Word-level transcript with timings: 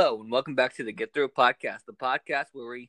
Hello, 0.00 0.18
and 0.18 0.30
welcome 0.30 0.54
back 0.54 0.74
to 0.76 0.82
the 0.82 0.92
Get 0.92 1.12
Through 1.12 1.28
podcast, 1.28 1.84
the 1.86 1.92
podcast 1.92 2.46
where 2.54 2.70
we 2.70 2.88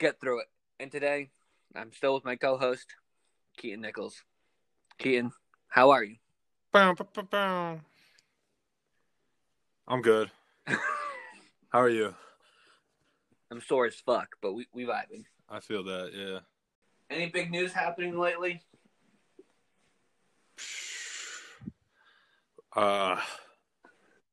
get 0.00 0.20
through 0.20 0.40
it. 0.40 0.46
And 0.80 0.90
today, 0.90 1.30
I'm 1.76 1.92
still 1.92 2.12
with 2.12 2.24
my 2.24 2.34
co 2.34 2.58
host, 2.58 2.96
Keaton 3.56 3.80
Nichols. 3.80 4.24
Keaton, 4.98 5.30
how 5.68 5.90
are 5.90 6.02
you? 6.02 6.16
Bow, 6.72 6.92
bow, 6.94 7.06
bow, 7.14 7.22
bow. 7.22 7.80
I'm 9.86 10.02
good. 10.02 10.32
How 10.66 11.78
are 11.78 11.88
you? 11.88 12.16
I'm 13.52 13.60
sore 13.60 13.86
as 13.86 13.94
fuck, 13.94 14.30
but 14.42 14.54
we, 14.54 14.66
we 14.74 14.86
vibing. 14.86 15.26
I 15.48 15.60
feel 15.60 15.84
that, 15.84 16.10
yeah. 16.12 16.40
Any 17.16 17.30
big 17.30 17.52
news 17.52 17.72
happening 17.72 18.18
lately? 18.18 18.60
Uh, 22.76 23.20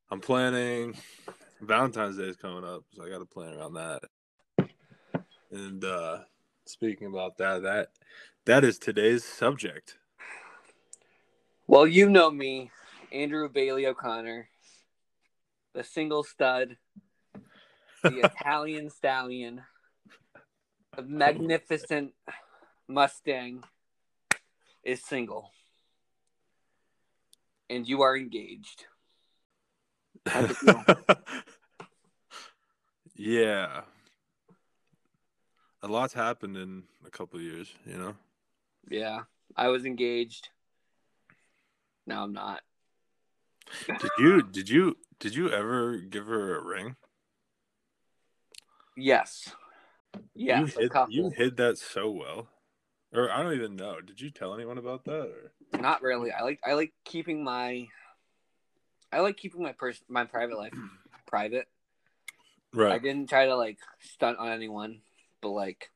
I'm 0.09 0.20
planning. 0.20 0.95
Valentine's 1.62 2.18
Day 2.18 2.23
is 2.23 2.36
coming 2.36 2.64
up, 2.64 2.84
so 2.96 3.05
I 3.05 3.09
got 3.09 3.20
to 3.20 3.25
plan 3.25 3.54
around 3.54 3.74
that. 3.75 4.02
And 5.52 5.83
uh, 5.83 6.19
speaking 6.65 7.07
about 7.07 7.38
that, 7.38 7.61
that 7.61 7.89
that 8.46 8.64
is 8.64 8.79
today's 8.79 9.24
subject. 9.24 9.97
Well, 11.68 11.86
you 11.86 12.10
know 12.10 12.32
me, 12.32 12.71
Andrew 13.11 13.47
Bailey 13.47 13.86
O'Connor, 13.86 14.50
the 15.74 15.83
single 15.83 16.24
stud, 16.24 16.78
the 18.04 18.19
Italian 18.25 18.89
stallion, 18.89 19.61
the 20.96 21.04
magnificent 21.04 22.14
Mustang 22.88 23.64
is 24.83 25.04
single. 25.04 25.52
And 27.69 27.88
you 27.88 28.02
are 28.02 28.18
engaged. 28.18 28.86
How's 30.25 30.52
it 30.52 30.57
feel? 30.57 30.84
yeah, 33.16 33.81
a 35.81 35.88
lot's 35.88 36.13
happened 36.13 36.58
in 36.58 36.83
a 37.05 37.09
couple 37.09 37.39
of 37.39 37.45
years. 37.45 37.72
You 37.86 37.97
know. 37.97 38.16
yeah, 38.89 39.22
I 39.55 39.69
was 39.69 39.86
engaged. 39.86 40.50
Now 42.05 42.23
I'm 42.23 42.33
not. 42.33 42.61
Did 43.88 44.11
you 44.17 44.41
did 44.41 44.69
you 44.69 44.97
did 45.19 45.36
you 45.36 45.50
ever 45.50 45.97
give 45.97 46.25
her 46.28 46.58
a 46.58 46.63
ring? 46.63 46.95
Yes. 48.97 49.50
Yes, 50.35 50.75
you 50.75 50.81
hid, 50.81 50.91
you 51.09 51.30
hid 51.30 51.58
that 51.58 51.78
so 51.78 52.09
well. 52.09 52.50
Or 53.13 53.31
I 53.31 53.44
don't 53.44 53.53
even 53.53 53.75
know. 53.75 54.02
Did 54.02 54.19
you 54.19 54.30
tell 54.30 54.53
anyone 54.53 54.78
about 54.78 55.06
that? 55.06 55.31
Or? 55.73 55.80
Not 55.80 56.02
really. 56.02 56.31
I 56.31 56.44
like 56.44 56.59
I 56.66 56.73
like 56.73 56.94
keeping 57.06 57.44
my 57.44 57.88
I 59.11 59.19
like 59.19 59.37
keeping 59.37 59.61
my 59.61 59.73
person 59.73 60.05
my 60.09 60.25
private 60.25 60.57
life 60.57 60.73
private. 61.27 61.67
Right. 62.73 62.93
I 62.93 62.99
didn't 62.99 63.27
try 63.29 63.45
to 63.47 63.55
like 63.55 63.79
stunt 63.99 64.37
on 64.39 64.49
anyone, 64.49 65.01
but 65.41 65.49
like 65.49 65.89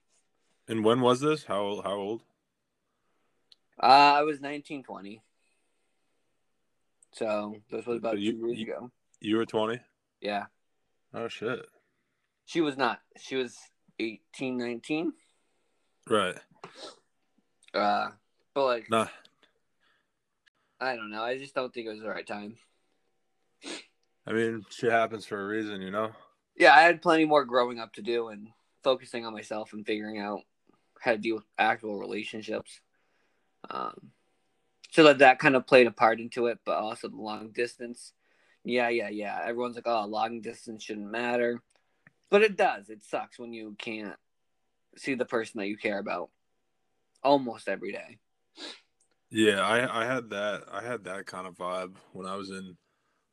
And 0.68 0.84
when 0.84 1.02
was 1.02 1.22
this? 1.22 1.46
How 1.46 1.62
old? 1.62 1.84
How 1.86 1.94
old? 1.96 2.22
uh, 3.82 3.86
I 4.20 4.22
was 4.24 4.42
nineteen 4.42 4.84
twenty. 4.84 5.22
So 7.14 7.56
this 7.72 7.86
was 7.86 7.98
about 8.00 8.14
So 8.14 8.18
you- 8.20 8.32
two 8.34 8.48
years 8.48 8.60
you- 8.60 8.74
ago. 8.74 8.92
You 9.22 9.38
were 9.38 9.46
twenty. 9.46 9.80
Yeah. 10.22 10.46
Oh 11.14 11.28
shit. 11.30 11.66
She 12.46 12.62
was 12.62 12.78
not. 12.78 13.00
She 13.18 13.36
was 13.38 13.58
18, 13.98 14.58
19. 14.58 15.14
Right. 16.10 16.36
Uh 17.74 18.10
but 18.54 18.66
like 18.66 18.90
Nah. 18.90 19.08
I 20.80 20.96
don't 20.98 21.10
know. 21.10 21.24
I 21.24 21.38
just 21.38 21.56
don't 21.56 21.74
think 21.74 21.88
it 21.88 21.92
was 21.92 22.02
the 22.02 22.10
right 22.10 22.28
time. 22.28 22.58
I 24.28 24.34
mean, 24.34 24.66
shit 24.70 24.92
happens 24.92 25.26
for 25.26 25.40
a 25.40 25.48
reason, 25.48 25.82
you 25.82 25.92
know. 25.92 26.12
Yeah, 26.58 26.74
I 26.74 26.82
had 26.82 27.02
plenty 27.02 27.26
more 27.26 27.46
growing 27.46 27.80
up 27.80 27.94
to 27.94 28.02
do 28.02 28.30
and 28.30 28.50
focusing 28.84 29.26
on 29.26 29.34
myself 29.34 29.74
and 29.74 29.86
figuring 29.86 30.20
out 30.20 30.42
how 31.00 31.12
to 31.12 31.18
deal 31.18 31.36
with 31.36 31.46
actual 31.58 32.00
relationships. 32.00 32.82
Um, 33.70 34.12
so 34.92 35.04
that 35.04 35.20
that 35.20 35.40
kind 35.40 35.56
of 35.56 35.68
played 35.68 35.88
a 35.88 35.92
part 35.92 36.20
into 36.20 36.48
it, 36.48 36.60
but 36.66 36.78
also 36.78 37.10
the 37.10 37.18
long 37.18 37.50
distance. 37.52 38.14
Yeah, 38.64 38.90
yeah, 38.90 39.10
yeah. 39.10 39.42
Everyone's 39.46 39.76
like, 39.76 39.88
"Oh, 39.88 40.06
long 40.06 40.42
distance 40.42 40.84
shouldn't 40.84 41.12
matter," 41.12 41.62
but 42.30 42.42
it 42.42 42.56
does. 42.56 42.90
It 42.90 43.04
sucks 43.04 43.38
when 43.38 43.54
you 43.54 43.76
can't 43.78 44.16
see 44.98 45.16
the 45.16 45.26
person 45.26 45.60
that 45.60 45.68
you 45.68 45.78
care 45.78 46.00
about 46.00 46.30
almost 47.24 47.68
every 47.68 47.92
day. 47.92 48.20
Yeah, 49.30 49.62
I 49.62 50.04
I 50.04 50.06
had 50.06 50.30
that 50.30 50.64
I 50.72 50.82
had 50.82 51.04
that 51.04 51.26
kind 51.26 51.46
of 51.48 51.56
vibe 51.56 51.96
when 52.14 52.26
I 52.26 52.36
was 52.38 52.50
in 52.50 52.78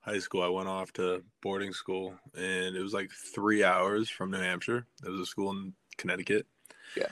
high 0.03 0.19
school. 0.19 0.43
I 0.43 0.49
went 0.49 0.69
off 0.69 0.93
to 0.95 1.23
boarding 1.43 1.73
school 1.73 2.15
and 2.37 2.77
it 2.77 2.83
was 2.83 2.93
like 2.93 3.11
three 3.11 3.65
hours 3.65 4.09
from 4.09 4.31
New 4.31 4.39
Hampshire. 4.39 4.87
It 5.05 5.09
was 5.09 5.21
a 5.21 5.27
school 5.27 5.51
in 5.51 5.73
Connecticut. 5.97 6.47
Yeah. 6.97 7.09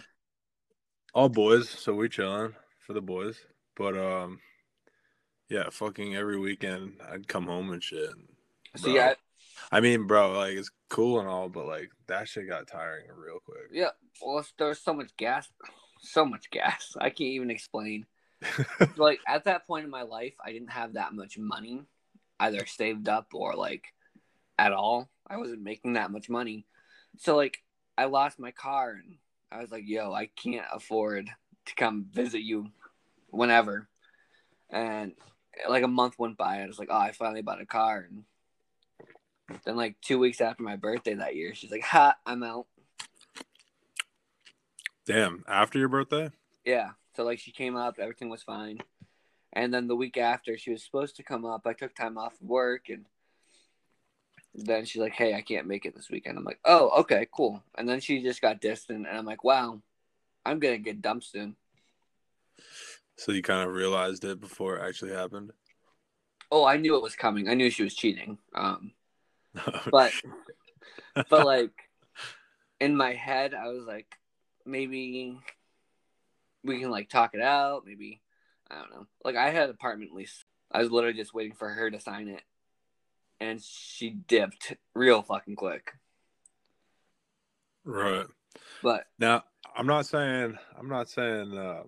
All 1.15 1.29
boys, 1.29 1.69
so 1.69 1.95
we 1.95 2.09
chilling 2.09 2.55
for 2.87 2.93
the 2.93 3.01
boys. 3.01 3.39
But 3.77 3.97
um 3.97 4.41
yeah, 5.49 5.65
fucking 5.71 6.15
every 6.15 6.39
weekend 6.39 7.01
I'd 7.11 7.27
come 7.27 7.47
home 7.47 7.73
and 7.73 7.83
shit. 7.83 8.11
So 8.77 8.85
Bro. 8.85 8.95
yeah, 8.95 9.15
I 9.73 9.81
mean, 9.81 10.07
bro, 10.07 10.33
like 10.33 10.53
it's 10.53 10.71
cool 10.89 11.21
and 11.21 11.29
all, 11.29 11.49
but 11.49 11.67
like 11.67 11.91
that 12.07 12.29
shit 12.29 12.49
got 12.49 12.67
tiring 12.67 13.07
real 13.17 13.41
quick. 13.45 13.69
yeah. 13.73 13.91
Well, 14.23 14.45
there's 14.59 14.81
so 14.81 14.93
much 14.93 15.17
gas, 15.17 15.49
so 16.01 16.25
much 16.25 16.51
gas. 16.51 16.95
I 17.01 17.11
can't 17.11 17.21
even 17.21 17.51
explain. 17.51 18.07
like 18.97 19.21
at 19.29 19.45
that 19.45 19.67
point 19.67 19.85
in 19.85 19.91
my 19.91 20.03
life, 20.03 20.35
I 20.45 20.53
didn't 20.53 20.71
have 20.71 20.95
that 20.95 21.13
much 21.13 21.39
money, 21.39 21.83
either 22.41 22.67
saved 22.67 23.09
up 23.09 23.29
or 23.33 23.55
like 23.55 23.85
at 24.59 24.73
all. 24.73 25.09
I 25.29 25.37
wasn't 25.37 25.63
making 25.63 25.93
that 25.93 26.11
much 26.11 26.29
money, 26.29 26.67
so 27.19 27.37
like 27.37 27.59
I 27.97 28.07
lost 28.07 28.41
my 28.41 28.51
car, 28.51 28.91
and 28.93 29.19
I 29.53 29.61
was 29.61 29.71
like, 29.71 29.85
"Yo, 29.87 30.13
I 30.13 30.27
can't 30.27 30.67
afford 30.73 31.31
to 31.67 31.75
come 31.77 32.07
visit 32.11 32.41
you 32.41 32.71
whenever." 33.29 33.89
And 34.71 35.13
like 35.69 35.85
a 35.85 35.89
month 35.89 36.19
went 36.19 36.37
by, 36.37 36.63
I 36.63 36.67
was 36.67 36.79
like, 36.79 36.89
"Oh, 36.91 36.99
I 36.99 37.13
finally 37.13 37.43
bought 37.43 37.61
a 37.61 37.67
car." 37.67 38.09
And 38.09 38.25
then 39.65 39.77
like 39.77 40.01
two 40.01 40.19
weeks 40.19 40.41
after 40.41 40.63
my 40.63 40.77
birthday 40.77 41.15
that 41.15 41.37
year, 41.37 41.55
she's 41.55 41.71
like, 41.71 41.85
"Ha, 41.85 42.17
I'm 42.27 42.43
out." 42.43 42.67
Damn, 45.07 45.45
after 45.47 45.79
your 45.79 45.89
birthday? 45.89 46.31
Yeah. 46.65 46.91
So 47.17 47.25
like 47.25 47.39
she 47.39 47.53
came 47.53 47.77
up, 47.77 47.99
everything 47.99 48.29
was 48.29 48.43
fine. 48.43 48.79
And 49.53 49.75
then 49.75 49.89
the 49.89 49.97
week 49.97 50.17
after 50.17 50.57
she 50.57 50.71
was 50.71 50.85
supposed 50.85 51.17
to 51.17 51.23
come 51.23 51.45
up, 51.45 51.67
I 51.67 51.73
took 51.73 51.95
time 51.95 52.17
off 52.17 52.41
of 52.41 52.49
work 52.49 52.89
and 52.89 53.05
then 54.55 54.85
she's 54.85 55.03
like, 55.03 55.13
Hey, 55.13 55.35
I 55.35 55.41
can't 55.41 55.67
make 55.67 55.85
it 55.85 55.95
this 55.95 56.11
weekend. 56.11 56.39
I'm 56.39 56.45
like, 56.45 56.61
Oh, 56.65 56.91
okay, 57.01 57.27
cool. 57.35 57.63
And 57.77 57.89
then 57.89 58.01
she 58.01 58.23
just 58.23 58.41
got 58.41 58.61
distant 58.61 59.07
and 59.09 59.19
I'm 59.19 59.27
like, 59.27 59.45
Wow, 59.45 59.81
I'm 60.47 60.61
gonna 60.61 60.79
get 60.79 61.03
dumped 61.03 61.27
soon. 61.27 61.57
So 63.17 63.33
you 63.33 63.43
kind 63.43 63.69
of 63.69 63.75
realized 63.75 64.25
it 64.25 64.41
before 64.41 64.77
it 64.77 64.87
actually 64.87 65.13
happened. 65.13 65.53
Oh, 66.53 66.65
I 66.65 66.77
knew 66.77 66.97
it 66.97 67.03
was 67.03 67.17
coming. 67.17 67.49
I 67.49 67.55
knew 67.55 67.71
she 67.71 67.83
was 67.85 67.95
cheating. 67.95 68.39
Um 68.55 68.93
but 69.91 70.13
but 71.29 71.45
like 71.45 71.73
in 72.81 72.97
my 72.97 73.15
head 73.15 73.53
I 73.53 73.67
was 73.69 73.85
like, 73.85 74.15
maybe 74.65 75.39
we 76.63 76.81
can 76.81 76.91
like 76.91 77.09
talk 77.09 77.35
it 77.35 77.41
out, 77.41 77.85
maybe 77.85 78.21
I 78.71 78.77
don't 78.77 78.91
know. 78.91 79.07
Like 79.25 79.37
I 79.37 79.51
had 79.51 79.65
an 79.65 79.71
apartment 79.71 80.15
lease. 80.15 80.45
I 80.71 80.81
was 80.81 80.91
literally 80.91 81.17
just 81.17 81.35
waiting 81.35 81.55
for 81.55 81.69
her 81.69 81.91
to 81.91 82.01
sign 82.01 82.29
it. 82.29 82.43
And 83.41 83.63
she 83.63 84.11
dipped 84.11 84.75
real 84.95 85.23
fucking 85.23 85.57
quick. 85.57 85.93
right. 87.85 88.27
But 88.83 89.05
Now, 89.19 89.45
I'm 89.77 89.87
not 89.87 90.07
saying 90.07 90.59
I'm 90.79 90.89
not 90.89 91.09
saying 91.09 91.57
uh, 91.57 91.83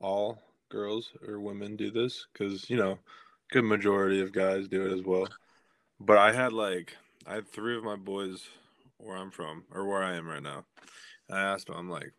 all 0.00 0.42
girls 0.68 1.12
or 1.26 1.38
women 1.38 1.76
do 1.76 1.90
this 1.90 2.26
because 2.32 2.68
you 2.70 2.76
know, 2.76 2.98
good 3.50 3.64
majority 3.64 4.20
of 4.20 4.32
guys 4.32 4.68
do 4.68 4.86
it 4.86 4.92
as 4.92 5.02
well. 5.02 5.28
But 6.00 6.18
I 6.18 6.32
had 6.32 6.52
like 6.52 6.96
I 7.26 7.34
had 7.34 7.48
three 7.48 7.76
of 7.76 7.84
my 7.84 7.96
boys 7.96 8.42
where 8.98 9.16
I'm 9.16 9.30
from 9.30 9.64
or 9.72 9.86
where 9.86 10.02
I 10.02 10.16
am 10.16 10.26
right 10.26 10.42
now. 10.42 10.64
I 11.30 11.40
asked 11.40 11.68
them, 11.68 11.76
I'm 11.76 11.90
like, 11.90 12.12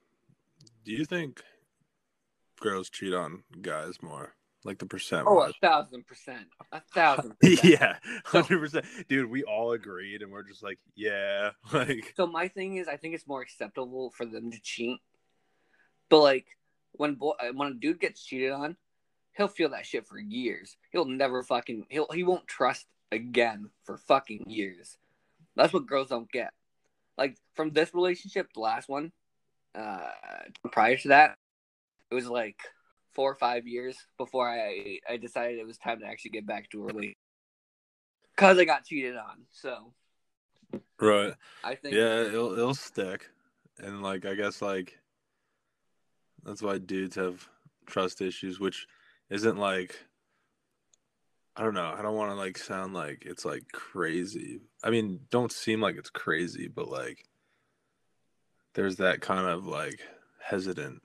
do 0.86 0.92
you 0.92 1.06
think 1.06 1.42
girls 2.64 2.90
cheat 2.90 3.14
on 3.14 3.44
guys 3.62 4.02
more? 4.02 4.34
Like 4.66 4.80
the 4.80 4.86
percent? 4.86 5.26
oh, 5.28 5.36
wise? 5.36 5.52
a 5.62 5.68
thousand 5.68 6.08
percent, 6.08 6.48
a 6.72 6.82
thousand. 6.96 7.38
Percent. 7.42 7.64
yeah, 7.66 7.96
hundred 8.24 8.60
percent, 8.60 8.86
dude. 9.10 9.30
We 9.30 9.44
all 9.44 9.74
agreed, 9.74 10.22
and 10.22 10.32
we're 10.32 10.48
just 10.48 10.64
like, 10.64 10.80
yeah, 10.96 11.50
like, 11.74 12.14
So 12.16 12.26
my 12.26 12.48
thing 12.48 12.78
is, 12.78 12.88
I 12.88 12.96
think 12.96 13.14
it's 13.14 13.28
more 13.28 13.42
acceptable 13.42 14.12
for 14.12 14.26
them 14.26 14.52
to 14.52 14.60
cheat. 14.62 15.00
But 16.10 16.22
like 16.22 16.48
when 16.94 17.16
boy, 17.16 17.34
when 17.54 17.68
a 17.68 17.74
dude 17.74 18.00
gets 18.00 18.24
cheated 18.24 18.54
on, 18.54 18.78
he'll 19.36 19.50
feel 19.50 19.72
that 19.72 19.86
shit 19.86 20.08
for 20.08 20.18
years. 20.18 20.78
He'll 20.92 21.06
never 21.06 21.44
fucking 21.44 21.88
he'll 21.90 22.08
he 22.14 22.24
won't 22.24 22.48
trust 22.48 22.86
again 23.12 23.70
for 23.84 23.98
fucking 23.98 24.46
years. 24.48 24.98
That's 25.58 25.74
what 25.74 25.88
girls 25.88 26.08
don't 26.08 26.32
get. 26.32 26.54
Like 27.18 27.38
from 27.54 27.72
this 27.72 27.94
relationship, 27.94 28.48
the 28.54 28.62
last 28.62 28.88
one, 28.88 29.12
uh, 29.76 30.10
prior 30.72 30.96
to 30.98 31.10
that, 31.10 31.38
it 32.14 32.16
was 32.16 32.30
like 32.30 32.62
four 33.16 33.32
or 33.32 33.36
five 33.36 33.66
years 33.66 33.98
before 34.20 34.48
I 34.48 35.00
I 35.10 35.18
decided 35.18 35.58
it 35.58 35.66
was 35.66 35.80
time 35.80 36.00
to 36.02 36.06
actually 36.06 36.30
get 36.30 36.46
back 36.46 36.70
to 36.70 36.88
early 36.88 37.18
because 38.36 38.60
I 38.60 38.66
got 38.66 38.86
cheated 38.86 39.18
on. 39.18 39.46
So 39.52 39.94
Right. 41.00 41.34
I 41.64 41.74
think 41.74 41.96
Yeah, 41.96 42.22
it'll 42.22 42.54
it'll 42.54 42.76
stick, 42.76 43.32
and 43.80 44.04
like 44.04 44.26
I 44.26 44.36
guess 44.36 44.62
like 44.62 45.00
that's 46.44 46.62
why 46.62 46.78
dudes 46.78 47.16
have 47.16 47.50
trust 47.88 48.22
issues, 48.22 48.60
which 48.60 48.86
isn't 49.32 49.58
like 49.58 50.06
I 51.56 51.64
don't 51.64 51.74
know. 51.74 51.96
I 51.98 52.04
don't 52.04 52.16
want 52.16 52.30
to 52.30 52.36
like 52.36 52.60
sound 52.60 52.94
like 52.94 53.24
it's 53.26 53.44
like 53.44 53.72
crazy. 53.72 54.62
I 54.84 54.92
mean, 54.92 55.22
don't 55.32 55.52
seem 55.52 55.82
like 55.82 55.96
it's 55.98 56.12
crazy, 56.12 56.68
but 56.68 56.90
like 56.90 57.26
there's 58.76 58.98
that 58.98 59.22
kind 59.22 59.48
of 59.48 59.66
like 59.68 60.00
hesitant, 60.40 61.03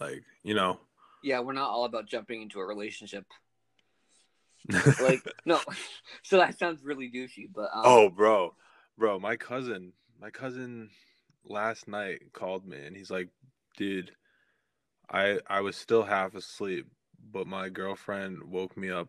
like 0.00 0.22
you 0.42 0.54
know, 0.54 0.80
yeah, 1.22 1.40
we're 1.40 1.52
not 1.52 1.70
all 1.70 1.84
about 1.84 2.06
jumping 2.06 2.42
into 2.42 2.60
a 2.60 2.66
relationship. 2.66 3.24
Like 5.00 5.22
no, 5.46 5.58
so 6.22 6.36
that 6.36 6.58
sounds 6.58 6.84
really 6.84 7.10
douchey, 7.10 7.48
but 7.52 7.70
um, 7.74 7.82
oh, 7.84 8.10
bro, 8.10 8.54
bro, 8.98 9.18
my 9.18 9.36
cousin, 9.36 9.94
my 10.20 10.30
cousin 10.30 10.90
last 11.44 11.88
night 11.88 12.20
called 12.34 12.66
me 12.66 12.76
and 12.84 12.94
he's 12.94 13.10
like, 13.10 13.28
dude, 13.78 14.12
I 15.10 15.38
I 15.48 15.62
was 15.62 15.76
still 15.76 16.02
half 16.02 16.34
asleep, 16.34 16.86
but 17.32 17.46
my 17.46 17.70
girlfriend 17.70 18.44
woke 18.44 18.76
me 18.76 18.90
up 18.90 19.08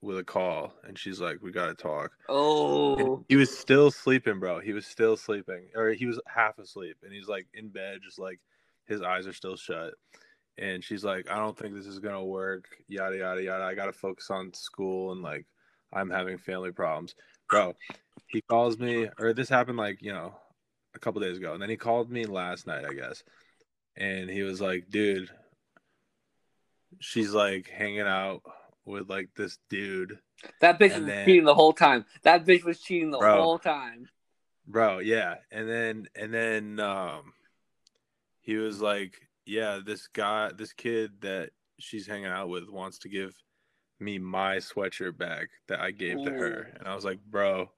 with 0.00 0.18
a 0.18 0.24
call 0.24 0.72
and 0.84 0.98
she's 0.98 1.20
like, 1.20 1.42
we 1.42 1.50
gotta 1.50 1.74
talk. 1.74 2.12
And 2.28 2.36
oh, 2.36 3.24
he 3.28 3.36
was 3.36 3.56
still 3.56 3.90
sleeping, 3.90 4.38
bro. 4.38 4.60
He 4.60 4.72
was 4.72 4.86
still 4.86 5.16
sleeping, 5.16 5.68
or 5.74 5.90
he 5.90 6.06
was 6.06 6.20
half 6.26 6.58
asleep, 6.58 6.98
and 7.02 7.12
he's 7.12 7.28
like 7.28 7.48
in 7.54 7.68
bed, 7.70 7.98
just 8.04 8.20
like 8.20 8.38
his 8.86 9.02
eyes 9.02 9.26
are 9.26 9.32
still 9.32 9.56
shut. 9.56 9.94
And 10.58 10.84
she's 10.84 11.02
like, 11.04 11.30
I 11.30 11.36
don't 11.36 11.56
think 11.56 11.74
this 11.74 11.86
is 11.86 11.98
gonna 11.98 12.24
work. 12.24 12.66
Yada 12.88 13.16
yada 13.16 13.42
yada. 13.42 13.64
I 13.64 13.74
gotta 13.74 13.92
focus 13.92 14.30
on 14.30 14.52
school 14.54 15.12
and 15.12 15.22
like 15.22 15.46
I'm 15.92 16.10
having 16.10 16.38
family 16.38 16.72
problems, 16.72 17.14
bro. 17.50 17.74
He 18.28 18.40
calls 18.42 18.78
me, 18.78 19.08
or 19.18 19.32
this 19.32 19.48
happened 19.48 19.78
like 19.78 20.02
you 20.02 20.12
know 20.12 20.34
a 20.94 20.98
couple 20.98 21.20
days 21.20 21.36
ago, 21.38 21.52
and 21.54 21.62
then 21.62 21.70
he 21.70 21.76
called 21.76 22.10
me 22.10 22.24
last 22.26 22.66
night, 22.66 22.84
I 22.84 22.92
guess, 22.94 23.22
and 23.96 24.28
he 24.28 24.42
was 24.42 24.60
like, 24.60 24.86
dude, 24.90 25.30
she's 27.00 27.32
like 27.32 27.68
hanging 27.68 28.00
out 28.00 28.42
with 28.84 29.08
like 29.08 29.28
this 29.36 29.58
dude 29.68 30.18
that 30.60 30.78
bitch 30.78 30.96
was 30.96 31.06
then- 31.06 31.24
cheating 31.24 31.44
the 31.44 31.54
whole 31.54 31.72
time. 31.72 32.04
That 32.22 32.44
bitch 32.44 32.64
was 32.64 32.80
cheating 32.80 33.10
the 33.10 33.18
Bro. 33.18 33.40
whole 33.40 33.58
time. 33.58 34.08
bro 34.66 34.98
yeah 35.00 35.36
and 35.50 35.68
then 35.68 36.06
and 36.16 36.32
then 36.32 36.80
um 36.80 37.32
he 38.40 38.56
was 38.56 38.80
like 38.80 39.14
yeah 39.46 39.80
this 39.84 40.06
guy 40.08 40.50
this 40.56 40.72
kid 40.72 41.10
that 41.20 41.50
she's 41.78 42.06
hanging 42.06 42.26
out 42.26 42.48
with 42.48 42.68
wants 42.70 42.98
to 42.98 43.08
give 43.08 43.34
me 44.00 44.18
my 44.18 44.56
sweatshirt 44.56 45.16
back 45.16 45.48
that 45.68 45.80
i 45.80 45.90
gave 45.90 46.22
to 46.24 46.30
her 46.30 46.72
and 46.78 46.88
i 46.88 46.94
was 46.94 47.04
like 47.04 47.18
bro 47.30 47.68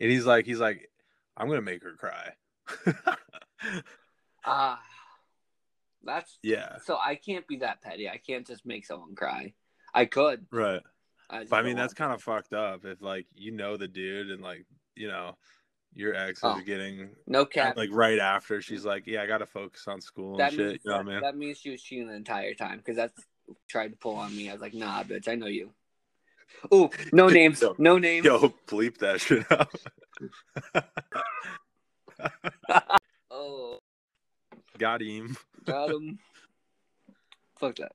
and 0.00 0.10
he's 0.10 0.26
like 0.26 0.44
he's 0.46 0.60
like 0.60 0.90
i'm 1.36 1.48
gonna 1.48 1.60
make 1.60 1.82
her 1.82 1.94
cry 1.94 2.30
Ah, 4.48 4.80
that's 6.04 6.38
yeah 6.42 6.76
so 6.84 6.96
I 7.04 7.16
can't 7.16 7.46
be 7.48 7.56
that 7.58 7.82
petty. 7.82 8.08
I 8.08 8.16
can't 8.16 8.46
just 8.46 8.64
make 8.64 8.86
someone 8.86 9.16
cry. 9.16 9.54
I 9.92 10.04
could. 10.04 10.46
right 10.52 10.82
I, 11.28 11.44
but 11.44 11.56
i 11.56 11.62
mean 11.62 11.74
that's 11.74 11.94
kind 11.94 12.12
of 12.12 12.22
fucked 12.22 12.52
up 12.52 12.84
if 12.84 13.02
like 13.02 13.26
you 13.34 13.50
know 13.50 13.76
the 13.76 13.88
dude 13.88 14.30
and 14.30 14.40
like 14.40 14.64
you 14.94 15.08
know 15.08 15.36
your 15.96 16.14
ex 16.14 16.40
Oh. 16.44 16.56
is 16.58 16.62
getting 16.64 17.08
no 17.26 17.44
cap. 17.46 17.76
like 17.76 17.88
right 17.90 18.18
after 18.18 18.60
she's 18.60 18.84
like 18.84 19.06
yeah 19.06 19.22
i 19.22 19.26
gotta 19.26 19.46
focus 19.46 19.84
on 19.88 20.00
school 20.00 20.32
and 20.32 20.40
that 20.40 20.52
shit 20.52 20.60
means 20.68 20.80
you 20.84 20.90
know 20.90 20.98
that, 20.98 21.04
mean 21.06 21.20
that 21.22 21.36
means 21.36 21.58
she 21.58 21.70
was 21.70 21.82
cheating 21.82 22.06
the 22.06 22.14
entire 22.14 22.52
time 22.54 22.76
because 22.78 22.96
that's 22.96 23.14
tried 23.68 23.88
to 23.92 23.96
pull 23.96 24.16
on 24.16 24.36
me. 24.36 24.48
I 24.50 24.52
was 24.54 24.60
like, 24.60 24.74
nah, 24.74 25.04
bitch, 25.04 25.28
I 25.28 25.36
know 25.36 25.46
you. 25.46 25.70
Oh, 26.72 26.90
no 27.12 27.28
names, 27.38 27.62
Yo. 27.62 27.76
no 27.78 27.96
names. 27.96 28.24
Yo, 28.26 28.52
bleep 28.66 28.98
that 28.98 29.20
shit 29.20 29.46
out. 29.52 29.72
Oh, 33.30 33.78
Got 34.78 35.02
him. 35.02 35.36
got 35.64 35.90
him. 35.90 36.18
fuck 37.58 37.76
that. 37.76 37.92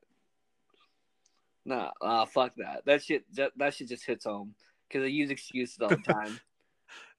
Nah, 1.66 1.92
uh, 2.02 2.26
fuck 2.26 2.54
that. 2.58 2.84
That 2.86 3.04
shit, 3.04 3.24
that, 3.36 3.52
that 3.58 3.74
shit 3.74 3.90
just 3.90 4.06
hits 4.06 4.26
home 4.26 4.56
because 4.88 5.04
I 5.04 5.08
use 5.08 5.30
excuses 5.32 5.78
all 5.82 5.90
the 5.90 5.98
time. 5.98 6.40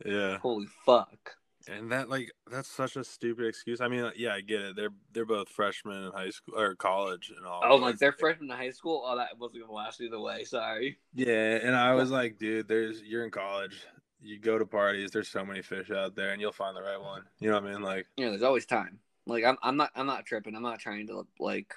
Yeah, 0.04 0.38
Holy 0.38 0.66
fuck. 0.84 1.36
and 1.68 1.92
that 1.92 2.08
like 2.08 2.30
that's 2.50 2.68
such 2.70 2.96
a 2.96 3.04
stupid 3.04 3.46
excuse. 3.46 3.80
I 3.80 3.88
mean, 3.88 4.10
yeah, 4.16 4.34
I 4.34 4.40
get 4.40 4.60
it. 4.62 4.76
They're 4.76 4.90
they're 5.12 5.24
both 5.26 5.48
freshmen 5.48 6.04
in 6.04 6.12
high 6.12 6.30
school 6.30 6.58
or 6.58 6.74
college 6.74 7.32
and 7.36 7.46
all. 7.46 7.62
Oh, 7.64 7.76
like 7.76 7.98
they're 7.98 8.12
freshmen 8.12 8.50
in 8.50 8.56
high 8.56 8.70
school. 8.70 9.02
Oh, 9.06 9.16
that 9.16 9.38
wasn't 9.38 9.62
gonna 9.62 9.72
last 9.72 10.00
either 10.00 10.18
way. 10.20 10.44
Sorry. 10.44 10.98
Yeah, 11.14 11.58
and 11.62 11.74
I 11.76 11.94
was 11.94 12.10
like, 12.10 12.38
dude, 12.38 12.68
there's 12.68 13.02
you're 13.02 13.24
in 13.24 13.30
college. 13.30 13.84
You 14.20 14.38
go 14.38 14.56
to 14.58 14.64
parties. 14.66 15.10
There's 15.10 15.28
so 15.28 15.44
many 15.44 15.62
fish 15.62 15.90
out 15.90 16.14
there, 16.14 16.30
and 16.30 16.40
you'll 16.40 16.52
find 16.52 16.76
the 16.76 16.82
right 16.82 17.00
one. 17.00 17.22
You 17.40 17.50
know 17.50 17.60
what 17.60 17.68
I 17.68 17.72
mean? 17.72 17.82
Like, 17.82 18.06
you 18.16 18.24
know, 18.24 18.30
there's 18.30 18.42
always 18.44 18.66
time. 18.66 18.98
Like 19.26 19.44
I'm, 19.44 19.56
I'm 19.62 19.76
not, 19.76 19.90
I'm 19.94 20.06
not 20.06 20.26
tripping. 20.26 20.54
I'm 20.56 20.62
not 20.62 20.78
trying 20.80 21.06
to 21.08 21.26
like 21.38 21.74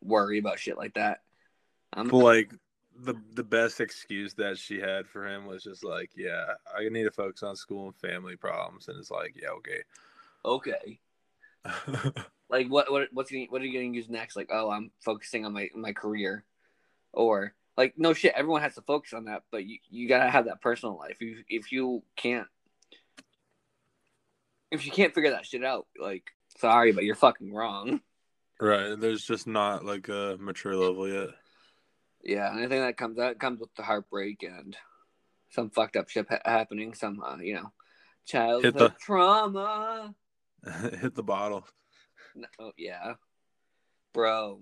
worry 0.00 0.38
about 0.38 0.58
shit 0.58 0.76
like 0.76 0.94
that. 0.94 1.22
I'm 1.92 2.08
but 2.08 2.16
like 2.18 2.52
the 3.02 3.14
the 3.34 3.44
best 3.44 3.80
excuse 3.80 4.34
that 4.34 4.58
she 4.58 4.78
had 4.78 5.06
for 5.06 5.26
him 5.26 5.46
was 5.46 5.62
just 5.62 5.84
like, 5.84 6.10
yeah, 6.16 6.44
I 6.76 6.88
need 6.88 7.04
to 7.04 7.10
focus 7.10 7.42
on 7.42 7.56
school 7.56 7.86
and 7.86 7.96
family 7.96 8.36
problems, 8.36 8.88
and 8.88 8.98
it's 8.98 9.10
like, 9.10 9.34
yeah, 9.40 9.50
okay. 9.50 9.82
okay. 10.44 11.00
Like 12.48 12.68
what, 12.68 12.90
what, 12.90 13.08
what's 13.12 13.30
gonna, 13.30 13.46
what 13.48 13.60
are 13.60 13.64
you 13.64 13.72
gonna 13.72 13.92
use 13.92 14.08
next? 14.08 14.36
Like, 14.36 14.50
oh, 14.52 14.70
I'm 14.70 14.90
focusing 15.00 15.44
on 15.44 15.52
my 15.52 15.68
my 15.74 15.92
career, 15.92 16.44
or 17.12 17.54
like 17.76 17.94
no 17.96 18.12
shit. 18.14 18.34
Everyone 18.36 18.62
has 18.62 18.76
to 18.76 18.82
focus 18.82 19.12
on 19.12 19.24
that, 19.24 19.42
but 19.50 19.64
you 19.64 19.78
you 19.90 20.08
gotta 20.08 20.30
have 20.30 20.44
that 20.44 20.60
personal 20.60 20.96
life. 20.96 21.16
If 21.20 21.44
if 21.48 21.72
you 21.72 22.04
can't, 22.14 22.46
if 24.70 24.86
you 24.86 24.92
can't 24.92 25.12
figure 25.12 25.30
that 25.30 25.46
shit 25.46 25.64
out, 25.64 25.86
like 26.00 26.30
sorry, 26.58 26.92
but 26.92 27.02
you're 27.02 27.16
fucking 27.16 27.52
wrong. 27.52 28.00
right. 28.60 28.94
There's 28.98 29.24
just 29.24 29.48
not 29.48 29.84
like 29.84 30.08
a 30.08 30.36
mature 30.38 30.76
level 30.76 31.08
yet. 31.08 31.30
Yeah, 32.26 32.52
think 32.56 32.70
that 32.70 32.96
comes 32.96 33.16
that 33.18 33.38
comes 33.38 33.60
with 33.60 33.72
the 33.76 33.84
heartbreak 33.84 34.42
and 34.42 34.76
some 35.50 35.70
fucked 35.70 35.94
up 35.94 36.08
shit 36.08 36.26
ha- 36.28 36.40
happening. 36.44 36.92
Some 36.92 37.22
uh, 37.22 37.36
you 37.36 37.54
know, 37.54 37.72
childhood 38.26 38.74
the- 38.74 38.94
trauma. 39.00 40.12
Hit 41.00 41.14
the 41.14 41.22
bottle. 41.22 41.64
No, 42.34 42.48
oh, 42.58 42.72
yeah, 42.76 43.14
bro. 44.12 44.60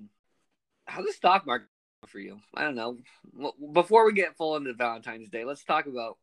How's 0.87 1.07
the 1.07 1.13
stock 1.13 1.47
market 1.47 1.69
for 2.07 2.19
you? 2.19 2.39
I 2.55 2.65
don't 2.65 2.75
know. 2.75 2.99
Well, 3.33 3.55
Before 3.73 4.05
we 4.05 4.13
get 4.13 4.37
full 4.37 4.57
into 4.57 4.75
Valentine's 4.75 5.31
Day, 5.31 5.47
let's 5.47 5.65
talk 5.65 5.87
about 5.87 6.19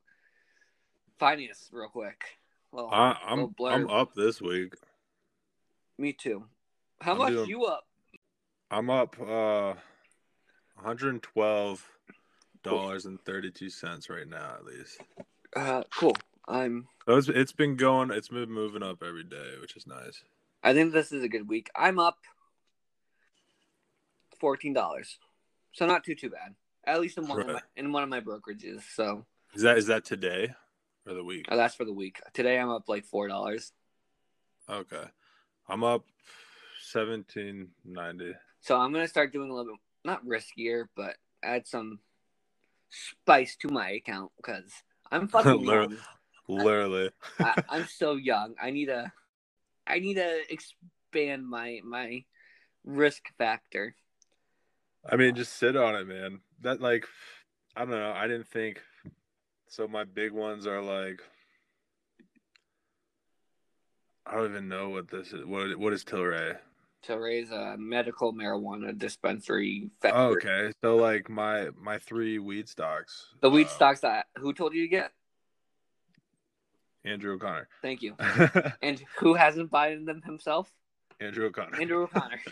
finance 1.17 1.69
real 1.73 1.89
quick. 1.89 2.23
Well, 2.71 2.89
I, 2.91 3.17
I'm. 3.25 3.55
I'm 3.67 3.89
up 3.89 4.13
this 4.13 4.39
week. 4.39 4.75
me 5.97 6.13
too. 6.13 6.45
How 7.01 7.13
I'm 7.13 7.17
much 7.17 7.33
doing- 7.33 7.49
you 7.49 7.65
up? 7.65 7.87
I'm 8.69 8.89
up 8.91 9.19
uh 9.19 9.73
112 10.81 11.87
dollars 12.63 13.05
and 13.05 13.23
32 13.23 13.69
cents 13.69 14.09
right 14.09 14.27
now 14.27 14.55
at 14.57 14.65
least. 14.65 14.99
Uh, 15.55 15.83
cool. 15.95 16.15
I'm. 16.47 16.87
So 17.05 17.17
it's, 17.17 17.29
it's 17.29 17.51
been 17.51 17.75
going 17.75 18.09
it's 18.11 18.29
been 18.29 18.51
moving 18.51 18.81
up 18.81 19.03
every 19.03 19.23
day, 19.23 19.53
which 19.61 19.75
is 19.77 19.85
nice. 19.85 20.23
I 20.63 20.73
think 20.73 20.91
this 20.91 21.11
is 21.11 21.23
a 21.23 21.29
good 21.29 21.47
week. 21.47 21.69
I'm 21.75 21.99
up 21.99 22.17
fourteen 24.39 24.73
dollars, 24.73 25.19
so 25.71 25.85
not 25.85 26.03
too 26.03 26.15
too 26.15 26.29
bad. 26.31 26.55
At 26.83 26.99
least 26.99 27.17
in 27.19 27.27
one 27.27 27.41
of 27.41 27.47
my, 27.47 27.61
in 27.75 27.91
one 27.91 28.01
of 28.03 28.09
my 28.09 28.21
brokerages. 28.21 28.81
So 28.95 29.25
Is 29.53 29.61
that 29.61 29.77
is 29.77 29.85
that 29.87 30.03
today 30.03 30.53
or 31.07 31.13
the 31.13 31.23
week? 31.23 31.45
uh, 31.47 31.55
that's 31.55 31.75
for 31.75 31.85
the 31.85 31.93
week. 31.93 32.19
Today 32.33 32.59
I'm 32.59 32.69
up 32.69 32.89
like 32.89 33.05
four 33.05 33.27
dollars. 33.27 33.71
Okay. 34.67 35.03
I'm 35.69 35.83
up 35.83 36.05
1790. 36.93 38.33
So 38.61 38.77
I'm 38.77 38.91
gonna 38.91 39.07
start 39.07 39.31
doing 39.31 39.49
a 39.51 39.53
little 39.53 39.73
bit 39.73 39.79
not 40.03 40.25
riskier, 40.25 40.85
but 40.95 41.15
add 41.43 41.67
some 41.67 41.99
spice 42.89 43.55
to 43.57 43.69
my 43.69 43.91
account 43.91 44.31
because 44.37 44.71
I'm 45.11 45.27
fucking 45.29 45.61
Literally. 45.65 45.97
young. 45.97 45.97
Literally. 46.47 47.09
I, 47.39 47.55
I'm 47.69 47.85
so 47.87 48.15
young. 48.15 48.55
I 48.61 48.71
need 48.71 48.89
a, 48.89 49.11
I 49.87 49.99
need 49.99 50.15
to 50.15 50.41
expand 50.49 51.47
my 51.47 51.79
my 51.83 52.23
risk 52.83 53.23
factor. 53.37 53.95
I 55.09 55.15
mean, 55.15 55.35
just 55.35 55.53
sit 55.57 55.75
on 55.75 55.95
it, 55.95 56.07
man. 56.07 56.41
That 56.61 56.81
like, 56.81 57.07
I 57.75 57.81
don't 57.81 57.91
know. 57.91 58.13
I 58.15 58.27
didn't 58.27 58.47
think. 58.47 58.81
So 59.67 59.87
my 59.87 60.03
big 60.03 60.31
ones 60.31 60.67
are 60.67 60.81
like, 60.81 61.21
I 64.25 64.35
don't 64.35 64.51
even 64.51 64.67
know 64.67 64.89
what 64.89 65.09
this 65.09 65.33
is. 65.33 65.45
What 65.45 65.77
what 65.77 65.93
is 65.93 66.03
Tilray? 66.03 66.57
To 67.03 67.19
raise 67.19 67.51
a 67.51 67.75
medical 67.77 68.33
marijuana 68.33 68.97
dispensary 68.97 69.89
factory. 70.01 70.37
Okay, 70.37 70.73
so 70.81 70.95
like 70.95 71.29
my 71.29 71.69
my 71.79 71.97
three 71.97 72.39
weed 72.39 72.69
stocks. 72.69 73.27
The 73.41 73.49
weed 73.49 73.67
uh, 73.67 73.69
stocks 73.69 74.01
that 74.01 74.27
who 74.37 74.53
told 74.53 74.73
you 74.73 74.83
to 74.83 74.87
get? 74.87 75.11
Andrew 77.03 77.33
O'Connor. 77.33 77.67
Thank 77.81 78.01
you. 78.01 78.15
And 78.81 79.03
who 79.17 79.33
hasn't 79.33 79.71
bought 79.71 79.89
them 80.05 80.21
himself? 80.23 80.71
Andrew 81.19 81.47
O'Connor. 81.47 81.81
Andrew 81.81 82.03
O'Connor. 82.03 82.39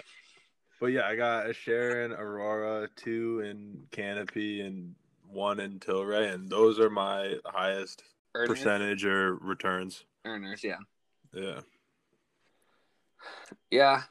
But 0.79 0.93
yeah, 0.93 1.07
I 1.07 1.17
got 1.17 1.49
a 1.49 1.53
share 1.53 2.05
in 2.05 2.13
Aurora, 2.13 2.87
two 2.95 3.41
in 3.41 3.81
Canopy, 3.91 4.61
and 4.61 4.95
one 5.27 5.59
in 5.59 5.77
Tilray, 5.77 6.33
and 6.33 6.49
those 6.49 6.79
are 6.79 6.89
my 6.89 7.35
highest 7.45 8.03
Earners? 8.33 8.47
percentage 8.47 9.03
or 9.03 9.35
returns. 9.35 10.05
Earners, 10.23 10.63
yeah. 10.63 10.77
Yeah. 11.33 11.59
Yeah. 13.69 14.03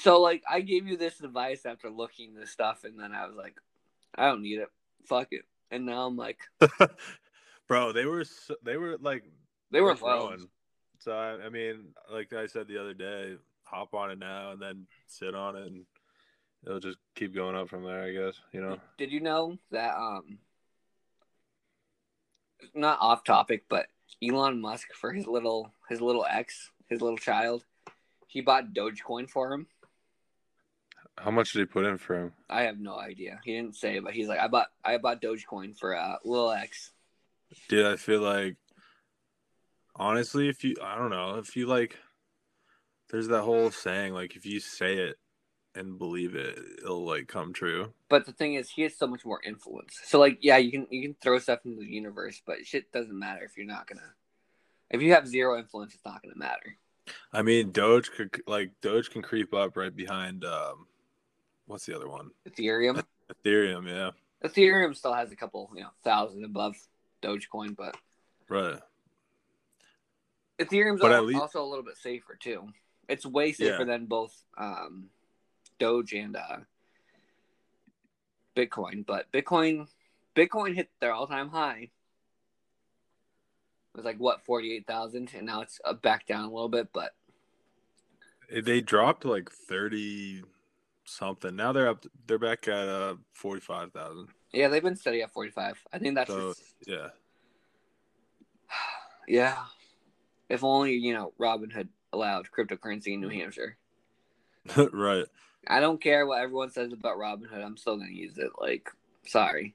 So 0.00 0.20
like 0.20 0.42
I 0.48 0.60
gave 0.60 0.86
you 0.86 0.96
this 0.96 1.20
advice 1.20 1.66
after 1.66 1.90
looking 1.90 2.34
this 2.34 2.50
stuff 2.50 2.84
and 2.84 2.98
then 2.98 3.12
I 3.12 3.26
was 3.26 3.36
like, 3.36 3.56
I 4.14 4.26
don't 4.26 4.42
need 4.42 4.58
it. 4.58 4.68
Fuck 5.04 5.28
it. 5.32 5.44
And 5.70 5.86
now 5.86 6.06
I'm 6.06 6.16
like 6.16 6.38
Bro, 7.68 7.92
they 7.92 8.04
were 8.04 8.24
so, 8.24 8.56
they 8.62 8.76
were 8.76 8.98
like 9.00 9.24
they 9.70 9.80
were 9.80 9.94
rowing. 9.94 10.48
So 10.98 11.12
I, 11.12 11.46
I 11.46 11.48
mean, 11.48 11.94
like 12.12 12.32
I 12.32 12.46
said 12.46 12.68
the 12.68 12.78
other 12.78 12.94
day, 12.94 13.36
hop 13.64 13.94
on 13.94 14.10
it 14.10 14.18
now 14.18 14.52
and 14.52 14.60
then 14.60 14.86
sit 15.06 15.34
on 15.34 15.56
it, 15.56 15.66
and 15.66 15.84
it'll 16.66 16.80
just 16.80 16.98
keep 17.14 17.34
going 17.34 17.56
up 17.56 17.68
from 17.68 17.84
there. 17.84 18.02
I 18.02 18.12
guess 18.12 18.40
you 18.52 18.60
know. 18.60 18.78
Did 18.98 19.12
you 19.12 19.20
know 19.20 19.58
that 19.70 19.96
um 19.96 20.38
not 22.74 22.98
off 23.00 23.24
topic, 23.24 23.64
but 23.68 23.86
Elon 24.22 24.60
Musk 24.60 24.92
for 24.94 25.12
his 25.12 25.26
little 25.26 25.70
his 25.88 26.00
little 26.00 26.26
ex, 26.28 26.70
his 26.88 27.00
little 27.00 27.18
child, 27.18 27.64
he 28.28 28.40
bought 28.40 28.74
Dogecoin 28.74 29.28
for 29.28 29.52
him. 29.52 29.66
How 31.16 31.30
much 31.30 31.52
did 31.52 31.60
he 31.60 31.64
put 31.66 31.84
in 31.84 31.98
for 31.98 32.16
him? 32.16 32.32
I 32.50 32.62
have 32.62 32.78
no 32.78 32.98
idea. 32.98 33.40
He 33.44 33.54
didn't 33.54 33.76
say, 33.76 33.98
but 34.00 34.12
he's 34.12 34.28
like, 34.28 34.40
I 34.40 34.48
bought 34.48 34.68
I 34.84 34.98
bought 34.98 35.22
Dogecoin 35.22 35.78
for 35.78 35.96
uh 35.96 36.16
little 36.24 36.50
X. 36.50 36.90
Dude, 37.68 37.86
I 37.86 37.96
feel 37.96 38.20
like 38.20 38.56
honestly, 39.96 40.48
if 40.48 40.64
you, 40.64 40.74
I 40.82 40.96
don't 40.96 41.10
know, 41.10 41.36
if 41.36 41.56
you 41.56 41.66
like, 41.66 41.96
there's 43.10 43.28
that 43.28 43.42
whole 43.42 43.70
saying 43.70 44.12
like 44.12 44.34
if 44.34 44.44
you 44.44 44.58
say 44.60 44.96
it 44.96 45.16
and 45.74 45.98
believe 45.98 46.34
it, 46.34 46.58
it'll 46.82 47.04
like 47.04 47.28
come 47.28 47.52
true. 47.52 47.92
But 48.08 48.26
the 48.26 48.32
thing 48.32 48.54
is, 48.54 48.70
he 48.70 48.82
has 48.82 48.96
so 48.96 49.06
much 49.06 49.24
more 49.24 49.40
influence. 49.44 50.00
So 50.04 50.18
like, 50.18 50.38
yeah, 50.40 50.56
you 50.56 50.72
can 50.72 50.86
you 50.90 51.02
can 51.02 51.16
throw 51.20 51.38
stuff 51.38 51.60
into 51.64 51.80
the 51.80 51.86
universe, 51.86 52.42
but 52.44 52.66
shit 52.66 52.90
doesn't 52.92 53.16
matter 53.16 53.44
if 53.44 53.56
you're 53.56 53.66
not 53.66 53.86
gonna. 53.86 54.14
If 54.90 55.00
you 55.00 55.12
have 55.14 55.28
zero 55.28 55.58
influence, 55.58 55.94
it's 55.94 56.04
not 56.04 56.22
gonna 56.22 56.36
matter. 56.36 56.76
I 57.32 57.42
mean, 57.42 57.70
Doge 57.70 58.10
could 58.10 58.42
like 58.46 58.72
Doge 58.80 59.10
can 59.10 59.22
creep 59.22 59.54
up 59.54 59.76
right 59.76 59.94
behind. 59.94 60.44
um 60.44 60.86
What's 61.66 61.86
the 61.86 61.94
other 61.96 62.08
one? 62.08 62.30
Ethereum, 62.48 63.02
Ethereum. 63.44 63.88
Yeah. 63.88 64.10
Ethereum 64.46 64.94
still 64.94 65.14
has 65.14 65.32
a 65.32 65.36
couple, 65.36 65.70
you 65.74 65.82
know, 65.82 65.88
thousand 66.02 66.44
above 66.44 66.74
Dogecoin, 67.22 67.74
but 67.76 67.96
Right. 68.48 68.78
Ethereum's 70.58 71.00
But 71.00 71.12
al- 71.12 71.18
at 71.18 71.24
least- 71.24 71.40
also 71.40 71.62
a 71.62 71.66
little 71.68 71.84
bit 71.84 71.96
safer 71.96 72.36
too. 72.36 72.68
It's 73.08 73.24
way 73.26 73.52
safer 73.52 73.78
Yeah. 73.80 73.84
than 73.84 74.06
both 74.06 74.34
um, 74.56 75.08
Doge 75.78 76.12
and 76.12 76.36
uh, 76.36 76.58
Bitcoin. 78.56 79.04
But 79.04 79.30
Bitcoin, 79.32 79.88
Bitcoin 80.36 80.74
hit 80.74 80.90
their 81.00 81.12
all-time 81.12 81.48
high. 81.48 81.90
It 83.92 83.96
was 83.96 84.04
like 84.04 84.18
what 84.18 84.44
forty 84.44 84.74
eight 84.74 84.86
thousand, 84.86 85.32
and 85.34 85.46
now 85.46 85.60
it's 85.60 85.80
uh, 85.84 85.92
back 85.92 86.26
down 86.26 86.44
a 86.44 86.50
little 86.50 86.68
bit. 86.68 86.88
But 86.92 87.14
They 88.50 88.80
dropped 88.80 89.24
like 89.24 89.50
thirty 89.50 90.42
something. 91.04 91.54
Now 91.56 91.72
they're 91.72 91.88
up. 91.88 92.04
They're 92.26 92.38
back 92.38 92.68
at 92.68 92.88
uh 92.88 93.14
forty 93.32 93.60
five 93.60 93.92
thousand. 93.92 94.28
yeah, 94.52 94.68
they've 94.68 94.82
been 94.82 94.96
steady 94.96 95.22
at 95.22 95.32
forty 95.32 95.50
five. 95.50 95.82
I 95.92 95.98
think 95.98 96.14
that's 96.14 96.30
So 96.30 96.48
just, 96.48 96.62
yeah, 96.86 97.08
yeah. 99.28 99.56
If 100.48 100.62
only 100.64 100.94
you 100.94 101.12
know 101.14 101.32
Robinhood 101.40 101.88
allowed 102.12 102.48
cryptocurrency 102.56 103.08
in 103.14 103.20
New 103.20 103.28
Hampshire. 103.28 103.76
right. 104.92 105.26
I 105.66 105.80
don't 105.80 106.00
care 106.00 106.26
what 106.26 106.40
everyone 106.42 106.70
says 106.70 106.92
about 106.92 107.18
Robinhood. 107.18 107.64
I'm 107.64 107.76
still 107.76 107.96
gonna 107.96 108.10
use 108.10 108.36
it. 108.38 108.50
Like, 108.60 108.90
sorry, 109.26 109.74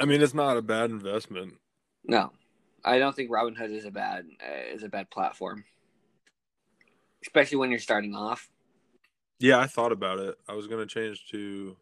I 0.00 0.04
mean, 0.04 0.22
it's 0.22 0.34
not 0.34 0.56
a 0.56 0.62
bad 0.62 0.90
investment. 0.90 1.54
no, 2.04 2.32
I 2.84 2.98
don't 2.98 3.14
think 3.14 3.30
Robinhood 3.30 3.74
is 3.76 3.84
a 3.84 3.90
bad 3.90 4.26
uh, 4.42 4.74
is 4.74 4.82
a 4.82 4.88
bad 4.88 5.10
platform, 5.10 5.64
especially 7.22 7.58
when 7.58 7.70
you're 7.70 7.78
starting 7.78 8.14
off. 8.14 8.48
Yeah, 9.40 9.58
I 9.58 9.66
thought 9.66 9.90
about 9.90 10.18
it. 10.18 10.36
I 10.48 10.54
was 10.54 10.66
gonna 10.66 10.86
change 10.86 11.26
to 11.30 11.76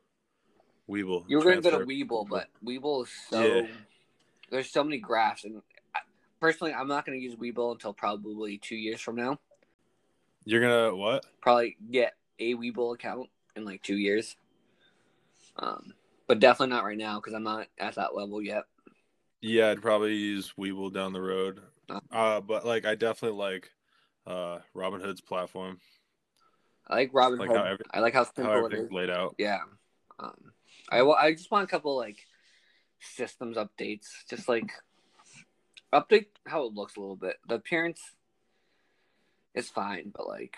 Webull. 0.88 1.24
You 1.28 1.38
were 1.38 1.44
gonna 1.44 1.60
go 1.60 1.78
to. 1.78 1.84
Webull, 1.84 2.26
but 2.28 2.48
Webull 2.64 3.04
is 3.04 3.10
so 3.28 3.42
Yeah. 3.42 3.66
there's 4.50 4.70
so 4.70 4.84
many 4.84 4.98
graphs, 4.98 5.44
and 5.44 5.60
I- 5.94 6.00
personally, 6.40 6.72
I'm 6.72 6.88
not 6.88 7.04
gonna 7.04 7.18
use 7.18 7.34
Webull 7.34 7.72
until 7.72 7.92
probably 7.92 8.58
two 8.58 8.76
years 8.76 9.00
from 9.00 9.16
now. 9.16 9.38
You're 10.44 10.60
gonna 10.60 10.94
what? 10.94 11.26
Probably 11.40 11.76
get 11.90 12.14
a 12.38 12.54
Webull 12.54 12.94
account 12.94 13.28
in 13.56 13.64
like 13.64 13.82
two 13.82 13.96
years. 13.98 14.36
Um, 15.56 15.92
but 16.28 16.38
definitely 16.38 16.74
not 16.74 16.84
right 16.84 16.96
now 16.96 17.16
because 17.16 17.34
I'm 17.34 17.42
not 17.42 17.66
at 17.78 17.96
that 17.96 18.14
level 18.14 18.40
yet. 18.40 18.64
Yeah, 19.40 19.70
I'd 19.70 19.82
probably 19.82 20.14
use 20.14 20.52
Webull 20.56 20.92
down 20.92 21.12
the 21.12 21.20
road. 21.20 21.60
Uh. 21.90 22.00
Uh, 22.10 22.40
but 22.40 22.64
like, 22.64 22.84
I 22.86 22.94
definitely 22.94 23.36
like 23.38 23.72
uh 24.26 24.60
Robinhood's 24.76 25.20
platform, 25.20 25.80
I 26.88 26.94
like 26.94 27.12
Robinhood. 27.12 27.38
Like 27.48 27.50
how 27.56 27.64
every- 27.64 27.84
I 27.92 28.00
like 28.00 28.14
how 28.14 28.24
how 28.24 28.30
simple 28.34 28.66
it 28.66 28.72
is. 28.74 28.90
laid 28.92 29.10
out. 29.10 29.34
Yeah. 29.38 29.60
Um, 30.18 30.52
I 30.90 31.02
wa- 31.02 31.14
I 31.20 31.32
just 31.32 31.50
want 31.50 31.64
a 31.64 31.66
couple 31.66 31.96
like 31.96 32.26
systems 33.00 33.56
updates, 33.56 34.06
just 34.30 34.48
like 34.48 34.70
update 35.92 36.26
how 36.46 36.64
it 36.64 36.72
looks 36.74 36.96
a 36.96 37.00
little 37.00 37.16
bit. 37.16 37.36
The 37.46 37.56
appearance 37.56 38.00
is 39.54 39.68
fine, 39.68 40.12
but 40.16 40.26
like 40.26 40.56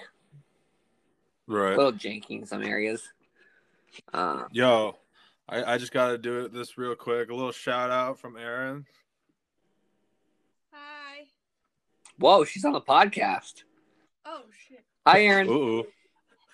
right. 1.47 1.59
a 1.59 1.69
Right. 1.71 1.77
little 1.77 1.93
janky 1.93 2.31
in 2.39 2.47
some 2.47 2.63
areas. 2.63 3.03
Uh, 4.15 4.45
Yo, 4.53 4.97
I, 5.49 5.75
I 5.75 5.79
just 5.79 5.91
got 5.93 6.11
to 6.11 6.19
do 6.19 6.45
it 6.45 6.53
this 6.53 6.79
real 6.79 6.95
quick. 6.95 7.29
A 7.31 7.35
little 7.35 7.51
shout 7.53 7.91
out 7.91 8.21
from 8.21 8.37
Aaron. 8.37 8.87
Hi. 10.73 11.27
whoa, 12.19 12.45
she's 12.45 12.65
on 12.65 12.73
the 12.73 12.81
podcast. 12.81 13.65
Oh 14.25 14.43
shit. 14.69 14.85
Hi, 15.07 15.25
Aaron. 15.25 15.49
oh. 15.51 15.87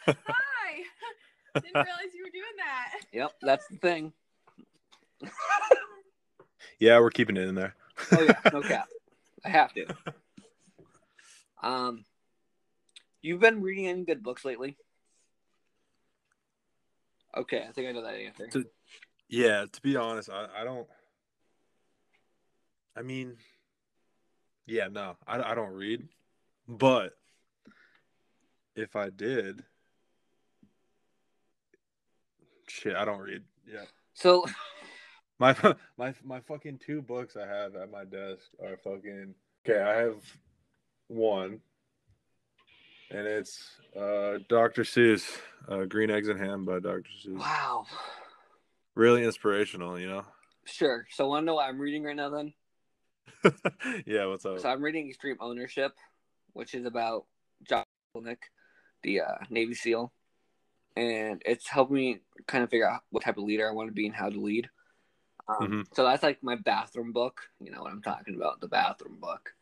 Hi. 0.06 0.82
Didn't 1.54 1.74
realize 1.74 2.14
you 2.14 2.24
were 2.24 2.30
doing 2.30 2.44
that. 2.58 3.00
Yep, 3.12 3.32
that's 3.42 3.66
the 3.68 3.76
thing. 3.78 4.12
Yeah, 6.78 6.98
we're 7.00 7.10
keeping 7.10 7.36
it 7.36 7.48
in 7.48 7.54
there. 7.54 7.74
Oh 8.12 8.22
yeah, 8.22 8.38
no 8.52 8.60
cap. 8.62 8.88
I 9.44 9.48
have 9.48 9.72
to. 9.74 9.86
Um, 11.62 12.04
you've 13.22 13.40
been 13.40 13.62
reading 13.62 13.86
any 13.86 14.04
good 14.04 14.22
books 14.22 14.44
lately? 14.44 14.76
Okay, 17.36 17.64
I 17.66 17.72
think 17.72 17.88
I 17.88 17.92
know 17.92 18.02
that 18.02 18.14
answer. 18.14 18.46
To- 18.48 18.70
yeah, 19.28 19.64
to 19.70 19.80
be 19.82 19.96
honest, 19.96 20.30
I, 20.30 20.48
I 20.58 20.64
don't. 20.64 20.86
I 22.94 23.02
mean, 23.02 23.36
yeah, 24.66 24.88
no, 24.88 25.16
I, 25.26 25.52
I 25.52 25.54
don't 25.54 25.72
read. 25.72 26.06
But 26.68 27.12
if 28.74 28.96
I 28.96 29.10
did, 29.10 29.62
shit, 32.76 32.96
I 32.96 33.04
don't 33.04 33.20
read. 33.20 33.42
Yeah. 33.66 33.84
So 34.14 34.44
My 35.38 35.54
my 35.98 36.14
my 36.24 36.40
fucking 36.40 36.78
two 36.78 37.02
books 37.02 37.36
I 37.36 37.46
have 37.46 37.74
at 37.76 37.90
my 37.90 38.04
desk 38.04 38.42
are 38.62 38.76
fucking 38.78 39.34
okay. 39.68 39.82
I 39.82 40.00
have 40.00 40.16
one, 41.08 41.60
and 43.10 43.26
it's 43.26 43.76
uh 43.94 44.38
Dr. 44.48 44.82
Seuss, 44.82 45.38
uh, 45.68 45.84
Green 45.84 46.10
Eggs 46.10 46.28
and 46.28 46.40
Ham 46.40 46.64
by 46.64 46.80
Dr. 46.80 47.04
Seuss. 47.22 47.38
wow. 47.38 47.84
Really 48.94 49.24
inspirational, 49.24 50.00
you 50.00 50.08
know. 50.08 50.24
Sure. 50.64 51.06
So, 51.10 51.28
want 51.28 51.42
to 51.42 51.46
know 51.46 51.56
what 51.56 51.68
I'm 51.68 51.78
reading 51.78 52.02
right 52.02 52.16
now? 52.16 52.30
Then, 52.30 52.54
yeah, 54.06 54.24
what's 54.24 54.46
up? 54.46 54.58
so 54.58 54.70
I'm 54.70 54.82
reading 54.82 55.06
Extreme 55.10 55.36
Ownership, 55.38 55.92
which 56.54 56.74
is 56.74 56.86
about 56.86 57.26
John 57.68 57.84
Nick, 58.14 58.38
the 59.02 59.20
uh, 59.20 59.34
Navy 59.50 59.74
SEAL, 59.74 60.14
and 60.96 61.42
it's 61.44 61.68
helped 61.68 61.92
me 61.92 62.20
kind 62.46 62.64
of 62.64 62.70
figure 62.70 62.88
out 62.88 63.02
what 63.10 63.22
type 63.22 63.36
of 63.36 63.44
leader 63.44 63.68
I 63.68 63.72
want 63.72 63.88
to 63.88 63.94
be 63.94 64.06
and 64.06 64.14
how 64.14 64.30
to 64.30 64.40
lead. 64.40 64.68
Um, 65.48 65.68
Mhm. 65.68 65.94
So 65.94 66.04
that's 66.04 66.22
like 66.22 66.42
my 66.42 66.56
bathroom 66.56 67.12
book. 67.12 67.48
You 67.60 67.70
know 67.70 67.82
what 67.82 67.92
I'm 67.92 68.02
talking 68.02 68.34
about? 68.34 68.60
The 68.60 68.68
bathroom 68.68 69.18
book. 69.20 69.54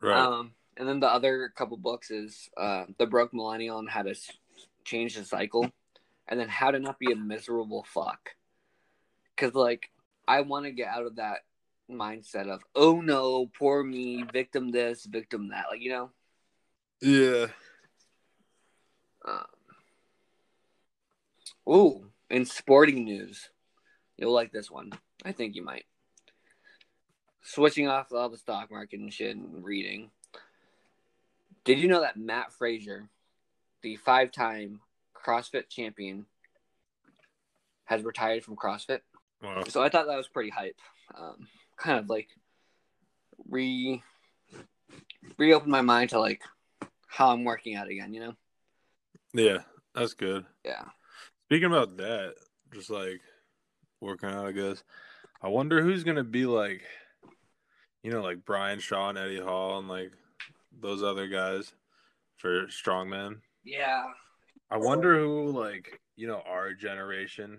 Right. 0.00 0.18
Um, 0.18 0.54
and 0.76 0.88
then 0.88 1.00
the 1.00 1.08
other 1.08 1.48
couple 1.50 1.76
books 1.76 2.10
is 2.10 2.50
uh, 2.56 2.86
The 2.98 3.06
Broke 3.06 3.32
Millennial 3.32 3.78
and 3.78 3.88
How 3.88 4.02
to 4.02 4.14
Change 4.84 5.14
the 5.14 5.24
Cycle, 5.24 5.70
and 6.28 6.38
then 6.38 6.48
How 6.48 6.70
to 6.70 6.78
Not 6.78 6.98
Be 6.98 7.12
a 7.12 7.16
Miserable 7.16 7.84
Fuck. 7.84 8.30
Because, 9.34 9.54
like, 9.54 9.90
I 10.28 10.42
want 10.42 10.66
to 10.66 10.72
get 10.72 10.88
out 10.88 11.06
of 11.06 11.16
that 11.16 11.40
mindset 11.90 12.48
of, 12.48 12.62
oh 12.74 13.00
no, 13.00 13.46
poor 13.46 13.82
me, 13.82 14.24
victim 14.32 14.70
this, 14.70 15.04
victim 15.06 15.48
that. 15.48 15.66
Like, 15.70 15.80
you 15.80 15.90
know? 15.90 16.10
yeah. 17.00 17.46
Um, 19.26 19.44
ooh, 21.68 22.06
in 22.30 22.44
sporting 22.44 23.04
news, 23.04 23.50
you'll 24.16 24.32
like 24.32 24.52
this 24.52 24.70
one. 24.70 24.92
I 25.24 25.32
think 25.32 25.54
you 25.54 25.64
might. 25.64 25.84
Switching 27.42 27.88
off 27.88 28.12
all 28.12 28.28
the 28.28 28.38
stock 28.38 28.70
market 28.70 29.00
and 29.00 29.12
shit 29.12 29.36
and 29.36 29.64
reading. 29.64 30.10
Did 31.64 31.78
you 31.78 31.88
know 31.88 32.00
that 32.00 32.16
Mat 32.16 32.52
Fraser, 32.52 33.08
the 33.82 33.96
five 33.96 34.32
time 34.32 34.80
CrossFit 35.14 35.68
champion, 35.68 36.26
has 37.84 38.02
retired 38.02 38.44
from 38.44 38.56
CrossFit? 38.56 39.00
Wow. 39.42 39.64
So 39.68 39.82
I 39.82 39.88
thought 39.88 40.06
that 40.06 40.16
was 40.16 40.28
pretty 40.28 40.50
hype. 40.50 40.78
Um, 41.14 41.48
kind 41.76 41.98
of 41.98 42.08
like 42.08 42.28
re 43.48 44.02
reopen 45.38 45.70
my 45.70 45.82
mind 45.82 46.10
to 46.10 46.20
like 46.20 46.42
how 47.06 47.30
I'm 47.30 47.44
working 47.44 47.76
out 47.76 47.88
again. 47.88 48.14
You 48.14 48.20
know? 48.20 48.34
Yeah, 49.32 49.58
that's 49.94 50.14
good. 50.14 50.44
Yeah. 50.64 50.84
Speaking 51.46 51.66
about 51.66 51.96
that, 51.98 52.34
just 52.72 52.90
like 52.90 53.20
working 54.00 54.30
out, 54.30 54.46
I 54.46 54.52
guess. 54.52 54.82
I 55.42 55.48
wonder 55.48 55.82
who's 55.82 56.04
gonna 56.04 56.24
be 56.24 56.46
like, 56.46 56.82
you 58.02 58.10
know, 58.10 58.22
like 58.22 58.44
Brian 58.44 58.80
Shaw 58.80 59.10
and 59.10 59.18
Eddie 59.18 59.40
Hall 59.40 59.78
and 59.78 59.88
like 59.88 60.12
those 60.80 61.02
other 61.02 61.28
guys 61.28 61.72
for 62.36 62.66
strongman. 62.66 63.40
Yeah. 63.64 64.04
I 64.70 64.78
wonder 64.78 65.18
who 65.18 65.50
like 65.50 66.00
you 66.16 66.26
know 66.26 66.42
our 66.46 66.72
generation 66.72 67.58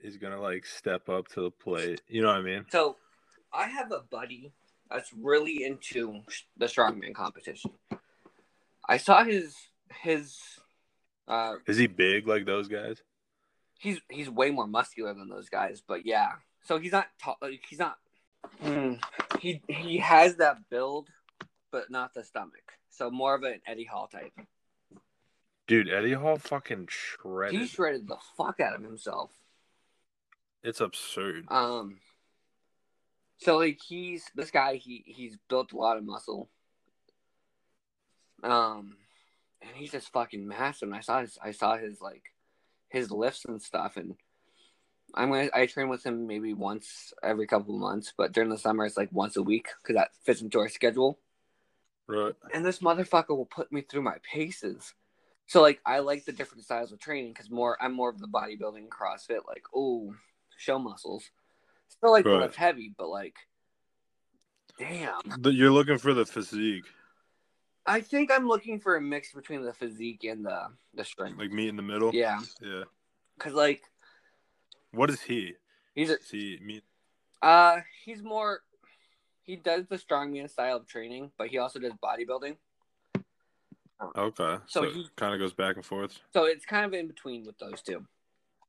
is 0.00 0.16
gonna 0.16 0.40
like 0.40 0.64
step 0.64 1.08
up 1.08 1.28
to 1.28 1.42
the 1.42 1.50
plate. 1.50 2.00
You 2.08 2.22
know 2.22 2.28
what 2.28 2.38
I 2.38 2.42
mean? 2.42 2.64
So 2.70 2.96
I 3.52 3.68
have 3.68 3.92
a 3.92 4.00
buddy 4.10 4.52
that's 4.90 5.12
really 5.12 5.64
into 5.64 6.22
the 6.56 6.66
strongman 6.66 7.14
competition. 7.14 7.72
I 8.88 8.96
saw 8.96 9.24
his 9.24 9.54
his 10.02 10.38
uh 11.28 11.54
Is 11.66 11.76
he 11.78 11.86
big 11.86 12.26
like 12.26 12.46
those 12.46 12.68
guys? 12.68 13.02
he's 13.82 14.00
he's 14.08 14.30
way 14.30 14.50
more 14.50 14.66
muscular 14.66 15.12
than 15.12 15.28
those 15.28 15.48
guys, 15.48 15.82
but 15.86 16.06
yeah. 16.06 16.32
So 16.64 16.78
he's 16.78 16.92
not 16.92 17.08
tall. 17.20 17.36
Like, 17.42 17.62
he's 17.68 17.78
not. 17.80 17.98
Hmm. 18.62 18.94
he 19.40 19.60
he 19.68 19.98
has 19.98 20.36
that 20.36 20.68
build, 20.70 21.08
but 21.70 21.90
not 21.90 22.14
the 22.14 22.24
stomach. 22.24 22.72
So 22.90 23.10
more 23.10 23.34
of 23.34 23.42
an 23.42 23.60
Eddie 23.66 23.84
Hall 23.84 24.06
type. 24.06 24.32
Dude, 25.66 25.90
Eddie 25.90 26.12
Hall 26.12 26.36
fucking 26.36 26.88
shredded. 26.90 27.60
He 27.60 27.66
shredded 27.66 28.08
the 28.08 28.18
fuck 28.36 28.60
out 28.60 28.74
of 28.74 28.82
himself. 28.82 29.30
It's 30.62 30.80
absurd. 30.80 31.46
Um. 31.48 31.98
So 33.38 33.58
like 33.58 33.80
he's 33.84 34.24
this 34.36 34.52
guy. 34.52 34.76
He 34.76 35.02
he's 35.06 35.36
built 35.48 35.72
a 35.72 35.76
lot 35.76 35.96
of 35.96 36.04
muscle. 36.04 36.48
Um, 38.44 38.96
and 39.62 39.70
he's 39.74 39.92
just 39.92 40.12
fucking 40.12 40.46
massive. 40.46 40.88
And 40.88 40.96
I 40.96 41.00
saw 41.00 41.20
his 41.20 41.38
I 41.42 41.52
saw 41.52 41.76
his 41.76 42.00
like 42.00 42.24
his 42.88 43.10
lifts 43.10 43.44
and 43.44 43.60
stuff. 43.62 43.96
And 43.96 44.14
I'm 45.14 45.30
gonna 45.30 45.48
I 45.54 45.66
train 45.66 45.88
with 45.88 46.04
him 46.04 46.26
maybe 46.26 46.54
once 46.54 47.12
every 47.22 47.46
couple 47.46 47.74
of 47.74 47.80
months, 47.80 48.12
but 48.16 48.32
during 48.32 48.50
the 48.50 48.58
summer 48.58 48.84
it's 48.84 48.96
like 48.96 49.10
once 49.12 49.36
a 49.36 49.42
week 49.42 49.68
because 49.82 49.96
that 49.96 50.10
fits 50.24 50.42
into 50.42 50.58
our 50.58 50.68
schedule. 50.68 51.18
Right. 52.08 52.34
And 52.52 52.64
this 52.64 52.80
motherfucker 52.80 53.36
will 53.36 53.46
put 53.46 53.72
me 53.72 53.82
through 53.82 54.02
my 54.02 54.16
paces. 54.22 54.94
So 55.46 55.60
like 55.62 55.80
I 55.86 56.00
like 56.00 56.24
the 56.24 56.32
different 56.32 56.64
styles 56.64 56.92
of 56.92 56.98
training 56.98 57.32
because 57.32 57.50
more 57.50 57.76
I'm 57.80 57.92
more 57.92 58.10
of 58.10 58.20
the 58.20 58.28
bodybuilding 58.28 58.88
CrossFit 58.88 59.46
like 59.46 59.64
oh 59.74 60.14
show 60.56 60.78
muscles. 60.78 61.30
Still 61.88 62.10
like 62.10 62.24
Right. 62.24 62.40
lift 62.40 62.56
heavy, 62.56 62.92
but 62.96 63.08
like 63.08 63.36
damn. 64.78 65.20
You're 65.44 65.70
looking 65.70 65.98
for 65.98 66.14
the 66.14 66.24
physique, 66.24 66.86
I 67.86 68.00
think 68.00 68.30
I'm 68.30 68.46
looking 68.46 68.78
for 68.78 68.96
a 68.96 69.00
mix 69.00 69.32
between 69.32 69.62
the 69.64 69.72
physique 69.72 70.24
and 70.24 70.44
the 70.44 70.68
the 70.94 71.04
strength. 71.04 71.38
like 71.38 71.50
me 71.50 71.68
in 71.68 71.76
the 71.76 71.82
middle. 71.82 72.10
yeah, 72.14 72.40
Yeah. 72.60 72.84
because 73.36 73.54
like 73.54 73.82
What 74.92 75.10
is 75.10 75.20
he? 75.20 75.54
he's 75.94 76.10
a, 76.10 76.14
Is 76.18 76.30
he 76.30 76.58
meet? 76.62 76.84
uh 77.42 77.78
he's 78.04 78.22
more 78.22 78.60
he 79.42 79.56
does 79.56 79.86
the 79.88 79.96
strongman 79.96 80.48
style 80.48 80.76
of 80.76 80.86
training, 80.86 81.32
but 81.36 81.48
he 81.48 81.58
also 81.58 81.80
does 81.80 81.92
bodybuilding. 82.02 82.56
Okay. 84.16 84.56
So 84.66 84.82
So, 84.84 84.90
he- 84.90 85.08
kind 85.16 85.34
of 85.34 85.40
goes 85.40 85.52
back 85.52 85.76
and 85.76 85.84
forth. 85.84 86.18
So 86.32 86.44
it's 86.44 86.64
kind 86.64 86.84
of 86.84 86.92
in 86.94 87.06
between 87.08 87.44
with 87.44 87.58
those 87.58 87.82
two. 87.82 88.06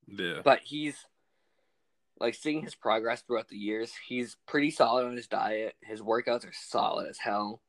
Yeah. 0.08 0.42
But 0.44 0.60
he's 0.62 1.06
like 2.20 2.36
seeing 2.36 2.62
his 2.64 2.76
progress 2.76 3.22
throughout 3.22 3.50
the 3.50 3.58
years. 3.58 3.94
He's 4.08 4.38
pretty 4.48 4.72
solid 4.72 5.06
on 5.06 5.16
his 5.16 5.28
diet. 5.28 5.76
His 5.82 6.02
workouts 6.02 6.48
are 6.48 6.54
solid 6.54 7.08
as 7.10 7.18
hell. 7.20 7.62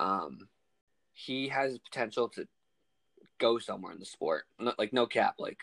Um, 0.00 0.48
he 1.18 1.48
has 1.48 1.76
potential 1.78 2.28
to 2.28 2.46
go 3.38 3.58
somewhere 3.58 3.92
in 3.92 3.98
the 3.98 4.06
sport. 4.06 4.44
No, 4.60 4.72
like 4.78 4.92
no 4.92 5.06
cap. 5.06 5.34
Like, 5.38 5.58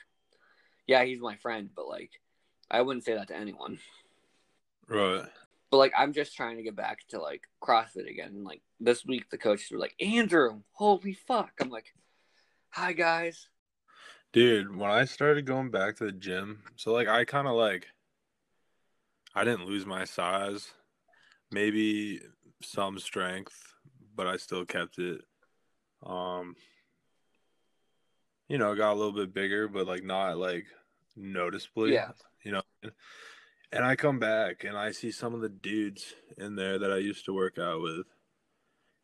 yeah, 0.85 1.05
he's 1.05 1.21
my 1.21 1.37
friend, 1.37 1.69
but 1.73 1.87
like, 1.87 2.11
I 2.69 2.81
wouldn't 2.81 3.05
say 3.05 3.13
that 3.13 3.29
to 3.29 3.37
anyone. 3.37 3.79
Right. 4.87 5.23
But 5.71 5.77
like, 5.77 5.93
I'm 5.97 6.11
just 6.11 6.35
trying 6.35 6.57
to 6.57 6.63
get 6.63 6.75
back 6.75 7.07
to 7.09 7.21
like 7.21 7.43
CrossFit 7.63 8.09
again. 8.09 8.31
And, 8.35 8.43
like 8.43 8.61
this 8.81 9.05
week, 9.05 9.29
the 9.29 9.37
coaches 9.37 9.71
were 9.71 9.79
like, 9.79 9.95
"Andrew, 10.01 10.61
holy 10.73 11.13
fuck!" 11.13 11.53
I'm 11.61 11.69
like, 11.69 11.93
"Hi 12.71 12.91
guys." 12.91 13.47
Dude, 14.33 14.75
when 14.75 14.91
I 14.91 15.05
started 15.05 15.45
going 15.45 15.71
back 15.71 15.95
to 15.97 16.05
the 16.05 16.11
gym, 16.11 16.63
so 16.75 16.91
like 16.91 17.07
I 17.07 17.23
kind 17.23 17.47
of 17.47 17.55
like 17.55 17.87
I 19.33 19.45
didn't 19.45 19.67
lose 19.67 19.85
my 19.85 20.03
size. 20.03 20.73
Maybe 21.49 22.19
some 22.61 22.99
strength, 22.99 23.73
but 24.15 24.27
I 24.27 24.35
still 24.35 24.65
kept 24.65 24.99
it. 24.99 25.21
Um 26.05 26.55
you 28.47 28.57
know, 28.59 28.75
got 28.75 28.93
a 28.93 28.95
little 28.95 29.11
bit 29.11 29.33
bigger, 29.33 29.67
but 29.67 29.87
like 29.87 30.03
not 30.03 30.37
like 30.37 30.65
noticeably. 31.15 31.93
Yeah. 31.93 32.11
You 32.43 32.51
know. 32.53 32.61
And 33.71 33.83
I 33.83 33.95
come 33.95 34.19
back 34.19 34.63
and 34.63 34.77
I 34.77 34.91
see 34.91 35.11
some 35.11 35.33
of 35.33 35.41
the 35.41 35.49
dudes 35.49 36.13
in 36.37 36.55
there 36.55 36.77
that 36.79 36.91
I 36.91 36.97
used 36.97 37.25
to 37.25 37.33
work 37.33 37.57
out 37.57 37.81
with. 37.81 38.05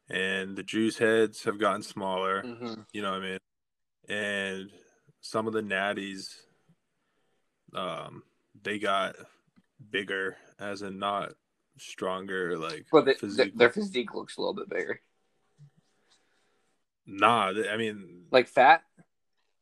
And 0.10 0.56
the 0.56 0.64
juice 0.64 0.98
heads 0.98 1.44
have 1.46 1.60
gotten 1.60 1.82
smaller. 1.82 2.42
hmm 2.42 2.82
You 2.94 3.02
know 3.02 3.12
what 3.12 3.22
I 3.22 3.30
mean? 3.30 3.40
And 4.08 4.70
some 5.22 5.48
of 5.48 5.54
the 5.54 5.62
natties, 5.62 6.28
um, 7.74 8.24
they 8.62 8.78
got 8.80 9.16
bigger, 9.90 10.38
as 10.60 10.82
in 10.82 11.00
not 11.00 11.34
stronger, 11.78 12.58
like 12.58 12.86
But 12.92 13.06
the, 13.06 13.14
physique. 13.16 13.58
their 13.58 13.70
physique 13.72 14.14
looks 14.14 14.38
a 14.38 14.42
little 14.42 14.54
bit 14.54 14.70
bigger. 14.70 15.02
Nah, 17.12 17.52
I 17.72 17.78
mean, 17.78 18.26
Like 18.32 18.48
fat. 18.48 18.84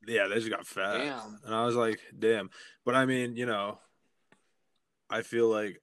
yeah, 0.07 0.27
they 0.27 0.35
just 0.35 0.49
got 0.49 0.65
fat. 0.65 0.97
Damn. 0.97 1.39
And 1.45 1.53
I 1.55 1.65
was 1.65 1.75
like, 1.75 1.99
damn. 2.17 2.49
But 2.85 2.95
I 2.95 3.05
mean, 3.05 3.35
you 3.35 3.45
know, 3.45 3.79
I 5.09 5.21
feel 5.23 5.47
like 5.49 5.81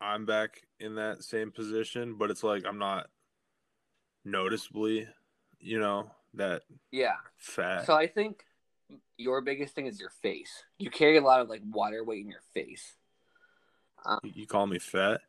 I'm 0.00 0.26
back 0.26 0.62
in 0.78 0.94
that 0.96 1.24
same 1.24 1.50
position, 1.50 2.14
but 2.16 2.30
it's 2.30 2.42
like 2.44 2.64
I'm 2.66 2.78
not 2.78 3.08
noticeably, 4.24 5.08
you 5.60 5.78
know, 5.80 6.10
that 6.34 6.62
Yeah. 6.90 7.16
fat. 7.36 7.86
So 7.86 7.94
I 7.94 8.06
think 8.06 8.44
your 9.16 9.40
biggest 9.40 9.74
thing 9.74 9.86
is 9.86 9.98
your 9.98 10.10
face. 10.10 10.62
You 10.78 10.90
carry 10.90 11.16
a 11.16 11.20
lot 11.22 11.40
of 11.40 11.48
like 11.48 11.62
water 11.64 12.04
weight 12.04 12.24
in 12.24 12.30
your 12.30 12.42
face. 12.54 12.96
you 14.22 14.46
call 14.46 14.66
me 14.66 14.78
fat? 14.78 15.20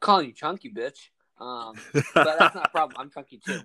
calling 0.00 0.26
you 0.26 0.32
chunky, 0.32 0.68
bitch. 0.68 1.10
Um, 1.40 1.78
but 2.14 2.36
that's 2.36 2.54
not 2.56 2.66
a 2.66 2.70
problem. 2.70 2.96
I'm 2.98 3.08
chunky 3.10 3.38
too. 3.38 3.60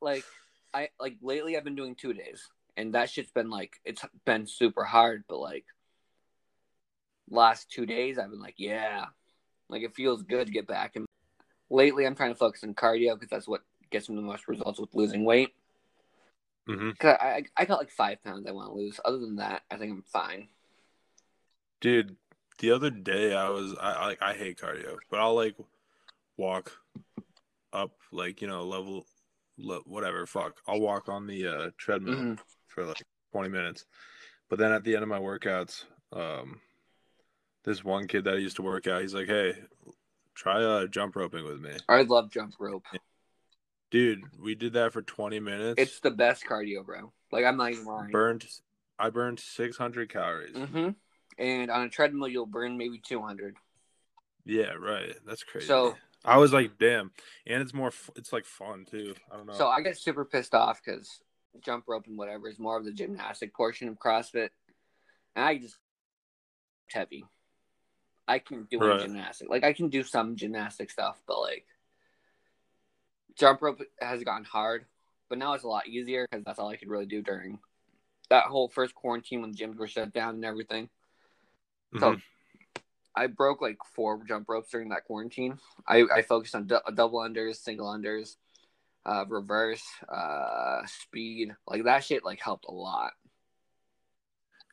Like 0.00 0.24
I 0.72 0.88
like 0.98 1.16
lately, 1.22 1.56
I've 1.56 1.64
been 1.64 1.76
doing 1.76 1.94
two 1.94 2.12
days, 2.12 2.48
and 2.76 2.94
that 2.94 3.10
shit's 3.10 3.32
been 3.32 3.50
like 3.50 3.80
it's 3.84 4.04
been 4.24 4.46
super 4.46 4.84
hard. 4.84 5.24
But 5.28 5.38
like 5.38 5.64
last 7.28 7.70
two 7.70 7.86
days, 7.86 8.18
I've 8.18 8.30
been 8.30 8.40
like, 8.40 8.56
yeah, 8.58 9.06
like 9.68 9.82
it 9.82 9.94
feels 9.94 10.22
good 10.22 10.46
to 10.46 10.52
get 10.52 10.66
back. 10.66 10.96
And 10.96 11.06
lately, 11.70 12.06
I'm 12.06 12.14
trying 12.14 12.32
to 12.32 12.38
focus 12.38 12.64
on 12.64 12.74
cardio 12.74 13.14
because 13.14 13.30
that's 13.30 13.48
what 13.48 13.62
gets 13.90 14.08
me 14.08 14.16
the 14.16 14.22
most 14.22 14.48
results 14.48 14.80
with 14.80 14.94
losing 14.94 15.24
weight. 15.24 15.50
hmm 16.66 16.90
Cause 16.98 17.16
I, 17.20 17.26
I 17.26 17.44
I 17.56 17.64
got 17.64 17.78
like 17.78 17.90
five 17.90 18.22
pounds 18.22 18.46
I 18.46 18.52
want 18.52 18.68
to 18.70 18.74
lose. 18.74 19.00
Other 19.04 19.18
than 19.18 19.36
that, 19.36 19.62
I 19.70 19.76
think 19.76 19.92
I'm 19.92 20.04
fine. 20.12 20.48
Dude, 21.80 22.16
the 22.58 22.72
other 22.72 22.90
day 22.90 23.34
I 23.34 23.48
was 23.48 23.74
I 23.80 24.06
like 24.06 24.22
I 24.22 24.34
hate 24.34 24.58
cardio, 24.58 24.98
but 25.10 25.18
I'll 25.18 25.34
like 25.34 25.56
walk 26.36 26.72
up 27.72 27.92
like 28.12 28.42
you 28.42 28.48
know 28.48 28.64
level, 28.64 28.94
le- 28.96 29.04
whatever. 29.86 30.26
Fuck, 30.26 30.60
I'll 30.66 30.80
walk 30.80 31.08
on 31.08 31.26
the 31.26 31.46
uh, 31.46 31.70
treadmill 31.78 32.14
Mhm. 32.16 32.38
for 32.68 32.84
like 32.84 33.02
twenty 33.32 33.48
minutes, 33.48 33.86
but 34.48 34.58
then 34.58 34.72
at 34.72 34.84
the 34.84 34.94
end 34.94 35.02
of 35.02 35.08
my 35.08 35.18
workouts, 35.18 35.84
um, 36.12 36.60
this 37.64 37.84
one 37.84 38.06
kid 38.08 38.24
that 38.24 38.34
I 38.34 38.38
used 38.38 38.56
to 38.56 38.62
work 38.62 38.86
out, 38.86 39.02
he's 39.02 39.14
like, 39.14 39.26
"Hey, 39.26 39.54
try 40.34 40.62
uh 40.62 40.86
jump 40.86 41.16
roping 41.16 41.44
with 41.44 41.60
me, 41.60 41.76
I 41.88 42.02
love 42.02 42.30
jump 42.30 42.54
rope. 42.58 42.84
dude." 43.90 44.22
We 44.38 44.54
did 44.54 44.72
that 44.74 44.92
for 44.92 45.02
twenty 45.02 45.40
minutes. 45.40 45.80
It's 45.80 46.00
the 46.00 46.10
best 46.10 46.44
cardio, 46.44 46.84
bro. 46.84 47.12
Like 47.32 47.44
I'm 47.44 47.56
not 47.56 47.72
even 47.72 47.84
lying. 47.84 48.10
burned. 48.10 48.46
I 48.98 49.10
burned 49.10 49.40
six 49.40 49.76
hundred 49.76 50.10
calories. 50.10 50.54
Mm-hmm. 50.56 50.90
And 51.38 51.70
on 51.70 51.82
a 51.82 51.88
treadmill, 51.88 52.28
you'll 52.28 52.44
burn 52.44 52.76
maybe 52.76 52.98
200. 52.98 53.56
Yeah, 54.44 54.72
right. 54.72 55.14
That's 55.26 55.42
crazy. 55.42 55.66
So- 55.68 55.96
I 56.24 56.36
was 56.36 56.52
like, 56.52 56.78
damn, 56.78 57.12
and 57.46 57.62
it's 57.62 57.72
more, 57.72 57.92
it's 58.16 58.32
like 58.32 58.44
fun 58.44 58.84
too. 58.90 59.14
I 59.30 59.36
don't 59.36 59.46
know. 59.46 59.54
So 59.54 59.68
I 59.68 59.80
get 59.80 59.96
super 59.98 60.24
pissed 60.24 60.54
off 60.54 60.80
because 60.84 61.20
jump 61.60 61.84
rope 61.88 62.06
and 62.06 62.18
whatever 62.18 62.48
is 62.48 62.58
more 62.58 62.76
of 62.78 62.84
the 62.84 62.92
gymnastic 62.92 63.54
portion 63.54 63.88
of 63.88 63.98
CrossFit, 63.98 64.50
and 65.34 65.44
I 65.44 65.58
just 65.58 65.76
heavy. 66.90 67.24
I 68.28 68.38
can 68.38 68.64
do 68.70 68.78
Right. 68.78 69.00
gymnastic. 69.00 69.48
Like 69.48 69.64
I 69.64 69.72
can 69.72 69.88
do 69.88 70.02
some 70.04 70.36
gymnastic 70.36 70.90
stuff, 70.90 71.20
but 71.26 71.40
like 71.40 71.66
jump 73.34 73.62
rope 73.62 73.80
has 74.00 74.22
gotten 74.22 74.44
hard. 74.44 74.86
But 75.28 75.38
now 75.38 75.54
it's 75.54 75.64
a 75.64 75.68
lot 75.68 75.86
easier 75.86 76.26
because 76.28 76.44
that's 76.44 76.58
all 76.58 76.68
I 76.68 76.76
could 76.76 76.90
really 76.90 77.06
do 77.06 77.22
during 77.22 77.58
that 78.28 78.44
whole 78.44 78.68
first 78.68 78.94
quarantine 78.94 79.42
when 79.42 79.54
gyms 79.54 79.76
were 79.76 79.88
shut 79.88 80.12
down 80.12 80.34
and 80.34 80.44
everything. 80.44 80.90
So 81.98 82.12
Mhm. 82.12 82.22
I 83.16 83.26
broke 83.26 83.60
like 83.60 83.78
four 83.94 84.22
jump 84.26 84.48
ropes 84.48 84.70
during 84.70 84.90
that 84.90 85.04
quarantine. 85.04 85.58
I, 85.86 86.04
I 86.14 86.22
focused 86.22 86.54
on 86.54 86.66
du- 86.66 86.82
double 86.94 87.20
unders, 87.20 87.56
single 87.56 87.88
unders, 87.88 88.36
uh, 89.04 89.24
reverse, 89.28 89.82
uh, 90.08 90.80
speed. 90.86 91.54
Like 91.66 91.84
that 91.84 92.04
shit 92.04 92.24
like 92.24 92.40
helped 92.40 92.66
a 92.68 92.72
lot. 92.72 93.12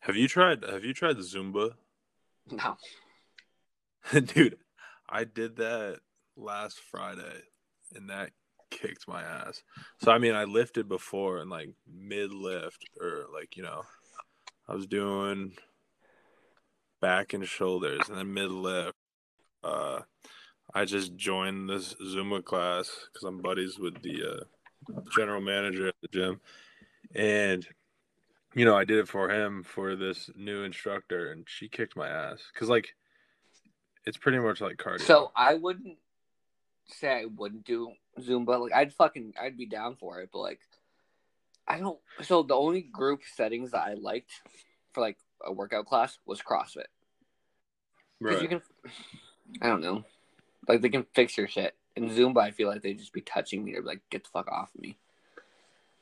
Have 0.01 0.15
you 0.15 0.27
tried? 0.27 0.63
Have 0.63 0.85
you 0.85 0.93
tried 0.93 1.17
Zumba, 1.17 1.73
No, 2.51 2.77
dude? 4.21 4.57
I 5.09 5.23
did 5.23 5.57
that 5.57 5.99
last 6.35 6.79
Friday, 6.91 7.41
and 7.95 8.09
that 8.09 8.31
kicked 8.69 9.07
my 9.07 9.21
ass. 9.21 9.63
So 10.01 10.11
I 10.11 10.19
mean, 10.19 10.35
I 10.35 10.43
lifted 10.43 10.87
before 10.87 11.39
and 11.39 11.49
like 11.49 11.69
mid 11.91 12.31
lift 12.31 12.85
or 13.01 13.25
like 13.33 13.57
you 13.57 13.63
know, 13.63 13.83
I 14.67 14.75
was 14.75 14.85
doing 14.85 15.53
back 17.01 17.33
and 17.33 17.47
shoulders, 17.47 18.01
and 18.09 18.17
then 18.17 18.33
mid 18.33 18.51
lift. 18.51 18.95
Uh, 19.63 20.01
I 20.73 20.85
just 20.85 21.15
joined 21.15 21.69
this 21.69 21.95
Zumba 21.95 22.43
class 22.43 22.91
because 23.11 23.25
I'm 23.25 23.41
buddies 23.41 23.79
with 23.79 24.01
the 24.01 24.23
uh, 24.23 25.01
general 25.15 25.41
manager 25.41 25.87
at 25.87 25.95
the 26.01 26.07
gym, 26.07 26.41
and 27.15 27.65
you 28.53 28.65
know 28.65 28.75
I 28.75 28.85
did 28.85 28.99
it 28.99 29.07
for 29.07 29.29
him 29.29 29.63
for 29.63 29.95
this 29.95 30.29
new 30.35 30.63
instructor, 30.63 31.31
and 31.31 31.45
she 31.47 31.69
kicked 31.69 31.95
my 31.95 32.07
ass 32.07 32.39
because 32.53 32.69
like 32.69 32.95
it's 34.05 34.17
pretty 34.17 34.39
much 34.39 34.61
like 34.61 34.77
cardio. 34.77 35.01
so 35.01 35.31
I 35.35 35.55
wouldn't 35.55 35.97
say 36.87 37.09
I 37.09 37.25
wouldn't 37.25 37.65
do 37.65 37.91
Zumba. 38.19 38.59
Like 38.59 38.73
I'd 38.73 38.93
fucking 38.93 39.33
I'd 39.41 39.57
be 39.57 39.65
down 39.65 39.95
for 39.95 40.21
it, 40.21 40.29
but 40.31 40.39
like 40.39 40.59
I 41.67 41.79
don't. 41.79 41.99
So 42.21 42.43
the 42.43 42.55
only 42.55 42.81
group 42.81 43.21
settings 43.35 43.71
that 43.71 43.85
I 43.85 43.95
liked 43.95 44.31
for 44.93 45.01
like 45.01 45.17
a 45.45 45.51
workout 45.51 45.85
class 45.85 46.17
was 46.25 46.41
CrossFit. 46.41 46.85
Right. 48.19 48.41
you 48.41 48.47
can, 48.47 48.61
I 49.61 49.67
don't 49.67 49.81
know, 49.81 50.03
like 50.67 50.81
they 50.81 50.89
can 50.89 51.05
fix 51.13 51.37
your 51.37 51.47
shit. 51.47 51.75
In 51.95 52.09
Zumba, 52.09 52.41
I 52.41 52.51
feel 52.51 52.67
like 52.67 52.83
they 52.83 52.93
just 52.93 53.13
be 53.13 53.21
touching 53.21 53.63
me 53.63 53.75
or 53.75 53.81
like 53.81 54.01
get 54.11 54.23
the 54.23 54.29
fuck 54.29 54.51
off 54.51 54.69
of 54.75 54.81
me. 54.81 54.97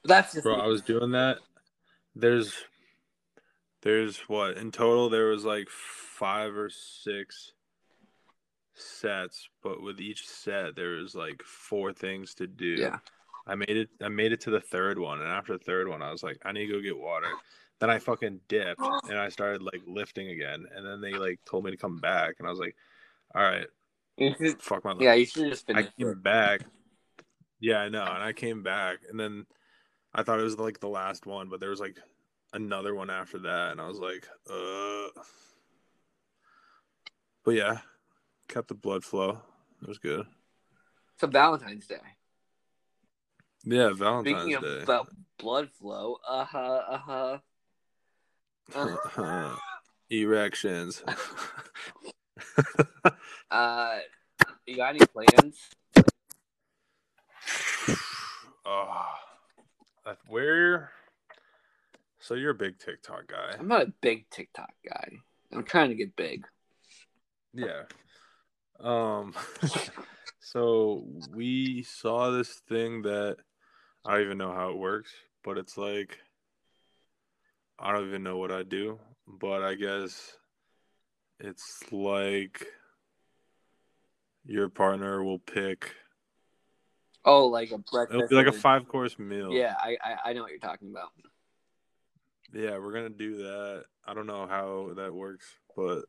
But 0.04 0.10
that's 0.10 0.34
just 0.34 0.44
Bro, 0.44 0.56
I 0.56 0.68
was 0.68 0.82
doing 0.82 1.12
that. 1.12 1.38
There's 2.16 2.54
there's 3.82 4.18
what 4.28 4.58
in 4.58 4.72
total 4.72 5.10
there 5.10 5.28
was 5.28 5.46
like 5.46 5.70
five 5.70 6.56
or 6.56 6.70
six 6.70 7.54
sets, 8.74 9.48
but 9.64 9.82
with 9.82 10.00
each 10.00 10.28
set 10.28 10.76
there 10.76 10.96
was 10.96 11.16
like 11.16 11.42
four 11.44 11.94
things 11.94 12.36
to 12.36 12.48
do. 12.48 12.76
yeah. 12.78 13.00
I 13.48 13.56
made 13.56 13.70
it 13.70 13.90
I 14.02 14.10
made 14.10 14.32
it 14.32 14.42
to 14.42 14.50
the 14.50 14.60
third 14.60 15.00
one 15.00 15.22
and 15.22 15.30
after 15.30 15.54
the 15.54 15.64
third 15.64 15.88
one 15.88 16.02
I 16.02 16.12
was 16.12 16.24
like, 16.24 16.40
I 16.44 16.52
need 16.52 16.68
to 16.68 16.74
go 16.74 16.82
get 16.82 16.98
water. 16.98 17.28
Then 17.80 17.90
I 17.90 18.00
fucking 18.00 18.42
dipped 18.48 18.82
and 19.10 19.18
I 19.18 19.30
started 19.30 19.62
like 19.62 19.82
lifting 19.86 20.30
again 20.30 20.66
and 20.76 20.86
then 20.86 21.02
they 21.02 21.18
like 21.18 21.40
told 21.46 21.66
me 21.66 21.72
to 21.72 21.78
come 21.78 21.98
back 21.98 22.36
and 22.40 22.48
I 22.48 22.52
was 22.52 22.60
like, 22.60 22.76
All 23.34 23.42
right, 23.42 23.68
should- 24.20 24.62
fuck 24.62 24.84
my 24.86 24.96
yeah, 25.00 25.14
you 25.14 25.26
should 25.26 25.50
just 25.50 25.70
I 25.70 25.84
came 25.84 26.08
it. 26.08 26.24
back. 26.24 26.62
Yeah, 27.60 27.78
I 27.80 27.90
know. 27.90 28.04
And 28.04 28.24
I 28.24 28.34
came 28.34 28.64
back 28.64 29.00
and 29.10 29.20
then 29.20 29.46
I 30.14 30.24
thought 30.24 30.40
it 30.40 30.44
was 30.44 30.58
like 30.60 30.80
the 30.80 30.88
last 30.90 31.26
one, 31.26 31.50
but 31.50 31.60
there 31.60 31.70
was 31.70 31.80
like 31.80 31.98
another 32.54 32.96
one 32.96 33.10
after 33.10 33.40
that 33.40 33.72
and 33.74 33.82
I 33.82 33.88
was 33.88 34.00
like, 34.00 34.28
uh 34.50 35.22
But 37.44 37.56
yeah, 37.56 37.80
kept 38.48 38.70
the 38.70 38.76
blood 38.76 39.04
flow. 39.04 39.42
It 39.82 39.88
was 39.88 39.98
good. 39.98 40.26
So 41.20 41.28
Valentine's 41.28 41.88
Day. 41.88 41.98
Yeah, 43.64 43.94
Valentine's 43.94 44.42
Speaking 44.42 44.62
Day. 44.62 44.84
about 44.84 45.08
blood 45.38 45.70
flow, 45.72 46.18
uh 46.28 46.46
huh, 46.46 46.82
uh 46.88 46.98
huh. 46.98 47.38
Erections. 50.10 51.04
uh, 53.52 53.98
you 54.66 54.78
got 54.78 54.96
any 54.96 55.06
plans? 55.06 55.60
oh, 58.66 59.06
where? 60.28 60.92
So 62.20 62.34
you're 62.34 62.52
a 62.52 62.56
big 62.56 62.80
TikTok 62.80 63.28
guy. 63.28 63.56
I'm 63.60 63.68
not 63.68 63.84
a 63.84 63.94
big 64.02 64.30
TikTok 64.32 64.74
guy. 64.88 65.10
I'm 65.54 65.64
trying 65.64 65.90
to 65.90 65.96
get 65.96 66.16
big. 66.16 66.48
Yeah. 67.54 67.84
Um 68.80 69.34
so 70.40 71.06
we 71.34 71.84
saw 71.84 72.32
this 72.32 72.62
thing 72.68 73.04
that 73.04 73.38
I 74.04 74.14
don't 74.14 74.24
even 74.24 74.38
know 74.38 74.52
how 74.52 74.72
it 74.72 74.78
works, 74.78 75.12
but 75.44 75.58
it's 75.58 75.78
like 75.78 76.20
I 77.80 77.92
don't 77.92 78.08
even 78.08 78.24
know 78.24 78.38
what 78.38 78.52
I 78.52 78.64
do, 78.64 79.00
but 79.28 79.62
I 79.64 79.76
guess 79.76 80.34
it's 81.40 81.84
like 81.92 82.66
your 84.46 84.70
partner 84.70 85.24
will 85.24 85.40
pick 85.40 85.92
Oh, 87.26 87.48
like 87.48 87.72
a 87.72 87.80
breakfast. 87.80 88.16
it'll 88.16 88.28
be 88.28 88.36
like 88.36 88.48
a 88.48 88.58
five 88.58 88.88
course 88.88 89.18
meal. 89.18 89.52
Yeah, 89.52 89.74
I, 89.80 89.98
I 90.04 90.30
I 90.30 90.34
know 90.34 90.44
what 90.44 90.52
you're 90.52 90.60
talking 90.60 90.92
about. 90.92 91.10
Yeah, 92.54 92.78
we're 92.78 92.94
gonna 92.94 93.10
do 93.10 93.38
that. 93.38 93.86
I 94.06 94.14
don't 94.14 94.28
know 94.28 94.46
how 94.46 94.94
that 94.96 95.14
works, 95.14 95.48
but 95.76 96.04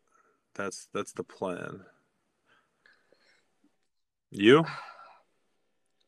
that's 0.54 0.88
that's 0.92 1.12
the 1.12 1.24
plan. 1.24 1.80
You? 4.30 4.64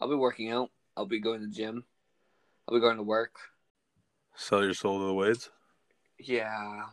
I'll 0.00 0.08
be 0.08 0.14
working 0.14 0.50
out. 0.50 0.70
I'll 0.96 1.06
be 1.06 1.20
going 1.20 1.40
to 1.40 1.46
the 1.46 1.52
gym. 1.52 1.84
I'll 2.66 2.74
be 2.74 2.80
going 2.80 2.96
to 2.98 3.02
work. 3.02 3.36
Sell 4.40 4.62
your 4.62 4.72
soul 4.72 5.00
to 5.00 5.06
the 5.06 5.12
weights? 5.14 5.50
Yeah, 6.20 6.84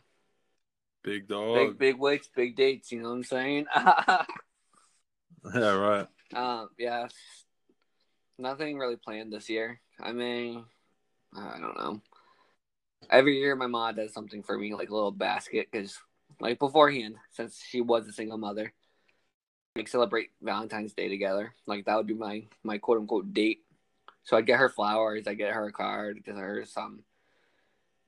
Big 1.04 1.28
dog. 1.28 1.54
big 1.56 1.78
big 1.78 2.00
weights, 2.00 2.28
big 2.36 2.56
dates. 2.56 2.92
You 2.92 3.02
know 3.04 3.10
what 3.10 3.16
I'm 3.16 3.24
saying? 3.24 3.66
Yeah, 5.54 5.76
right. 5.76 6.08
um, 6.34 6.70
yeah. 6.80 7.06
Nothing 8.40 8.80
really 8.80 8.96
planned 8.96 9.32
this 9.32 9.48
year. 9.48 9.80
I 10.00 10.12
mean, 10.12 10.66
I 11.38 11.60
don't 11.60 11.78
know. 11.78 12.02
Every 13.12 13.38
year, 13.38 13.56
my 13.56 13.68
mom 13.68 13.94
does 13.96 14.12
something 14.12 14.42
for 14.42 14.58
me, 14.58 14.74
like 14.74 14.90
a 14.90 14.94
little 14.96 15.12
basket, 15.12 15.68
because 15.72 16.00
like 16.40 16.58
beforehand, 16.58 17.18
since 17.30 17.62
she 17.64 17.80
was 17.80 18.08
a 18.08 18.12
single 18.12 18.40
mother, 18.40 18.74
we 19.76 19.86
celebrate 19.86 20.32
Valentine's 20.42 20.94
Day 20.94 21.10
together. 21.10 21.54
Like 21.68 21.86
that 21.86 21.96
would 21.96 22.08
be 22.08 22.16
my 22.16 22.46
my 22.64 22.80
quote 22.80 22.98
unquote 22.98 23.32
date. 23.32 23.60
So 24.24 24.36
I'd 24.36 24.48
get 24.48 24.58
her 24.58 24.70
flowers, 24.70 25.28
I'd 25.28 25.38
get 25.38 25.54
her 25.54 25.68
a 25.68 25.72
card, 25.72 26.24
get 26.26 26.38
her 26.38 26.66
some 26.66 27.04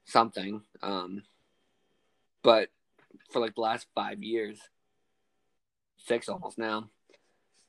something. 0.08 0.62
Um, 0.82 1.24
but 2.44 2.70
for 3.32 3.40
like 3.40 3.56
the 3.56 3.62
last 3.62 3.88
five 3.94 4.24
years, 4.24 4.60
six 5.98 6.30
almost 6.30 6.58
now, 6.58 6.90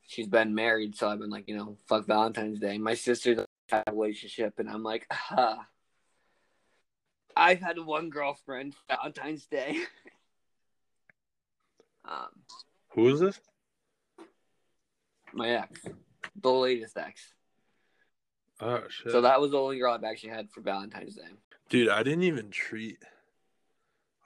she's 0.07 0.29
been 0.29 0.55
married. 0.55 0.97
So 0.97 1.09
I've 1.09 1.19
been 1.19 1.31
like, 1.31 1.49
you 1.49 1.57
know, 1.57 1.77
fuck 1.89 2.07
Valentine's 2.07 2.61
Day. 2.61 2.79
My 2.79 2.95
sister's 2.95 3.41
had 3.69 3.85
a 3.87 3.93
relationship, 3.93 4.55
and 4.59 4.71
I'm 4.71 4.83
like, 4.83 5.07
ah, 5.11 5.67
I've 7.37 7.61
had 7.61 7.79
one 7.79 8.09
girlfriend 8.09 8.75
Valentine's 8.89 9.47
Day. 9.47 9.79
um, 12.05 12.31
Who 12.95 13.09
is 13.09 13.21
this? 13.21 13.41
my 15.35 15.51
ex, 15.51 15.83
the 16.41 16.51
latest 16.51 16.97
ex. 16.97 17.35
Oh 18.61 18.83
shit. 18.89 19.13
So 19.13 19.21
that 19.21 19.41
was 19.41 19.53
the 19.53 19.59
only 19.59 19.79
girl 19.79 19.93
I've 19.93 20.05
actually 20.05 20.31
had 20.31 20.51
for 20.51 20.63
Valentine's 20.63 21.15
Day. 21.15 21.29
Dude, 21.69 21.89
I 21.91 22.03
didn't 22.03 22.23
even 22.23 22.51
treat 22.51 22.99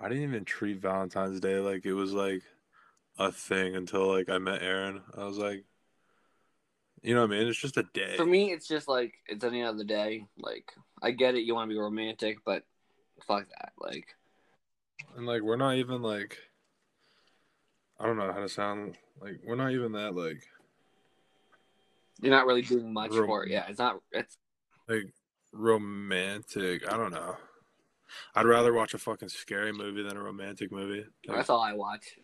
I 0.00 0.08
didn't 0.08 0.24
even 0.24 0.44
treat 0.44 0.80
Valentine's 0.80 1.40
Day 1.40 1.58
like 1.58 1.86
it 1.86 1.92
was 1.92 2.12
like 2.12 2.42
a 3.18 3.30
thing 3.30 3.76
until 3.76 4.12
like 4.12 4.28
I 4.28 4.38
met 4.38 4.62
Aaron. 4.62 5.02
I 5.16 5.24
was 5.24 5.38
like 5.38 5.64
you 7.02 7.14
know 7.14 7.22
what 7.22 7.34
I 7.34 7.38
mean? 7.38 7.48
It's 7.48 7.58
just 7.58 7.76
a 7.76 7.84
day. 7.94 8.16
For 8.16 8.24
me, 8.24 8.52
it's 8.52 8.68
just 8.68 8.86
like 8.86 9.14
it's 9.26 9.44
any 9.44 9.62
other 9.62 9.82
day. 9.82 10.26
Like 10.38 10.72
I 11.02 11.10
get 11.10 11.34
it, 11.34 11.42
you 11.42 11.54
want 11.54 11.68
to 11.68 11.74
be 11.74 11.80
romantic, 11.80 12.38
but 12.44 12.64
fuck 13.26 13.48
that. 13.48 13.72
Like 13.76 14.14
And 15.16 15.26
like 15.26 15.42
we're 15.42 15.56
not 15.56 15.76
even 15.76 16.02
like 16.02 16.38
I 17.98 18.06
don't 18.06 18.16
know 18.16 18.32
how 18.32 18.40
to 18.40 18.48
sound 18.48 18.96
like 19.20 19.40
we're 19.44 19.56
not 19.56 19.72
even 19.72 19.92
that 19.92 20.14
like 20.14 20.42
you're 22.20 22.32
not 22.32 22.46
really 22.46 22.62
doing 22.62 22.92
much 22.92 23.12
Rom- 23.12 23.26
for 23.26 23.44
it. 23.44 23.50
Yeah, 23.50 23.66
it's 23.68 23.80
not. 23.80 24.00
It's 24.12 24.38
like 24.88 25.12
romantic. 25.52 26.90
I 26.90 26.96
don't 26.96 27.12
know. 27.12 27.36
I'd 28.34 28.46
rather 28.46 28.72
watch 28.72 28.94
a 28.94 28.98
fucking 28.98 29.28
scary 29.28 29.72
movie 29.72 30.02
than 30.02 30.16
a 30.16 30.22
romantic 30.22 30.70
movie. 30.72 31.04
Like, 31.26 31.36
that's 31.38 31.50
all 31.50 31.62
I 31.62 31.74
watch. 31.74 32.16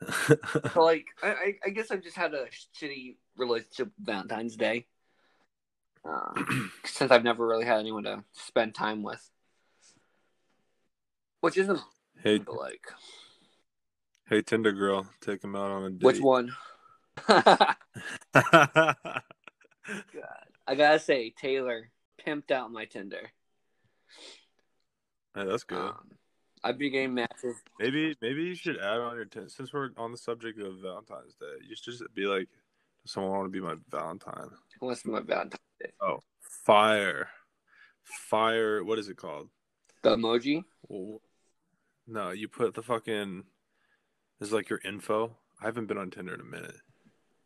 So 0.72 0.84
like, 0.84 1.06
I, 1.22 1.54
I, 1.64 1.70
guess 1.70 1.90
I've 1.90 2.02
just 2.02 2.16
had 2.16 2.34
a 2.34 2.46
shitty 2.78 3.16
relationship 3.36 3.92
with 3.96 4.06
Valentine's 4.06 4.54
Day. 4.56 4.86
Uh, 6.04 6.42
since 6.84 7.10
I've 7.10 7.24
never 7.24 7.46
really 7.46 7.64
had 7.64 7.78
anyone 7.78 8.02
to 8.04 8.22
spend 8.32 8.74
time 8.74 9.02
with, 9.02 9.30
which 11.40 11.56
isn't 11.56 11.80
hey, 12.22 12.40
like 12.46 12.86
hey, 14.28 14.42
Tinder 14.42 14.72
girl, 14.72 15.06
take 15.20 15.42
him 15.42 15.56
out 15.56 15.70
on 15.70 15.84
a 15.84 15.90
date. 15.90 16.02
which 16.02 16.20
one. 16.20 16.54
God, 17.26 17.76
I 20.66 20.74
gotta 20.74 20.98
say, 20.98 21.30
Taylor 21.30 21.90
pimped 22.24 22.50
out 22.50 22.70
my 22.70 22.84
Tinder. 22.84 23.30
hey, 25.34 25.44
that's 25.44 25.64
good. 25.64 25.78
Um, 25.78 26.10
I've 26.64 26.78
been 26.78 26.92
getting 26.92 27.14
matches. 27.14 27.56
Maybe 27.78 28.16
maybe 28.20 28.42
you 28.42 28.54
should 28.54 28.78
add 28.78 28.98
on 28.98 29.16
your 29.16 29.24
t- 29.26 29.48
since 29.48 29.72
we're 29.72 29.90
on 29.96 30.10
the 30.10 30.18
subject 30.18 30.60
of 30.60 30.80
Valentine's 30.80 31.34
Day. 31.34 31.46
You 31.68 31.76
should 31.76 31.92
just 31.92 32.02
be 32.14 32.26
like, 32.26 32.48
does 33.02 33.12
someone 33.12 33.32
want 33.32 33.44
to 33.46 33.50
be 33.50 33.60
my 33.60 33.76
Valentine? 33.90 34.48
What's 34.80 35.04
my 35.04 35.20
Valentine's 35.20 35.60
Day? 35.80 35.90
Oh, 36.00 36.18
fire, 36.64 37.28
fire. 38.02 38.82
What 38.82 38.98
is 38.98 39.08
it 39.08 39.16
called? 39.16 39.48
The 40.02 40.16
emoji. 40.16 40.64
No, 42.08 42.30
you 42.30 42.48
put 42.48 42.74
the 42.74 42.82
fucking. 42.82 43.44
Is 44.40 44.52
like 44.52 44.68
your 44.68 44.80
info. 44.84 45.36
I 45.62 45.64
haven't 45.64 45.86
been 45.86 45.96
on 45.96 46.10
Tinder 46.10 46.34
in 46.34 46.40
a 46.40 46.44
minute. 46.44 46.76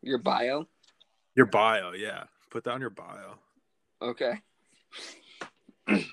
Your 0.03 0.19
bio. 0.19 0.67
Your 1.37 1.47
bio, 1.47 1.93
yeah. 1.93 2.25
Put 2.51 2.65
down 2.65 2.81
your 2.81 2.91
bio. 2.91 3.39
Okay. 4.03 4.41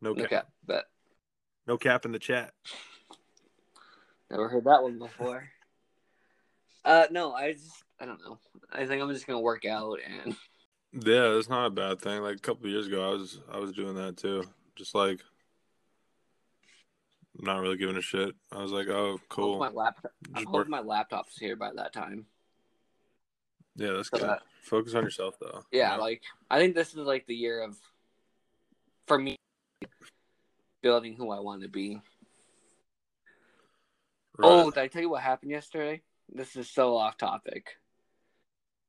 No 0.00 0.14
cap. 0.14 0.24
Okay. 0.26 0.40
Bet. 0.66 0.84
No 1.66 1.76
cap 1.76 2.04
in 2.04 2.12
the 2.12 2.18
chat. 2.20 2.52
Never 4.30 4.48
heard 4.48 4.64
that 4.64 4.82
one 4.82 4.98
before. 4.98 5.48
Uh, 6.84 7.06
no, 7.10 7.32
I 7.34 7.52
just 7.52 7.84
I 8.00 8.06
don't 8.06 8.20
know. 8.24 8.38
I 8.72 8.86
think 8.86 9.02
I'm 9.02 9.12
just 9.12 9.26
gonna 9.26 9.40
work 9.40 9.66
out 9.66 9.98
and 10.08 10.34
Yeah, 10.94 11.30
that's 11.34 11.48
not 11.48 11.66
a 11.66 11.70
bad 11.70 12.00
thing. 12.00 12.22
Like 12.22 12.36
a 12.36 12.40
couple 12.40 12.64
of 12.64 12.70
years 12.70 12.86
ago, 12.86 13.06
I 13.06 13.12
was 13.12 13.40
I 13.52 13.58
was 13.58 13.72
doing 13.72 13.94
that 13.96 14.16
too. 14.16 14.44
Just 14.74 14.94
like 14.94 15.20
not 17.36 17.60
really 17.60 17.76
giving 17.76 17.96
a 17.96 18.00
shit. 18.00 18.34
I 18.52 18.62
was 18.62 18.72
like, 18.72 18.88
oh, 18.88 19.20
cool. 19.28 19.58
my 19.58 19.68
laptop. 19.68 20.12
I 20.34 20.38
Just 20.38 20.46
hope 20.46 20.54
work. 20.54 20.68
my 20.70 20.80
laptop's 20.80 21.36
here 21.36 21.56
by 21.56 21.72
that 21.76 21.92
time. 21.92 22.24
Yeah, 23.76 23.92
that's 23.92 24.08
So 24.08 24.18
good. 24.18 24.28
that- 24.28 24.42
Focus 24.62 24.94
on 24.94 25.02
yourself 25.04 25.34
though. 25.38 25.64
Yeah, 25.72 25.90
You 25.92 25.96
know? 25.98 26.02
like 26.04 26.22
I 26.50 26.58
think 26.58 26.74
this 26.74 26.90
is 26.90 26.96
like 26.96 27.26
the 27.26 27.34
year 27.34 27.60
of, 27.62 27.76
for 29.08 29.18
me, 29.18 29.36
building 30.82 31.16
who 31.16 31.30
I 31.30 31.40
want 31.40 31.62
to 31.62 31.68
be. 31.68 32.00
Right. 34.36 34.48
Oh, 34.48 34.70
did 34.70 34.78
I 34.78 34.86
tell 34.86 35.02
you 35.02 35.10
what 35.10 35.22
happened 35.22 35.50
yesterday? 35.50 36.02
This 36.32 36.54
is 36.54 36.70
so 36.70 36.96
off 36.96 37.16
topic. 37.16 37.66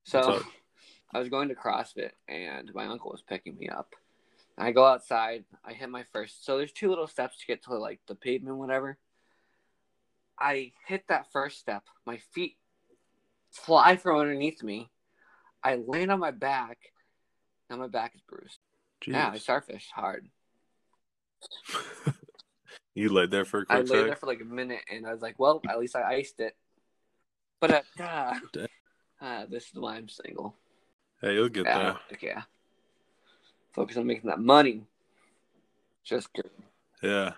So, 0.03 0.43
I 1.13 1.19
was 1.19 1.29
going 1.29 1.49
to 1.49 1.55
CrossFit 1.55 2.11
and 2.27 2.71
my 2.75 2.85
uncle 2.85 3.11
was 3.11 3.23
picking 3.23 3.57
me 3.57 3.69
up. 3.69 3.95
I 4.57 4.71
go 4.71 4.85
outside. 4.85 5.45
I 5.65 5.73
hit 5.73 5.89
my 5.89 6.03
first. 6.11 6.45
So 6.45 6.57
there's 6.57 6.71
two 6.71 6.89
little 6.89 7.07
steps 7.07 7.37
to 7.39 7.47
get 7.47 7.63
to 7.63 7.75
like 7.75 8.01
the 8.07 8.15
pavement, 8.15 8.57
whatever. 8.57 8.97
I 10.37 10.73
hit 10.85 11.05
that 11.07 11.31
first 11.31 11.59
step. 11.59 11.83
My 12.05 12.17
feet 12.33 12.57
fly 13.51 13.95
from 13.95 14.19
underneath 14.19 14.61
me. 14.61 14.91
I 15.63 15.75
land 15.75 16.11
on 16.11 16.19
my 16.19 16.31
back. 16.31 16.77
Now 17.69 17.77
my 17.77 17.87
back 17.87 18.13
is 18.15 18.21
bruised. 18.21 18.58
Yeah, 19.07 19.29
I 19.31 19.37
Jeez. 19.37 19.45
starfished 19.45 19.91
hard. 19.93 20.27
you 22.95 23.09
laid 23.09 23.31
there 23.31 23.45
for 23.45 23.61
a 23.61 23.65
I 23.69 23.77
quick 23.77 23.89
lay 23.89 23.97
sec. 23.99 24.05
there 24.07 24.15
for 24.15 24.25
like 24.27 24.41
a 24.41 24.45
minute, 24.45 24.81
and 24.91 25.05
I 25.07 25.11
was 25.13 25.21
like, 25.21 25.39
"Well, 25.39 25.61
at 25.69 25.79
least 25.79 25.95
I 25.95 26.03
iced 26.03 26.39
it." 26.39 26.55
But 27.59 27.71
uh, 27.71 27.81
ah, 29.21 29.45
this 29.49 29.65
is 29.65 29.73
why 29.73 29.95
I'm 29.95 30.09
single. 30.09 30.55
Hey, 31.21 31.33
you'll 31.35 31.49
get 31.49 31.65
Yeah, 31.65 31.97
there. 32.09 32.19
yeah. 32.21 32.41
Focus 33.73 33.97
on 33.97 34.07
making 34.07 34.29
that 34.29 34.39
money. 34.39 34.83
Just 36.03 36.31
kidding. 36.33 36.51
Yeah. 37.03 37.33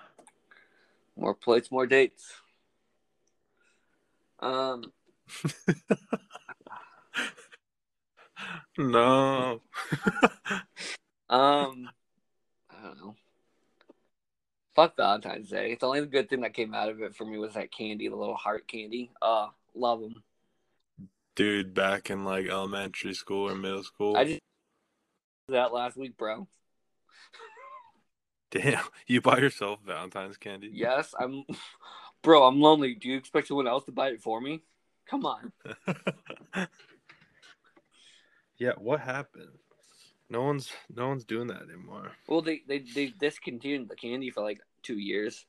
More 1.16 1.34
plates, 1.36 1.72
more 1.72 1.86
dates. 1.88 2.34
Um, 4.40 4.92
no. 8.78 9.62
um, 11.32 11.90
I 12.70 12.84
don't 12.84 12.98
know. 12.98 13.16
Fuck 14.76 14.98
Valentine's 14.98 15.50
Day. 15.50 15.78
The 15.80 15.88
only 15.88 16.06
good 16.06 16.30
thing 16.30 16.42
that 16.42 16.54
came 16.54 16.74
out 16.74 16.90
of 16.90 17.02
it 17.02 17.16
for 17.16 17.26
me 17.26 17.38
was 17.38 17.54
that 17.54 17.72
candy, 17.72 18.08
the 18.08 18.16
little 18.16 18.36
heart 18.36 18.68
candy. 18.68 19.12
Uh, 19.22 19.48
love 19.74 20.02
them. 20.02 20.24
Dude, 21.36 21.74
back 21.74 22.10
in 22.10 22.26
like 22.26 22.48
elementary 22.48 23.14
school 23.14 23.50
or 23.50 23.56
middle 23.56 23.84
school. 23.84 24.18
I 24.18 24.26
just 24.26 24.40
did 25.48 25.56
that 25.56 25.74
last 25.74 25.98
week, 25.98 26.18
bro. 26.18 26.48
Damn, 28.52 28.84
you 29.08 29.22
buy 29.22 29.38
yourself 29.38 29.80
Valentine's 29.86 30.38
candy? 30.38 30.70
Yes, 30.74 31.16
I'm, 31.18 31.46
bro. 32.22 32.44
I'm 32.44 32.60
lonely. 32.60 32.96
Do 32.96 33.08
you 33.08 33.18
expect 33.18 33.48
someone 33.48 33.68
else 33.68 33.86
to 33.86 33.94
buy 33.94 34.10
it 34.10 34.22
for 34.22 34.42
me? 34.42 34.62
Come 35.10 35.26
on. 35.26 35.52
yeah, 38.58 38.74
what 38.78 39.00
happened? 39.00 39.58
No 40.32 40.44
one's 40.44 40.72
no 40.96 41.10
one's 41.10 41.26
doing 41.26 41.48
that 41.48 41.64
anymore. 41.64 42.14
Well, 42.26 42.42
they 42.42 42.62
they 42.66 42.80
they 42.80 43.08
discontinued 43.08 43.90
the 43.90 43.98
candy 43.98 44.30
for 44.30 44.42
like 44.42 44.62
two 44.82 44.98
years. 44.98 45.46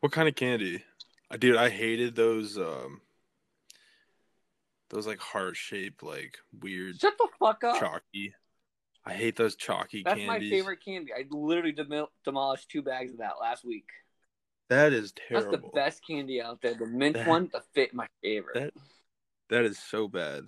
What 0.00 0.10
kind 0.10 0.28
of 0.28 0.34
candy? 0.34 0.82
Uh, 1.30 1.36
Dude, 1.36 1.56
I 1.56 1.68
hated 1.70 2.16
those 2.16 2.58
um 2.58 3.00
those 4.90 5.06
like 5.06 5.20
heart 5.20 5.56
shaped 5.56 6.02
like 6.02 6.36
weird 6.60 7.00
Shut 7.00 7.14
the 7.16 7.28
fuck 7.38 7.62
up. 7.62 7.78
chalky. 7.78 8.34
I 9.06 9.12
hate 9.12 9.36
those 9.36 9.54
chalky 9.54 10.02
That's 10.02 10.18
candies. 10.18 10.50
my 10.50 10.56
favorite 10.56 10.84
candy. 10.84 11.12
I 11.12 11.26
literally 11.30 11.74
demol- 11.74 12.08
demolished 12.24 12.70
two 12.70 12.82
bags 12.82 13.12
of 13.12 13.18
that 13.18 13.34
last 13.40 13.64
week. 13.64 13.86
That 14.68 14.92
is 14.92 15.12
terrible. 15.12 15.50
That's 15.52 15.62
the 15.62 15.68
best 15.74 16.06
candy 16.06 16.40
out 16.42 16.60
there. 16.60 16.74
The 16.74 16.86
mint 16.86 17.14
That- 17.14 17.28
one, 17.28 17.50
the 17.52 17.62
fit, 17.72 17.94
my 17.94 18.08
favorite. 18.20 18.54
that- 18.54 18.74
That 19.50 19.64
is 19.64 19.78
so 19.78 20.08
bad. 20.08 20.44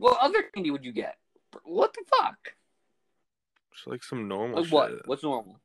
What 0.00 0.18
other 0.20 0.42
candy 0.54 0.70
would 0.70 0.84
you 0.84 0.92
get? 0.92 1.16
What 1.64 1.92
the 1.94 2.02
fuck? 2.08 2.38
It's 3.72 3.86
like 3.86 4.02
some 4.02 4.28
normal 4.28 4.62
Like 4.62 4.72
what? 4.72 4.90
shit. 4.90 5.00
What's 5.06 5.22
normal? 5.22 5.60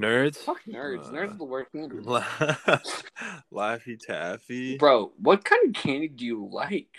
Nerds? 0.00 0.36
Fuck 0.36 0.60
nerds. 0.68 1.10
nerds 1.10 1.28
Uh, 1.30 1.32
are 1.32 1.36
the 1.38 1.44
worst 1.44 1.72
candy. 1.72 1.96
Laffy 3.52 3.98
Taffy. 3.98 4.78
Bro, 4.78 5.12
what 5.18 5.44
kind 5.44 5.68
of 5.68 5.82
candy 5.82 6.08
do 6.08 6.24
you 6.24 6.48
like? 6.50 6.94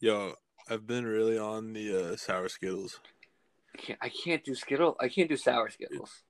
Yo, 0.00 0.34
I've 0.68 0.86
been 0.86 1.06
really 1.06 1.38
on 1.38 1.72
the 1.72 2.12
uh, 2.12 2.16
sour 2.16 2.48
Skittles. 2.48 3.00
I 3.74 3.78
can't, 3.78 3.98
I 4.02 4.08
can't 4.08 4.44
do 4.44 4.54
Skittles. 4.54 4.96
I 5.00 5.08
can't 5.08 5.28
do 5.28 5.36
sour 5.36 5.70
Skittles. 5.70 6.22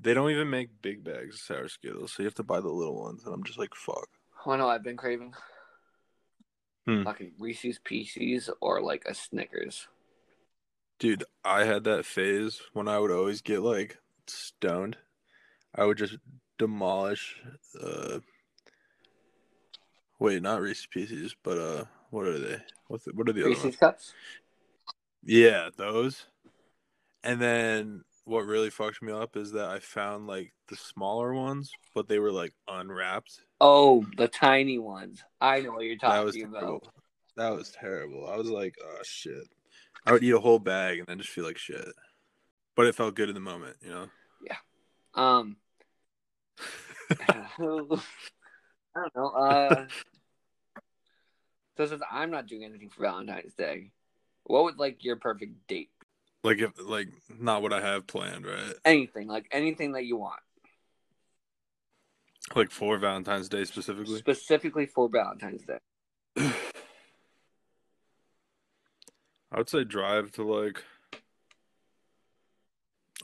They 0.00 0.14
don't 0.14 0.30
even 0.30 0.48
make 0.50 0.80
big 0.82 1.02
bags 1.02 1.36
of 1.36 1.40
sour 1.40 1.68
Skittles, 1.68 2.12
so 2.12 2.22
you 2.22 2.26
have 2.26 2.34
to 2.36 2.42
buy 2.44 2.60
the 2.60 2.68
little 2.68 3.00
ones. 3.02 3.24
And 3.24 3.34
I'm 3.34 3.42
just 3.44 3.58
like, 3.58 3.74
fuck. 3.74 4.08
Oh 4.46 4.56
no, 4.56 4.68
I've 4.68 4.84
been 4.84 4.96
craving. 4.96 5.32
Hmm. 6.88 7.02
Fucking 7.02 7.32
Reese's 7.38 7.78
Pieces 7.78 8.48
or 8.62 8.80
like 8.80 9.02
a 9.04 9.12
Snickers. 9.12 9.88
Dude, 10.98 11.22
I 11.44 11.64
had 11.64 11.84
that 11.84 12.06
phase 12.06 12.62
when 12.72 12.88
I 12.88 12.98
would 12.98 13.10
always 13.10 13.42
get 13.42 13.60
like 13.60 13.98
stoned. 14.26 14.96
I 15.74 15.84
would 15.84 15.98
just 15.98 16.16
demolish. 16.56 17.36
Uh, 17.78 18.20
wait, 20.18 20.40
not 20.40 20.62
Reese's 20.62 20.86
Pieces, 20.86 21.36
but 21.42 21.58
uh, 21.58 21.84
what 22.08 22.24
are 22.24 22.38
they? 22.38 22.56
What's 22.86 23.04
the, 23.04 23.12
what 23.12 23.28
are 23.28 23.34
the 23.34 23.42
other 23.42 23.50
Reese's 23.50 23.64
ones? 23.64 23.76
cups. 23.76 24.14
Yeah, 25.22 25.68
those. 25.76 26.24
And 27.22 27.38
then 27.38 28.04
what 28.28 28.46
really 28.46 28.70
fucked 28.70 29.02
me 29.02 29.12
up 29.12 29.36
is 29.36 29.52
that 29.52 29.68
I 29.68 29.78
found 29.78 30.26
like 30.26 30.52
the 30.68 30.76
smaller 30.76 31.32
ones, 31.32 31.72
but 31.94 32.08
they 32.08 32.18
were 32.18 32.30
like 32.30 32.52
unwrapped. 32.68 33.40
Oh, 33.60 34.04
the 34.16 34.28
tiny 34.28 34.78
ones. 34.78 35.22
I 35.40 35.60
know 35.60 35.72
what 35.72 35.84
you're 35.84 35.96
talking 35.96 36.16
That 36.16 36.24
was 36.24 36.34
talking 36.34 36.52
terrible. 36.52 36.76
about. 36.76 36.94
That 37.36 37.56
was 37.56 37.70
terrible. 37.70 38.28
I 38.28 38.36
was 38.36 38.48
like, 38.48 38.76
oh 38.82 39.00
shit. 39.02 39.48
I 40.04 40.12
would 40.12 40.22
eat 40.22 40.34
a 40.34 40.40
whole 40.40 40.58
bag 40.58 40.98
and 40.98 41.06
then 41.06 41.18
just 41.18 41.30
feel 41.30 41.44
like 41.44 41.58
shit. 41.58 41.88
But 42.76 42.86
it 42.86 42.94
felt 42.94 43.14
good 43.14 43.28
in 43.28 43.34
the 43.34 43.40
moment, 43.40 43.76
you 43.82 43.90
know. 43.90 44.06
Yeah. 44.44 44.56
Um, 45.14 45.56
I 47.20 47.98
don't 48.94 49.16
know. 49.16 49.28
Uh, 49.28 49.84
so 51.76 51.86
since 51.86 52.02
I'm 52.10 52.30
not 52.30 52.46
doing 52.46 52.64
anything 52.64 52.90
for 52.90 53.02
Valentine's 53.02 53.54
Day, 53.54 53.90
what 54.44 54.64
would 54.64 54.78
like 54.78 55.04
your 55.04 55.16
perfect 55.16 55.66
date? 55.66 55.90
Like 56.44 56.58
if 56.58 56.72
like 56.84 57.08
not 57.38 57.62
what 57.62 57.72
I 57.72 57.80
have 57.80 58.06
planned, 58.06 58.46
right? 58.46 58.74
Anything, 58.84 59.28
like 59.28 59.46
anything 59.52 59.92
that 59.92 60.04
you 60.04 60.16
want, 60.16 60.40
Like 62.54 62.70
for 62.70 62.98
Valentine's 62.98 63.48
Day 63.48 63.64
specifically. 63.64 64.18
specifically 64.18 64.86
for 64.86 65.08
Valentine's 65.08 65.62
Day. 65.64 65.78
I 69.50 69.56
would 69.56 69.68
say 69.68 69.84
drive 69.84 70.30
to 70.32 70.42
like 70.44 70.84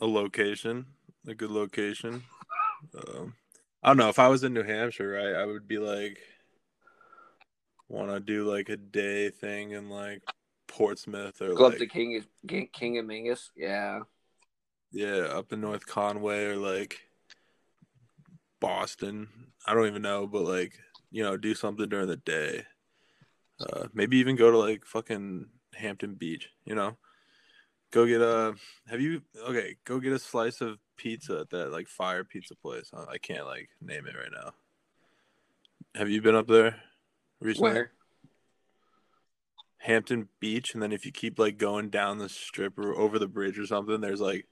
a 0.01 0.07
location, 0.07 0.87
a 1.27 1.35
good 1.35 1.51
location. 1.51 2.25
Um, 2.95 3.35
I 3.83 3.89
don't 3.89 3.99
know 3.99 4.09
if 4.09 4.19
I 4.19 4.29
was 4.29 4.43
in 4.43 4.55
New 4.55 4.63
Hampshire, 4.63 5.11
right? 5.13 5.35
I 5.41 5.45
would 5.45 5.69
be 5.69 5.79
like, 5.79 6.19
want 7.89 8.11
to 8.11 8.21
do 8.21 8.51
like 8.51 8.69
a 8.71 8.77
day 8.77 9.29
thing 9.31 9.73
in 9.73 9.91
like 9.91 10.23
Portsmouth 10.67 11.41
or 11.41 11.55
Go 11.55 11.69
like 11.69 11.79
to 11.79 11.87
King 11.87 12.25
King, 12.47 12.69
Kancamagus. 12.75 13.51
Yeah. 13.57 14.01
yeah, 14.93 15.27
up 15.33 15.53
in 15.53 15.61
North 15.61 15.87
Conway 15.87 16.45
or 16.45 16.57
like 16.57 17.01
Boston. 18.61 19.29
I 19.67 19.75
don't 19.75 19.87
even 19.87 20.03
know, 20.03 20.27
but 20.27 20.43
like 20.43 20.79
you 21.11 21.23
know, 21.23 21.37
do 21.37 21.55
something 21.55 21.89
during 21.89 22.09
the 22.09 22.17
day. 22.17 22.65
Uh, 23.61 23.87
maybe 23.95 24.17
even 24.19 24.37
go 24.37 24.51
to 24.51 24.59
like 24.59 24.85
fucking 24.85 25.47
Hampton 25.75 26.15
Beach, 26.15 26.49
you 26.65 26.75
know, 26.75 26.97
Go 27.95 28.07
get 28.07 28.21
a. 28.21 28.57
Have 28.89 29.01
you 29.01 29.23
okay? 29.49 29.77
Go 29.85 30.01
get 30.01 30.13
a 30.13 30.19
slice 30.19 30.61
of 30.61 30.79
pizza 30.97 31.39
at 31.39 31.51
that 31.51 31.71
like 31.71 31.87
fire 31.87 32.25
pizza 32.25 32.57
place. 32.57 32.91
I 32.93 33.19
can't 33.19 33.47
like 33.47 33.69
name 33.81 34.09
it 34.09 34.17
right 34.17 34.33
now. 34.35 34.51
Have 35.95 36.11
you 36.11 36.21
been 36.21 36.35
up 36.35 36.49
there 36.49 36.75
recently? 37.41 37.71
Where? 37.71 37.93
Hampton 39.85 40.29
Beach, 40.41 40.73
and 40.73 40.83
then 40.83 40.93
if 40.93 41.05
you 41.05 41.13
keep 41.13 41.39
like 41.39 41.59
going 41.59 41.91
down 41.91 42.17
the 42.17 42.31
strip 42.31 42.79
or 42.79 42.95
over 42.95 43.19
the 43.19 43.29
bridge 43.29 43.59
or 43.59 43.67
something, 43.67 44.01
there's 44.01 44.21
like 44.21 44.47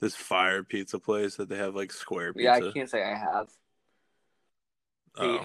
this 0.00 0.16
fire 0.16 0.64
pizza 0.64 0.98
place 0.98 1.36
that 1.36 1.48
they 1.48 1.56
have 1.56 1.76
like 1.76 1.92
square 1.92 2.32
pizza. 2.32 2.42
Yeah, 2.42 2.68
I 2.68 2.72
can't 2.72 2.90
say 2.90 3.04
I 3.04 3.16
have. 3.16 3.48
Oh. 5.16 5.40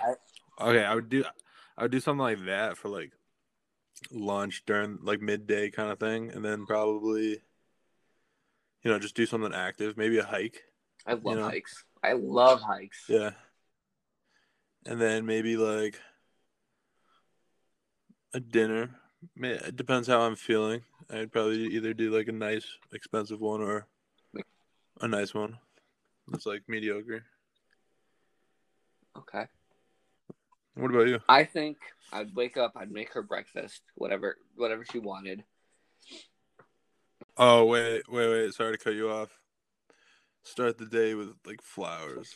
Okay, 0.60 0.84
I 0.84 0.96
would 0.96 1.10
do 1.10 1.24
I 1.78 1.84
would 1.84 1.92
do 1.92 2.00
something 2.00 2.20
like 2.20 2.46
that 2.46 2.78
for 2.78 2.90
like 2.90 3.12
lunch 4.12 4.64
during 4.66 4.98
like 5.04 5.22
midday 5.22 5.70
kind 5.70 5.92
of 5.92 6.00
thing, 6.00 6.32
and 6.32 6.44
then 6.44 6.66
probably 6.66 7.42
you 8.82 8.92
know 8.92 8.98
just 8.98 9.16
do 9.16 9.28
something 9.28 9.54
active, 9.54 9.98
maybe 9.98 10.18
a 10.18 10.26
hike. 10.26 10.64
I 11.06 11.14
love 11.14 11.38
know. 11.38 11.44
hikes. 11.44 11.86
I 12.04 12.14
love 12.14 12.62
hikes. 12.62 13.06
Yeah, 13.08 13.32
and 14.84 15.00
then 15.00 15.28
maybe 15.28 15.58
like 15.58 16.00
a 18.34 18.40
dinner. 18.40 18.98
It 19.38 19.76
depends 19.76 20.08
how 20.08 20.22
I'm 20.22 20.36
feeling. 20.36 20.82
I'd 21.10 21.32
probably 21.32 21.68
either 21.68 21.94
do 21.94 22.16
like 22.16 22.28
a 22.28 22.34
nice 22.34 22.66
expensive 22.94 23.40
one 23.40 23.62
or 23.62 23.88
a 25.02 25.08
nice 25.08 25.34
one 25.34 25.58
that's 26.28 26.46
like 26.46 26.64
mediocre. 26.68 27.24
Okay. 29.18 29.46
What 30.76 30.92
about 30.92 31.08
you? 31.08 31.20
I 31.28 31.44
think 31.44 31.78
I'd 32.14 32.34
wake 32.34 32.58
up, 32.58 32.74
I'd 32.76 32.92
make 32.92 33.14
her 33.14 33.22
breakfast, 33.22 33.82
whatever 33.96 34.38
whatever 34.56 34.86
she 34.86 35.00
wanted. 35.00 35.44
Oh 37.38 37.66
wait, 37.66 38.04
wait, 38.10 38.30
wait! 38.30 38.54
Sorry 38.54 38.78
to 38.78 38.84
cut 38.84 38.94
you 38.94 39.10
off. 39.10 39.30
Start 40.44 40.78
the 40.78 40.86
day 40.86 41.14
with 41.14 41.34
like 41.46 41.62
flowers. 41.62 42.34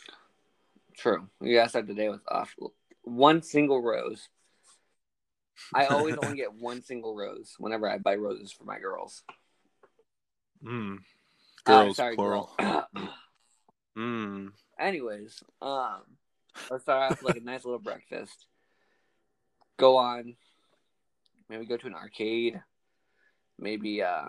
True. 0.96 1.28
You 1.40 1.56
gotta 1.56 1.68
start 1.68 1.86
the 1.86 1.94
day 1.94 2.08
with 2.08 2.20
off 2.28 2.54
one 3.02 3.42
single 3.42 3.82
rose. 3.82 4.28
I 5.74 5.86
always 5.86 6.16
only 6.22 6.36
get 6.36 6.54
one 6.54 6.82
single 6.82 7.14
rose 7.14 7.54
whenever 7.58 7.88
I 7.88 7.98
buy 7.98 8.16
roses 8.16 8.52
for 8.52 8.64
my 8.64 8.78
girls. 8.78 9.22
Mm. 10.64 10.98
Uh, 11.66 11.84
Girls, 11.84 11.96
sorry, 11.96 12.16
plural. 12.16 12.54
girl. 12.58 12.88
Mm. 13.96 14.50
Anyways, 14.78 15.42
um, 15.62 16.02
let's 16.70 16.82
start 16.82 17.12
off 17.12 17.22
with 17.22 17.34
like 17.34 17.42
a 17.42 17.44
nice 17.44 17.64
little 17.64 17.80
breakfast. 17.80 18.44
Go 19.78 19.96
on, 19.96 20.36
maybe 21.48 21.64
go 21.64 21.78
to 21.78 21.86
an 21.86 21.94
arcade, 21.94 22.60
maybe 23.58 24.02
uh, 24.02 24.28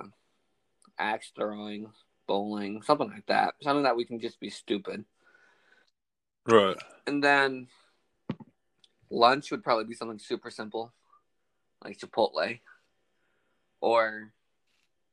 axe 0.97 1.31
throwing, 1.35 1.91
bowling, 2.27 2.81
something 2.81 3.09
like 3.09 3.25
that. 3.27 3.55
Something 3.61 3.83
that 3.83 3.97
we 3.97 4.05
can 4.05 4.21
just 4.21 4.39
be 4.39 4.49
stupid. 4.49 5.03
Right. 6.45 6.77
And 7.05 7.21
then 7.21 7.67
lunch 9.09 9.51
would 9.51 9.63
probably 9.63 9.85
be 9.85 9.95
something 9.95 10.19
super 10.19 10.49
simple, 10.49 10.93
like 11.88 11.97
Chipotle 12.00 12.60
or 13.82 14.32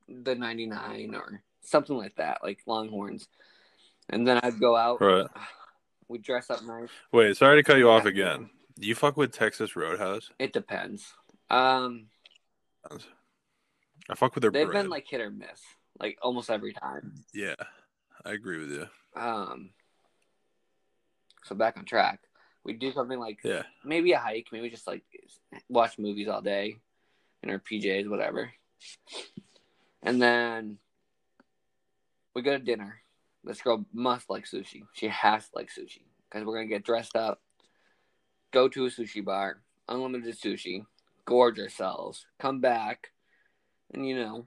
the 0.09 0.35
99 0.35 1.15
or 1.15 1.43
something 1.63 1.97
like 1.97 2.17
that, 2.17 2.39
like 2.43 2.59
Longhorns. 2.67 3.29
And 4.11 4.27
then 4.27 4.39
I'd 4.43 4.61
go 4.61 4.77
out. 4.77 5.01
Right. 5.01 5.27
We 6.07 6.19
dress 6.19 6.51
up 6.51 6.63
nice. 6.63 6.91
Wait, 7.13 7.35
sorry 7.35 7.57
to 7.57 7.63
cut 7.67 7.79
you 7.79 7.89
off 7.89 8.05
Yeah. 8.05 8.11
again. 8.11 8.51
You 8.79 8.95
fuck 8.95 9.17
with 9.17 9.33
Texas 9.33 9.75
Roadhouse? 9.75 10.31
It 10.39 10.53
depends. 10.53 11.15
Um, 11.49 12.09
I 12.91 14.15
fuck 14.15 14.35
with 14.35 14.43
their 14.43 14.51
they've 14.51 14.67
bread. 14.67 14.83
been 14.83 14.91
like 14.91 15.07
hit 15.09 15.23
or 15.23 15.31
miss, 15.31 15.63
like 15.99 16.19
almost 16.21 16.51
every 16.51 16.75
time. 16.75 17.15
yeah, 17.33 17.55
I 18.23 18.33
agree 18.33 18.59
with 18.59 18.71
you. 18.71 18.87
Um, 19.17 19.71
so 21.45 21.55
back 21.55 21.79
on 21.79 21.87
track. 21.87 22.21
We 22.65 22.73
do 22.73 22.93
something 22.93 23.19
like 23.19 23.41
Yeah. 23.45 23.63
maybe 23.85 24.13
a 24.13 24.19
hike, 24.19 24.49
maybe 24.51 24.71
just 24.71 24.87
like 24.87 25.05
watch 25.69 25.99
movies 25.99 26.29
all 26.29 26.41
day 26.41 26.77
in 27.43 27.51
our 27.51 27.59
PJs, 27.59 28.09
whatever. 28.09 28.51
And 30.03 30.21
then 30.21 30.79
we 32.35 32.43
go 32.43 32.57
to 32.57 32.63
dinner. 32.63 33.01
This 33.45 33.61
girl 33.61 33.85
must 33.93 34.31
like 34.31 34.47
sushi. 34.47 34.87
She 34.95 35.09
has 35.09 35.49
to 35.49 35.57
like 35.57 35.69
sushi 35.69 36.03
because 36.31 36.47
we're 36.47 36.57
gonna 36.57 36.67
get 36.69 36.85
dressed 36.85 37.17
up, 37.17 37.41
go 38.51 38.69
to 38.69 38.87
a 38.87 38.89
sushi 38.89 39.23
bar, 39.23 39.61
unlimited 39.89 40.39
sushi, 40.39 40.87
gorge 41.27 41.59
ourselves, 41.59 42.27
come 42.39 42.61
back, 42.61 43.11
and 43.93 44.07
you 44.09 44.17
know 44.17 44.47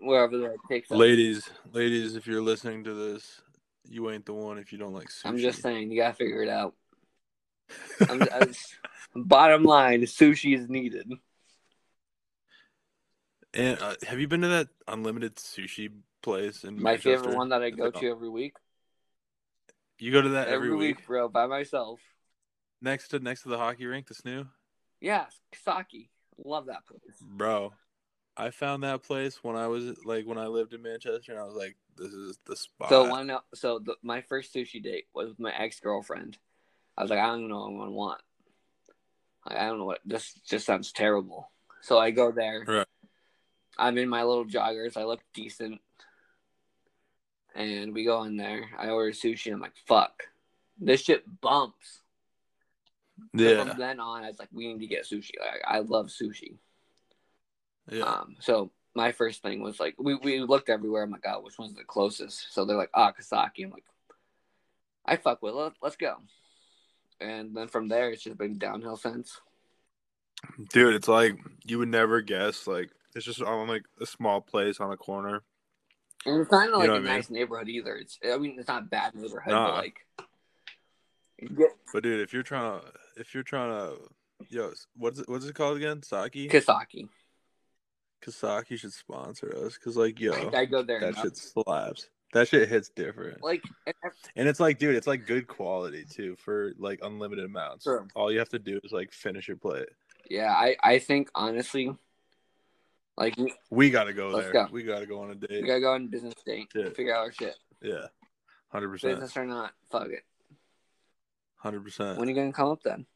wherever 0.00 0.38
that 0.38 0.56
takes 0.68 0.90
us. 0.90 0.98
Ladies, 0.98 1.48
ladies, 1.72 2.16
if 2.16 2.26
you're 2.26 2.42
listening 2.42 2.84
to 2.84 2.94
this, 2.94 3.40
you 3.88 4.10
ain't 4.10 4.26
the 4.26 4.34
one 4.34 4.58
if 4.58 4.72
you 4.72 4.78
don't 4.78 4.92
like 4.94 5.08
sushi. 5.08 5.26
I'm 5.26 5.38
just 5.38 5.62
saying, 5.62 5.92
you 5.92 6.00
gotta 6.00 6.14
figure 6.14 6.42
it 6.42 6.48
out. 6.48 6.74
I'm, 8.08 8.22
I 8.22 8.44
just- 8.44 8.76
bottom 9.14 9.64
line, 9.64 10.02
sushi 10.02 10.56
is 10.56 10.68
needed. 10.68 11.10
and 13.54 13.78
uh, 13.80 13.94
have 14.06 14.20
you 14.20 14.28
been 14.28 14.42
to 14.42 14.48
that 14.48 14.68
unlimited 14.86 15.36
sushi 15.36 15.90
place 16.22 16.64
in 16.64 16.80
My 16.80 16.96
favorite 16.96 17.36
one 17.36 17.50
that 17.50 17.62
I 17.62 17.70
go 17.70 17.90
to 17.90 18.06
every 18.08 18.28
week. 18.28 18.54
You 19.98 20.12
go 20.12 20.22
to 20.22 20.28
that 20.30 20.48
Every, 20.48 20.68
every, 20.68 20.76
week, 20.76 21.06
bro, 21.06 21.28
by 21.28 21.46
myself. 21.46 22.00
next 22.80 23.08
to 23.08 23.18
next 23.18 23.42
to 23.42 23.48
the 23.48 23.58
hockey 23.58 23.86
rink, 23.86 24.06
the 24.06 24.14
snoo. 24.14 24.46
Yeah, 25.00 25.26
Saki. 25.64 26.10
Love 26.44 26.66
that 26.66 26.86
place. 26.86 27.16
Bro, 27.20 27.72
I 28.36 28.50
found 28.50 28.84
that 28.84 29.02
place 29.02 29.42
when 29.42 29.56
I 29.56 29.66
was 29.66 29.96
like 30.04 30.24
when 30.24 30.38
I 30.38 30.46
lived 30.46 30.72
in 30.72 30.82
Manchester, 30.82 31.32
and 31.32 31.40
I 31.40 31.44
was 31.44 31.56
like, 31.56 31.76
"This 31.96 32.12
is 32.12 32.38
the 32.46 32.54
spot." 32.54 32.90
So 32.90 33.08
one, 33.10 33.32
so 33.54 33.80
the, 33.80 33.96
my 34.02 34.20
first 34.20 34.54
sushi 34.54 34.80
date 34.80 35.06
was 35.14 35.30
with 35.30 35.40
my 35.40 35.52
ex 35.52 35.80
girlfriend. 35.80 36.38
I 36.98 37.02
was 37.02 37.10
like, 37.10 37.20
I 37.20 37.26
don't 37.28 37.46
know 37.46 37.60
what 37.60 37.68
I'm 37.68 37.78
gonna 37.78 37.90
want. 37.92 38.20
Like, 39.48 39.58
I 39.58 39.66
don't 39.66 39.78
know 39.78 39.84
what 39.84 40.00
this 40.04 40.34
just 40.48 40.66
sounds 40.66 40.90
terrible. 40.90 41.48
So 41.80 41.96
I 41.96 42.10
go 42.10 42.32
there. 42.32 42.64
Right. 42.66 42.86
I'm 43.78 43.96
in 43.98 44.08
my 44.08 44.24
little 44.24 44.44
joggers. 44.44 44.96
I 44.96 45.04
look 45.04 45.20
decent, 45.32 45.80
and 47.54 47.94
we 47.94 48.04
go 48.04 48.24
in 48.24 48.36
there. 48.36 48.64
I 48.76 48.88
order 48.88 49.12
sushi. 49.12 49.46
and 49.46 49.54
I'm 49.54 49.60
like, 49.60 49.76
fuck, 49.86 50.24
this 50.80 51.02
shit 51.02 51.22
bumps. 51.40 52.00
Yeah, 53.32 53.64
from 53.64 53.78
then 53.78 54.00
on, 54.00 54.24
I 54.24 54.28
was 54.28 54.40
like, 54.40 54.48
we 54.52 54.66
need 54.66 54.80
to 54.80 54.86
get 54.88 55.04
sushi. 55.04 55.30
Like, 55.40 55.62
I 55.64 55.78
love 55.78 56.06
sushi. 56.06 56.56
yeah, 57.90 58.02
Um, 58.02 58.36
so 58.40 58.72
my 58.94 59.12
first 59.12 59.42
thing 59.42 59.62
was 59.62 59.78
like, 59.78 59.94
we, 59.98 60.16
we 60.16 60.40
looked 60.40 60.68
everywhere. 60.68 61.04
I'm 61.04 61.12
like, 61.12 61.24
oh, 61.28 61.40
which 61.42 61.58
one's 61.58 61.74
the 61.76 61.84
closest? 61.84 62.52
So 62.52 62.64
they're 62.64 62.76
like, 62.76 62.90
Akasaki. 62.94 63.62
I'm 63.62 63.70
like, 63.70 63.84
I 65.04 65.16
fuck 65.16 65.42
with 65.42 65.54
it. 65.54 65.72
Let's 65.80 65.96
go. 65.96 66.16
And 67.20 67.54
then 67.56 67.68
from 67.68 67.88
there, 67.88 68.10
it's 68.10 68.22
just 68.22 68.38
been 68.38 68.58
downhill 68.58 68.96
since. 68.96 69.40
dude. 70.72 70.94
It's 70.94 71.08
like 71.08 71.36
you 71.64 71.78
would 71.78 71.88
never 71.88 72.20
guess. 72.20 72.66
Like 72.66 72.90
it's 73.14 73.24
just 73.24 73.42
on 73.42 73.68
like 73.68 73.84
a 74.00 74.06
small 74.06 74.40
place 74.40 74.80
on 74.80 74.92
a 74.92 74.96
corner. 74.96 75.42
And 76.26 76.40
it's 76.40 76.50
not 76.50 76.70
like 76.72 76.86
know 76.88 76.94
a 76.94 77.00
mean? 77.00 77.04
nice 77.04 77.30
neighborhood 77.30 77.68
either. 77.68 77.94
It's, 77.96 78.18
I 78.28 78.36
mean, 78.38 78.56
it's 78.58 78.68
not 78.68 78.82
a 78.82 78.86
bad 78.86 79.14
neighborhood, 79.14 79.52
Nah. 79.52 79.70
but 79.70 79.74
like, 79.76 79.96
get 81.56 81.70
But 81.92 82.02
dude, 82.02 82.20
if 82.20 82.32
you're 82.32 82.42
trying 82.42 82.80
to, 82.80 82.86
if 83.16 83.34
you're 83.34 83.44
trying 83.44 83.70
to, 83.70 83.96
yo, 84.48 84.72
what's 84.96 85.20
it, 85.20 85.28
what's 85.28 85.46
it 85.46 85.54
called 85.54 85.76
again? 85.76 86.02
Saki. 86.02 86.48
Kasaki. 86.48 87.08
Kasaki 88.20 88.76
should 88.78 88.92
sponsor 88.92 89.54
us, 89.64 89.78
cause 89.78 89.96
like 89.96 90.18
yo, 90.18 90.50
I 90.52 90.64
go 90.64 90.82
there. 90.82 90.98
that 91.00 91.10
enough. 91.10 91.22
shit 91.22 91.36
slaps. 91.36 92.08
That 92.34 92.46
shit 92.48 92.68
hits 92.68 92.90
different. 92.90 93.42
Like, 93.42 93.62
and- 93.86 93.94
And 94.36 94.48
it's 94.48 94.60
like, 94.60 94.78
dude, 94.78 94.94
it's 94.94 95.06
like 95.06 95.26
good 95.26 95.46
quality 95.46 96.04
too 96.04 96.36
for 96.36 96.72
like 96.78 97.00
unlimited 97.02 97.44
amounts. 97.46 97.86
All 98.14 98.30
you 98.30 98.38
have 98.38 98.50
to 98.50 98.58
do 98.58 98.78
is 98.84 98.92
like 98.92 99.12
finish 99.12 99.48
your 99.48 99.56
plate. 99.56 99.88
yeah, 100.28 100.52
I, 100.52 100.76
I 100.82 100.98
think 100.98 101.30
honestly, 101.34 101.94
like, 103.16 103.34
we 103.70 103.90
gotta 103.90 104.12
go 104.12 104.28
Let's 104.28 104.44
there. 104.46 104.52
go. 104.52 104.66
We 104.70 104.82
gotta 104.82 105.06
go 105.06 105.20
on 105.22 105.30
a 105.30 105.34
date. 105.34 105.62
We 105.62 105.66
gotta 105.66 105.80
go 105.80 105.94
on 105.94 106.04
a 106.04 106.06
business 106.08 106.34
date, 106.44 106.68
Shit. 106.72 106.94
figure 106.94 107.14
out 107.14 107.20
our 107.20 107.32
shit. 107.32 107.56
Yeah, 107.82 108.06
hundred 108.68 108.90
percent, 108.90 109.14
Business 109.14 109.36
or 109.36 109.44
not, 109.46 109.72
fuck 109.90 110.08
it. 110.08 110.24
hundred 111.56 111.82
percent. 111.82 112.18
When 112.18 112.28
are 112.28 112.30
you 112.30 112.36
gonna 112.36 112.52
come 112.52 112.68
up 112.68 112.82
then? 112.82 113.06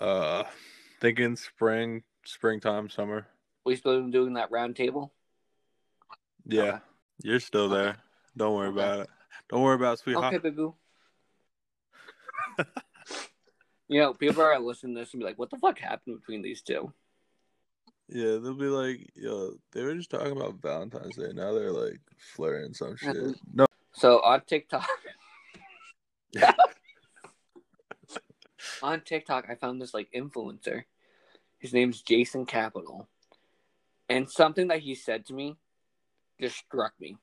Uh, 0.00 0.44
thinking 1.00 1.36
spring, 1.36 2.02
springtime, 2.24 2.88
summer. 2.90 3.26
We 3.64 3.76
still 3.76 4.08
doing 4.08 4.34
that 4.34 4.50
round 4.50 4.74
table? 4.76 5.12
Yeah, 6.44 6.62
Okay. 6.62 6.78
You're 7.22 7.40
still 7.40 7.72
Okay. 7.72 7.74
there. 7.74 7.96
Don't 8.36 8.54
worry 8.54 8.68
Okay. 8.68 8.80
about 8.80 9.00
it. 9.00 9.10
Don't 9.48 9.62
worry 9.62 9.74
about 9.76 9.94
it, 9.94 9.98
sweetheart. 10.00 10.34
Okay, 10.34 10.50
boo 10.50 10.74
boo. 12.58 12.64
you 13.88 14.00
know, 14.00 14.14
people 14.14 14.42
are 14.42 14.58
listening 14.58 14.94
to 14.94 15.00
this 15.00 15.12
and 15.12 15.20
be 15.20 15.26
like, 15.26 15.38
"What 15.38 15.50
the 15.50 15.58
fuck 15.58 15.78
happened 15.78 16.20
between 16.20 16.42
these 16.42 16.62
two? 16.62 16.92
Yeah, 18.08 18.36
they'll 18.38 18.54
be 18.54 18.66
like, 18.66 19.10
yo, 19.14 19.54
they 19.72 19.82
were 19.82 19.94
just 19.94 20.10
talking 20.10 20.32
about 20.32 20.60
Valentine's 20.60 21.16
Day. 21.16 21.32
Now 21.32 21.54
they're 21.54 21.72
like 21.72 22.00
flirting 22.18 22.74
some 22.74 22.96
shit. 22.96 23.14
No, 23.54 23.64
So 23.94 24.20
on 24.20 24.42
TikTok, 24.42 24.86
on 28.82 29.00
TikTok, 29.00 29.46
I 29.48 29.54
found 29.54 29.80
this 29.80 29.94
like 29.94 30.10
influencer. 30.12 30.84
His 31.58 31.72
name's 31.72 32.02
Jason 32.02 32.44
Capital, 32.44 33.08
And 34.08 34.28
something 34.28 34.68
that 34.68 34.80
he 34.80 34.94
said 34.94 35.24
to 35.26 35.32
me 35.34 35.56
just 36.42 36.58
struck 36.58 36.92
me. 37.00 37.16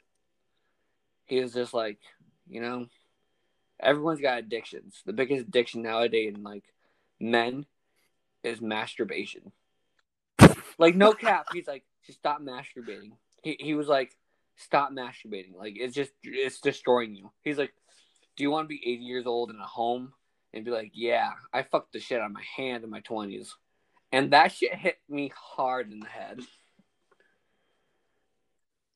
He 1.26 1.42
was 1.42 1.54
just 1.54 1.74
like, 1.74 2.00
you 2.48 2.62
know, 2.62 2.88
everyone's 3.80 4.22
got 4.22 4.40
addictions. 4.40 5.02
The 5.06 5.14
biggest 5.14 5.42
addiction 5.48 5.84
nowadays 5.84 6.34
in 6.36 6.44
like 6.44 6.64
men 7.20 7.66
is 8.44 8.62
masturbation. 8.62 9.52
Like 10.78 10.96
no 10.96 11.14
cap. 11.14 11.48
He's 11.52 11.68
like, 11.68 11.84
just 12.06 12.20
stop 12.20 12.42
masturbating. 12.42 13.12
He 13.44 13.58
he 13.60 13.74
was 13.76 13.88
like, 13.88 14.16
stop 14.56 14.92
masturbating. 14.92 15.56
Like 15.56 15.74
it's 15.76 15.94
just 15.94 16.12
it's 16.24 16.62
destroying 16.62 17.14
you. 17.16 17.32
He's 17.44 17.58
like, 17.58 17.74
do 18.38 18.44
you 18.44 18.52
want 18.52 18.66
to 18.66 18.70
be 18.70 18.82
80 18.82 19.04
years 19.04 19.28
old 19.28 19.50
in 19.50 19.58
a 19.58 19.68
home 19.68 20.14
and 20.54 20.66
be 20.66 20.72
like, 20.72 20.92
yeah, 20.94 21.32
I 21.54 21.64
fucked 21.64 21.94
the 21.94 22.00
shit 22.00 22.22
out 22.22 22.28
of 22.28 22.32
my 22.32 22.44
hand 22.56 22.84
in 22.84 22.90
my 22.90 23.02
20s, 23.02 23.50
and 24.12 24.32
that 24.32 24.54
shit 24.54 24.74
hit 24.74 24.98
me 25.10 25.32
hard 25.36 25.92
in 25.92 26.00
the 26.00 26.08
head. 26.08 26.40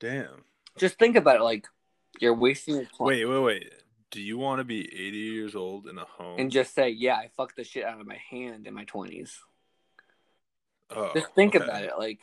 Damn. 0.04 0.44
Just 0.78 1.00
think 1.00 1.16
about 1.16 1.38
it. 1.38 1.44
Like 1.44 1.66
you're 2.20 2.36
wasting 2.36 2.76
your 2.76 2.84
time. 2.84 3.08
Wait, 3.08 3.26
wait, 3.26 3.40
wait. 3.40 3.74
Do 4.12 4.22
you 4.22 4.38
want 4.38 4.60
to 4.60 4.66
be 4.66 4.82
80 4.82 5.18
years 5.18 5.56
old 5.56 5.88
in 5.88 5.98
a 5.98 6.04
home? 6.04 6.40
and 6.40 6.52
just 6.52 6.76
say, 6.76 6.90
yeah, 6.90 7.16
I 7.16 7.30
fucked 7.38 7.56
the 7.56 7.64
shit 7.64 7.86
out 7.86 8.00
of 8.00 8.06
my 8.06 8.20
hand 8.30 8.68
in 8.68 8.74
my 8.74 8.84
20s. 8.84 9.32
oh, 10.92 11.12
Just 11.16 11.34
think 11.34 11.56
okay. 11.56 11.64
about 11.64 11.84
it. 11.84 11.94
Like, 11.98 12.20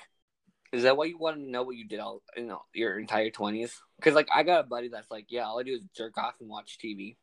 is 0.73 0.83
that 0.83 0.97
why 0.97 1.07
you 1.07 1.17
want 1.19 1.37
to 1.39 1.43
know 1.43 1.63
what 1.63 1.75
you 1.75 1.89
did 1.89 2.01
all 2.01 2.23
you 2.37 2.45
know 2.45 2.63
your 2.75 2.99
entire 2.99 3.31
twenties? 3.31 3.81
Because 3.97 4.15
like 4.15 4.29
I 4.33 4.43
got 4.43 4.61
a 4.61 4.69
buddy 4.69 4.89
that's 4.89 5.11
like, 5.11 5.27
yeah, 5.31 5.47
all 5.47 5.59
I 5.59 5.63
do 5.63 5.73
is 5.73 5.81
jerk 5.97 6.19
off 6.19 6.35
and 6.39 6.51
watch 6.51 6.79
TV. 6.85 7.17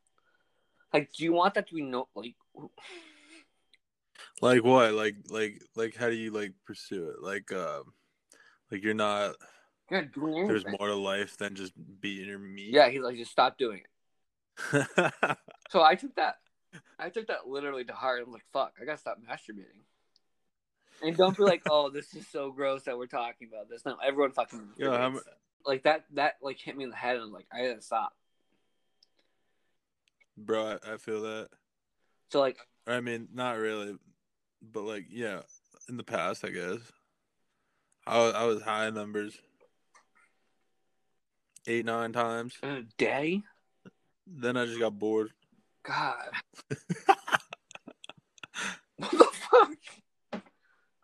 Like, 0.92 1.12
do 1.14 1.24
you 1.24 1.34
want 1.34 1.54
that 1.54 1.68
to 1.68 1.76
be 1.76 1.84
no 1.84 2.08
like? 2.16 2.36
Like 4.42 4.64
what? 4.64 4.94
Like 4.94 5.16
like 5.30 5.62
like 5.76 5.96
how 5.96 6.10
do 6.10 6.16
you 6.16 6.32
like 6.32 6.54
pursue 6.66 7.10
it? 7.10 7.22
Like 7.22 7.52
um 7.54 7.94
like 8.70 8.84
you're 8.84 8.94
not 8.94 9.36
There's 9.90 10.66
more 10.66 10.88
to 10.88 10.96
life 10.96 11.38
than 11.38 11.56
just 11.56 11.74
beating 12.02 12.28
your 12.28 12.40
meat. 12.40 12.74
Yeah, 12.74 12.90
he's 12.90 13.02
like, 13.02 13.16
just 13.18 13.32
stop 13.32 13.58
doing 13.58 13.82
it. 14.74 14.88
So 15.70 15.84
I 15.84 15.96
took 15.96 16.16
that, 16.16 16.38
I 16.98 17.10
took 17.10 17.28
that 17.28 17.46
literally 17.48 17.84
to 17.84 17.94
heart. 17.94 18.24
I'm 18.26 18.32
like, 18.32 18.46
fuck, 18.54 18.74
I 18.82 18.86
gotta 18.86 18.98
stop 18.98 19.18
masturbating. 19.22 19.82
And 21.04 21.16
don't 21.18 21.36
be 21.36 21.44
like, 21.44 21.62
oh, 21.70 21.90
this 21.90 22.14
is 22.16 22.26
so 22.28 22.52
gross 22.52 22.84
that 22.84 22.98
we're 22.98 23.06
talking 23.08 23.50
about 23.52 23.70
this. 23.70 23.86
No, 23.86 23.98
everyone 24.04 24.32
fucking 24.32 24.70
Yeah, 24.78 24.98
how 24.98 25.10
masturbates. 25.10 25.14
mu- 25.14 25.20
like 25.66 25.84
that. 25.84 26.06
That 26.14 26.36
like 26.42 26.58
hit 26.58 26.78
me 26.78 26.86
in 26.86 26.90
the 26.90 26.96
head, 26.96 27.16
and 27.16 27.26
I'm 27.26 27.32
like, 27.34 27.48
I 27.52 27.68
gotta 27.68 27.82
stop. 27.82 28.14
Bro, 30.38 30.78
I, 30.86 30.94
I 30.94 30.98
feel 30.98 31.22
that. 31.24 31.50
So 32.32 32.40
like, 32.40 32.58
I 32.88 33.02
mean, 33.02 33.28
not 33.34 33.58
really, 33.58 33.98
but 34.62 34.84
like, 34.84 35.06
yeah, 35.10 35.42
in 35.90 35.98
the 35.98 36.04
past, 36.04 36.46
I 36.46 36.50
guess. 36.50 36.80
I 38.06 38.20
was, 38.20 38.34
I 38.36 38.46
was 38.46 38.62
high 38.62 38.90
numbers, 38.90 39.38
eight 41.68 41.86
nine 41.86 42.14
times. 42.14 42.58
in 42.64 42.70
a 42.70 42.82
day, 42.98 43.44
Then 44.26 44.58
I 44.58 44.66
just 44.66 44.80
got 44.80 44.98
bored. 44.98 45.32
God, 45.84 46.30
what 48.98 49.12
the 49.12 49.28
fuck? 49.32 50.42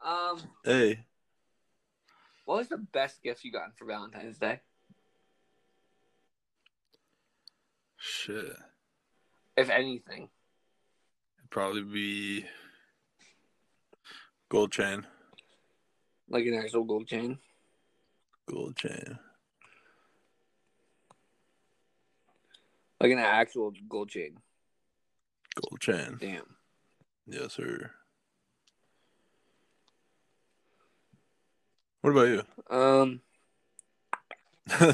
Um, 0.06 0.40
Hey, 0.66 1.06
what 2.46 2.58
was 2.58 2.68
the 2.68 2.78
best 2.78 3.22
gift 3.24 3.44
you 3.46 3.52
gotten 3.52 3.72
for 3.78 3.86
Valentine's 3.86 4.38
Day? 4.38 4.60
shit, 7.98 8.56
If 9.56 9.70
anything. 9.70 10.30
It'd 11.40 11.50
probably 11.50 11.84
be 11.84 12.46
gold 14.50 14.72
chain, 14.74 15.06
like 16.30 16.46
an 16.46 16.56
actual 16.56 16.84
gold 16.84 17.08
chain. 17.08 17.38
gold 18.46 18.76
chain. 18.76 19.18
Like 23.04 23.12
an 23.12 23.20
actual 23.20 23.74
gold 23.90 24.08
chain. 24.08 24.38
Gold 25.56 25.82
chain. 25.82 26.18
Damn. 26.22 26.56
Yes, 27.28 27.52
sir. 27.52 27.92
What 32.00 32.12
about 32.12 32.30
you? 32.30 32.44
Um, 32.70 33.20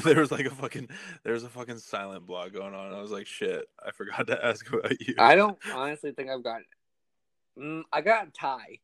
there 0.02 0.18
was 0.18 0.32
like 0.32 0.46
a 0.46 0.50
fucking 0.50 0.88
there 1.22 1.32
was 1.32 1.44
a 1.44 1.48
fucking 1.48 1.78
silent 1.78 2.26
blog 2.26 2.52
going 2.52 2.74
on. 2.74 2.92
I 2.92 3.00
was 3.00 3.12
like, 3.12 3.28
shit, 3.28 3.68
I 3.80 3.92
forgot 3.92 4.26
to 4.26 4.44
ask 4.44 4.68
about 4.68 5.00
you. 5.00 5.14
I 5.16 5.36
don't 5.36 5.56
honestly 5.72 6.10
think 6.10 6.28
I've 6.28 6.42
got. 6.42 6.62
Mm, 7.56 7.84
I 7.92 8.00
got 8.00 8.26
a 8.26 8.30
tie. 8.32 8.80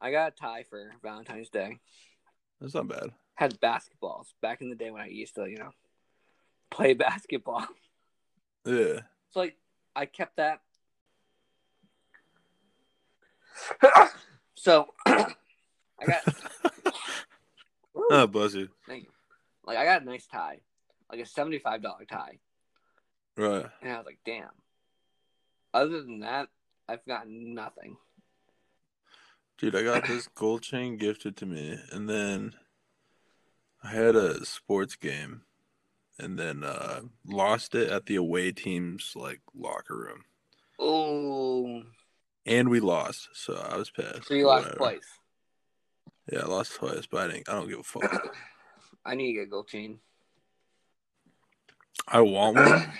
I 0.00 0.10
got 0.10 0.32
a 0.32 0.34
tie 0.34 0.64
for 0.70 0.92
Valentine's 1.02 1.50
Day. 1.50 1.78
That's 2.62 2.74
not 2.74 2.88
bad. 2.88 3.10
Had 3.34 3.60
basketballs 3.60 4.28
back 4.40 4.62
in 4.62 4.70
the 4.70 4.76
day 4.76 4.90
when 4.90 5.02
I 5.02 5.08
used 5.08 5.34
to, 5.34 5.44
you 5.44 5.58
know, 5.58 5.72
play 6.70 6.94
basketball. 6.94 7.66
Yeah. 8.66 9.00
So 9.30 9.40
like, 9.40 9.56
I 9.94 10.06
kept 10.06 10.36
that. 10.36 10.60
so 14.54 14.88
I 15.06 15.34
got 16.06 16.22
oh, 17.96 18.28
you. 18.54 18.68
thank 18.86 19.04
you. 19.04 19.10
Like 19.64 19.78
I 19.78 19.84
got 19.84 20.02
a 20.02 20.04
nice 20.04 20.26
tie, 20.26 20.60
like 21.10 21.20
a 21.20 21.26
seventy-five 21.26 21.82
dollar 21.82 22.04
tie, 22.04 22.38
Right. 23.36 23.66
and 23.82 23.92
I 23.92 23.96
was 23.96 24.06
like, 24.06 24.18
damn. 24.24 24.50
Other 25.74 26.00
than 26.02 26.20
that, 26.20 26.48
I've 26.88 27.04
gotten 27.06 27.54
nothing. 27.54 27.96
Dude, 29.58 29.74
I 29.74 29.82
got 29.82 30.06
this 30.06 30.28
gold 30.28 30.62
chain 30.62 30.96
gifted 30.96 31.36
to 31.38 31.46
me, 31.46 31.78
and 31.92 32.08
then 32.08 32.54
I 33.82 33.88
had 33.88 34.14
a 34.16 34.44
sports 34.44 34.96
game, 34.96 35.42
and 36.18 36.38
then 36.38 36.64
uh, 36.64 37.00
lost 37.26 37.74
it 37.74 37.90
at 37.90 38.06
the 38.06 38.16
away 38.16 38.52
team's 38.52 39.12
like 39.14 39.40
locker 39.54 39.96
room, 39.96 40.24
Oh, 40.78 41.82
and 42.44 42.68
we 42.68 42.80
lost, 42.80 43.28
so 43.34 43.54
I 43.54 43.76
was 43.76 43.90
pissed. 43.90 44.26
so 44.28 44.34
you 44.34 44.46
lost 44.46 44.64
Whatever. 44.64 44.76
twice. 44.78 45.08
Yeah, 46.32 46.40
I 46.40 46.46
lost 46.46 46.74
twice, 46.74 47.06
but 47.06 47.22
I 47.30 47.32
didn't. 47.34 47.48
I 47.48 47.52
don't 47.52 47.68
give 47.68 47.78
a 47.80 47.82
fuck. 47.82 48.34
I 49.04 49.14
need 49.14 49.28
to 49.28 49.32
get 49.34 49.42
a 49.44 49.46
gold 49.46 49.68
chain. 49.68 50.00
I 52.08 52.20
want 52.20 52.56
one. 52.56 52.66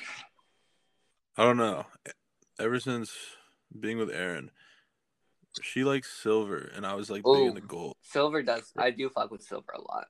I 1.37 1.45
don't 1.45 1.57
know. 1.59 1.85
Ever 2.59 2.81
since 2.81 3.13
being 3.79 3.99
with 3.99 4.11
Erin, 4.11 4.51
she 5.63 5.85
likes 5.85 6.11
silver, 6.23 6.71
and 6.75 6.87
I 6.87 6.95
was 6.95 7.11
like 7.11 7.23
big 7.25 7.27
Ooh. 7.35 7.49
into 7.49 7.61
gold, 7.61 7.97
Silver 8.03 8.43
does. 8.43 8.73
I 8.77 8.91
do 8.91 9.09
fuck 9.11 9.31
with 9.31 9.43
silver 9.43 9.73
a 9.75 9.81
lot. 9.81 10.07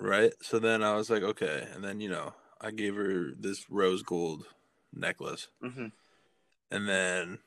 Right? 0.00 0.32
So 0.42 0.58
then 0.58 0.82
I 0.82 0.94
was 0.94 1.10
like, 1.10 1.22
okay, 1.22 1.66
and 1.74 1.82
then 1.84 2.00
you 2.00 2.08
know, 2.08 2.34
I 2.60 2.70
gave 2.70 2.94
her 2.96 3.30
this 3.38 3.70
rose 3.70 4.02
gold 4.02 4.44
necklace, 4.94 5.48
hmm 5.60 5.86
and 6.70 6.88
then 6.88 7.38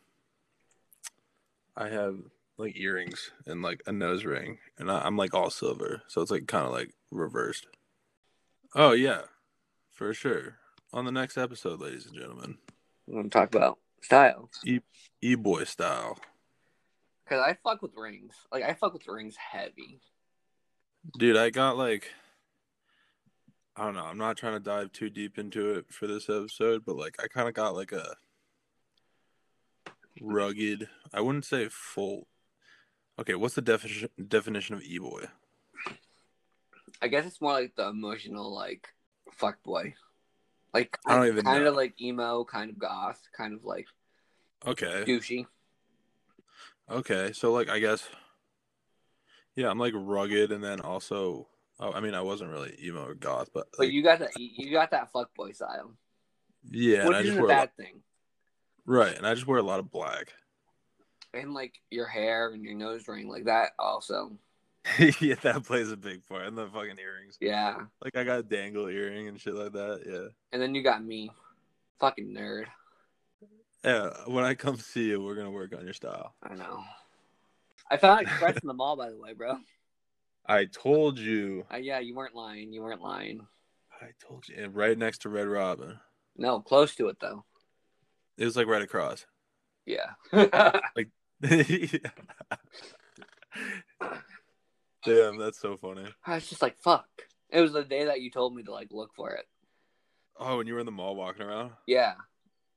I 1.75 1.89
have 1.89 2.17
like 2.57 2.77
earrings 2.77 3.31
and 3.45 3.61
like 3.61 3.81
a 3.87 3.91
nose 3.91 4.25
ring, 4.25 4.59
and 4.77 4.91
I, 4.91 5.01
I'm 5.01 5.17
like 5.17 5.33
all 5.33 5.49
silver, 5.49 6.03
so 6.07 6.21
it's 6.21 6.31
like 6.31 6.47
kind 6.47 6.65
of 6.65 6.71
like 6.71 6.93
reversed. 7.11 7.67
Oh 8.75 8.91
yeah, 8.91 9.21
for 9.91 10.13
sure. 10.13 10.57
On 10.91 11.05
the 11.05 11.11
next 11.11 11.37
episode, 11.37 11.79
ladies 11.79 12.05
and 12.05 12.15
gentlemen, 12.15 12.57
we're 13.07 13.15
going 13.15 13.29
to 13.29 13.37
talk 13.37 13.53
about 13.53 13.77
style. 14.01 14.49
e 15.21 15.35
boy 15.35 15.63
style. 15.63 16.17
Cause 17.27 17.41
I 17.45 17.55
fuck 17.63 17.83
with 17.83 17.95
rings. 17.95 18.33
Like 18.51 18.63
I 18.63 18.73
fuck 18.73 18.93
with 18.93 19.07
rings 19.07 19.35
heavy. 19.35 20.01
Dude, 21.17 21.37
I 21.37 21.51
got 21.51 21.77
like 21.77 22.11
I 23.79 23.85
don't 23.85 23.93
know, 23.93 24.03
I'm 24.03 24.17
not 24.17 24.35
trying 24.35 24.55
to 24.55 24.59
dive 24.59 24.91
too 24.91 25.09
deep 25.09 25.39
into 25.39 25.69
it 25.69 25.85
for 25.89 26.05
this 26.05 26.29
episode, 26.29 26.83
but 26.85 26.97
like 26.97 27.15
I 27.23 27.27
kind 27.27 27.47
of 27.47 27.53
got 27.53 27.75
like 27.75 27.93
a 27.93 28.17
rugged, 30.19 30.89
I 31.13 31.21
wouldn't 31.21 31.45
say 31.45 31.69
full. 31.69 32.27
Okay, 33.17 33.35
what's 33.35 33.55
the 33.55 33.61
definition 33.61 34.09
definition 34.27 34.75
of 34.75 34.81
e-boy? 34.83 35.27
I 37.01 37.07
guess 37.07 37.25
it's 37.25 37.39
more 37.39 37.53
like 37.53 37.73
the 37.77 37.87
emotional, 37.87 38.53
like 38.53 38.89
fuck 39.31 39.63
boy. 39.63 39.93
Like 40.73 40.97
I 41.07 41.15
don't 41.15 41.27
even 41.27 41.45
kind 41.45 41.65
of 41.65 41.73
like 41.75 42.01
emo, 42.01 42.43
kind 42.43 42.69
of 42.69 42.77
goth, 42.77 43.21
kind 43.31 43.53
of 43.53 43.63
like 43.63 43.87
Okay. 44.67 45.05
douchey. 45.07 45.45
Okay, 46.91 47.31
so 47.31 47.53
like 47.53 47.69
I 47.69 47.79
guess 47.79 48.09
Yeah, 49.55 49.69
I'm 49.69 49.79
like 49.79 49.93
rugged 49.95 50.51
and 50.51 50.61
then 50.61 50.81
also 50.81 51.47
oh, 51.79 51.91
I 51.93 51.99
mean 51.99 52.13
I 52.13 52.21
wasn't 52.21 52.51
really 52.51 52.75
emo 52.83 53.05
or 53.05 53.13
goth, 53.13 53.49
but, 53.53 53.67
But 53.71 53.85
like, 53.85 53.91
you 53.91 54.03
got 54.03 54.19
that. 54.19 54.31
You 54.37 54.71
got 54.71 54.91
that 54.91 55.11
fuck 55.11 55.33
boy 55.35 55.51
style, 55.51 55.93
yeah, 56.69 57.05
and 57.05 57.15
I 57.15 57.19
which 57.19 57.27
isn't 57.27 57.43
a 57.43 57.45
lot, 57.47 57.75
thing. 57.77 58.01
right, 58.85 59.15
and 59.15 59.25
I 59.25 59.33
just 59.33 59.47
wear 59.47 59.59
a 59.59 59.63
lot 59.63 59.79
of 59.79 59.91
black. 59.91 60.33
And 61.33 61.53
like 61.53 61.73
your 61.91 62.07
hair 62.07 62.53
and 62.53 62.63
your 62.63 62.73
nose 62.73 63.07
ring, 63.07 63.29
like 63.29 63.45
that 63.45 63.71
also. 63.77 64.31
yeah, 65.19 65.35
that 65.43 65.63
plays 65.65 65.91
a 65.91 65.97
big 65.97 66.25
part. 66.27 66.47
And 66.47 66.57
the 66.57 66.67
fucking 66.67 66.97
earrings. 66.97 67.37
Yeah. 67.39 67.75
Like 68.03 68.15
I 68.15 68.23
got 68.23 68.39
a 68.39 68.43
dangle 68.43 68.87
earring 68.87 69.27
and 69.27 69.39
shit 69.39 69.53
like 69.53 69.73
that. 69.73 70.01
Yeah. 70.07 70.27
And 70.51 70.61
then 70.61 70.73
you 70.73 70.81
got 70.81 71.03
me, 71.03 71.31
fucking 71.99 72.33
nerd. 72.33 72.65
Yeah. 73.83 74.09
When 74.25 74.43
I 74.43 74.55
come 74.55 74.77
see 74.77 75.09
you, 75.09 75.21
we're 75.21 75.35
gonna 75.35 75.51
work 75.51 75.75
on 75.77 75.83
your 75.83 75.93
style. 75.93 76.33
I 76.41 76.55
know. 76.55 76.83
I 77.91 77.97
found 77.97 78.21
Express 78.21 78.57
in 78.57 78.67
the 78.67 78.73
mall, 78.73 78.95
by 78.95 79.09
the 79.09 79.17
way, 79.17 79.33
bro. 79.33 79.57
I 80.49 80.65
told 80.65 81.19
you. 81.19 81.63
Uh, 81.71 81.77
yeah, 81.77 81.99
you 81.99 82.15
weren't 82.15 82.33
lying. 82.33 82.73
You 82.73 82.81
weren't 82.81 83.03
lying. 83.03 83.45
I 84.01 84.07
told 84.27 84.49
you. 84.49 84.55
And 84.57 84.75
right 84.75 84.97
next 84.97 85.19
to 85.19 85.29
Red 85.29 85.47
Robin. 85.47 85.99
No, 86.35 86.59
close 86.59 86.95
to 86.95 87.07
it 87.09 87.17
though. 87.21 87.45
It 88.35 88.45
was 88.45 88.57
like 88.57 88.65
right 88.65 88.81
across. 88.81 89.27
Yeah. 89.85 90.13
like. 90.33 91.09
Damn, 95.05 95.37
that's 95.37 95.59
so 95.61 95.77
funny. 95.77 96.05
I 96.25 96.35
was 96.35 96.49
just 96.49 96.63
like, 96.63 96.79
fuck. 96.79 97.07
It 97.51 97.61
was 97.61 97.73
the 97.73 97.83
day 97.83 98.05
that 98.05 98.21
you 98.21 98.31
told 98.31 98.55
me 98.55 98.63
to 98.63 98.71
like 98.71 98.87
look 98.91 99.13
for 99.15 99.29
it. 99.29 99.45
Oh, 100.35 100.57
when 100.57 100.65
you 100.65 100.73
were 100.73 100.79
in 100.79 100.87
the 100.87 100.91
mall 100.91 101.15
walking 101.15 101.43
around? 101.45 101.73
Yeah. 101.85 102.13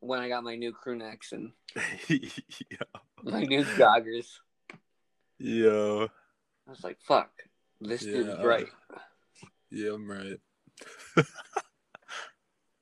When 0.01 0.21
I 0.21 0.29
got 0.29 0.45
my 0.45 0.57
new 0.57 0.73
crew 0.73 0.97
necks 0.97 1.33
and 1.33 1.53
my 3.23 3.45
new 3.45 3.65
joggers. 3.65 4.27
Yo. 5.39 6.09
I 6.67 6.71
was 6.71 6.85
like, 6.85 6.99
fuck. 7.01 7.31
This 7.85 8.03
Yeah. 8.03 8.13
dude's 8.13 8.45
right. 8.45 8.69
Yeah, 9.71 9.93
I'm 9.95 10.11
right. 10.11 10.39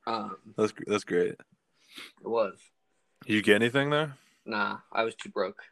Um, 0.06 0.36
That's 0.56 0.72
that's 0.86 1.04
great. 1.04 1.32
it 1.32 1.38
was. 2.22 2.58
You 3.26 3.42
get 3.42 3.56
anything 3.56 3.90
there? 3.90 4.16
Nah, 4.44 4.78
I 4.92 5.04
was 5.04 5.14
too 5.14 5.28
broke. 5.28 5.62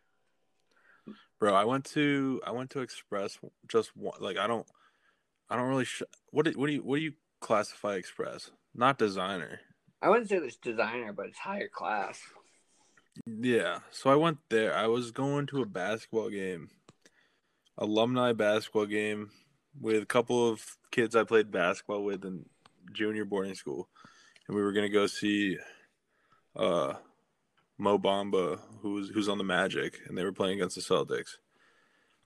Bro, 1.41 1.55
I 1.55 1.65
went 1.65 1.85
to 1.87 2.41
I 2.47 2.51
went 2.53 2.71
to 2.71 2.81
Express 2.81 3.39
just 3.67 3.97
one, 3.97 4.21
like 4.21 4.37
I 4.37 4.47
don't 4.47 4.67
I 5.49 5.57
don't 5.57 5.69
really 5.69 5.85
sh- 5.87 6.03
what 6.31 6.45
do, 6.45 6.53
what 6.53 6.67
do 6.67 6.75
you 6.75 6.83
what 6.83 6.97
do 6.97 7.03
you 7.03 7.15
classify 7.41 7.95
Express? 7.95 8.51
Not 8.75 8.99
designer. 8.99 9.61
I 10.03 10.09
wouldn't 10.11 10.29
say 10.29 10.37
it's 10.37 10.57
designer, 10.57 11.13
but 11.13 11.27
it's 11.27 11.39
higher 11.39 11.69
class. 11.69 12.21
Yeah. 13.27 13.81
So 13.91 14.11
I 14.11 14.15
went 14.17 14.39
there. 14.51 14.75
I 14.77 14.87
was 14.87 15.11
going 15.11 15.47
to 15.49 15.63
a 15.63 15.67
basketball 15.67 16.31
game. 16.31 16.69
Alumni 17.79 18.33
basketball 18.33 18.87
game 18.87 19.31
with 19.81 20.03
a 20.03 20.07
couple 20.07 20.49
of 20.49 20.77
kids 20.91 21.15
I 21.15 21.25
played 21.25 21.51
basketball 21.51 22.03
with 22.03 22.25
in 22.25 22.45
junior 22.93 23.25
boarding 23.25 23.55
school. 23.55 23.89
And 24.47 24.57
we 24.57 24.63
were 24.63 24.73
gonna 24.73 24.89
go 24.89 25.07
see 25.07 25.59
uh 26.57 26.95
Mo 27.79 27.97
Bamba, 27.97 28.59
who's 28.83 29.11
who's 29.11 29.29
on 29.29 29.39
the 29.39 29.45
Magic, 29.45 30.01
and 30.09 30.19
they 30.19 30.25
were 30.25 30.33
playing 30.33 30.59
against 30.59 30.75
the 30.75 30.83
Celtics. 30.83 31.37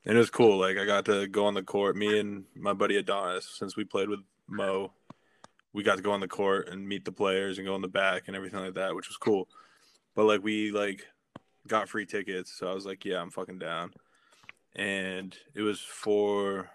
And 0.05 0.17
it 0.17 0.19
was 0.19 0.31
cool. 0.31 0.59
Like 0.59 0.79
I 0.79 0.87
got 0.87 1.05
to 1.05 1.27
go 1.29 1.45
on 1.45 1.55
the 1.55 1.63
court. 1.63 1.97
Me 1.97 2.19
and 2.19 2.45
my 2.57 2.73
buddy 2.73 2.97
Adonis, 2.97 3.47
since 3.59 3.77
we 3.77 3.85
played 3.85 4.09
with 4.09 4.21
Mo, 4.49 4.93
we 5.73 5.83
got 5.83 5.97
to 5.97 6.03
go 6.03 6.13
on 6.13 6.21
the 6.21 6.29
court 6.29 6.69
and 6.69 6.89
meet 6.89 7.05
the 7.05 7.13
players 7.13 7.59
and 7.59 7.67
go 7.67 7.77
in 7.77 7.83
the 7.83 7.89
back 7.89 8.25
and 8.27 8.37
everything 8.37 8.61
like 8.61 8.75
that, 8.75 8.95
which 8.95 9.09
was 9.09 9.19
cool. 9.19 9.49
But 10.15 10.25
like 10.25 10.43
we 10.43 10.71
like 10.71 11.07
got 11.67 11.89
free 11.89 12.07
tickets, 12.07 12.53
so 12.59 12.71
I 12.71 12.75
was 12.75 12.87
like, 12.87 13.05
yeah, 13.05 13.21
I'm 13.21 13.31
fucking 13.31 13.59
down. 13.59 13.93
And 14.75 15.37
it 15.55 15.63
was 15.63 15.81
for 15.81 16.71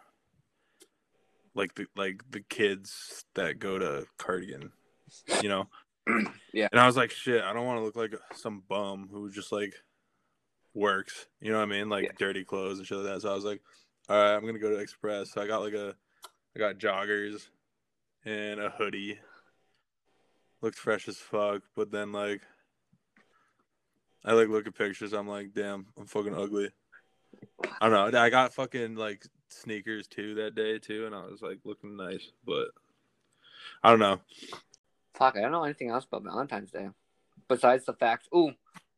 like 1.56 1.74
the 1.76 1.88
like 1.96 2.22
the 2.30 2.42
kids 2.42 3.26
that 3.34 3.60
go 3.60 3.80
to 3.80 4.06
Cardigan, 4.18 4.72
you 5.42 5.50
know. 5.50 5.68
Yeah. 6.54 6.70
And 6.72 6.80
I 6.80 6.88
was 6.88 6.98
like, 6.98 7.12
shit, 7.12 7.44
I 7.44 7.54
don't 7.54 7.66
want 7.66 7.80
to 7.80 7.84
look 7.84 7.96
like 7.96 8.16
some 8.34 8.64
bum 8.68 9.10
who 9.12 9.30
just 9.30 9.52
like 9.52 9.76
works. 10.74 11.28
You 11.42 11.52
know 11.52 11.58
what 11.58 11.66
I 11.66 11.68
mean? 11.68 11.90
Like 11.90 12.06
Yeah. 12.06 12.12
dirty 12.18 12.44
clothes 12.46 12.80
and 12.80 12.88
shit 12.88 12.98
like 12.98 13.06
that. 13.14 13.22
So 13.22 13.32
I 13.32 13.36
was 13.36 13.44
like, 13.44 13.62
all 14.10 14.18
right, 14.18 14.34
I'm 14.34 14.46
gonna 14.46 14.58
go 14.58 14.70
to 14.70 14.78
Express. 14.78 15.32
So 15.32 15.42
I 15.42 15.48
got 15.48 15.62
like 15.62 15.74
a, 15.74 15.94
I 16.56 16.60
got 16.60 16.78
joggers 16.80 17.50
and 18.26 18.60
a 18.60 18.70
hoodie. 18.70 19.20
Looked 20.62 20.80
fresh 20.80 21.08
as 21.08 21.18
fuck, 21.18 21.62
but 21.76 21.92
then 21.92 22.12
like, 22.12 22.42
I 24.26 24.32
like 24.34 24.48
look 24.48 24.66
at 24.66 24.76
pictures. 24.76 25.14
I'm 25.14 25.28
like, 25.28 25.54
damn, 25.54 25.88
I'm 25.98 26.08
fucking 26.08 26.34
ugly. 26.34 26.70
I 27.64 27.90
don't 27.90 28.14
know. 28.14 28.20
I 28.20 28.30
got 28.30 28.54
fucking 28.54 28.96
like 28.96 29.26
sneakers 29.50 30.08
too 30.08 30.36
that 30.36 30.56
day 30.56 30.80
too, 30.80 31.06
and 31.06 31.16
I 31.16 31.26
was 31.26 31.42
like 31.42 31.60
looking 31.64 31.98
nice, 31.98 32.32
but 32.46 32.68
I 33.84 33.90
don't 33.90 34.00
know. 34.00 34.20
Fuck, 35.14 35.36
I 35.38 35.42
don't 35.42 35.52
know 35.52 35.64
anything 35.64 35.90
else 35.90 36.06
about 36.06 36.24
Valentine's 36.24 36.72
Day. 36.72 36.90
Besides 37.48 37.86
the 37.86 37.94
fact, 37.94 38.28
ooh, 38.36 38.52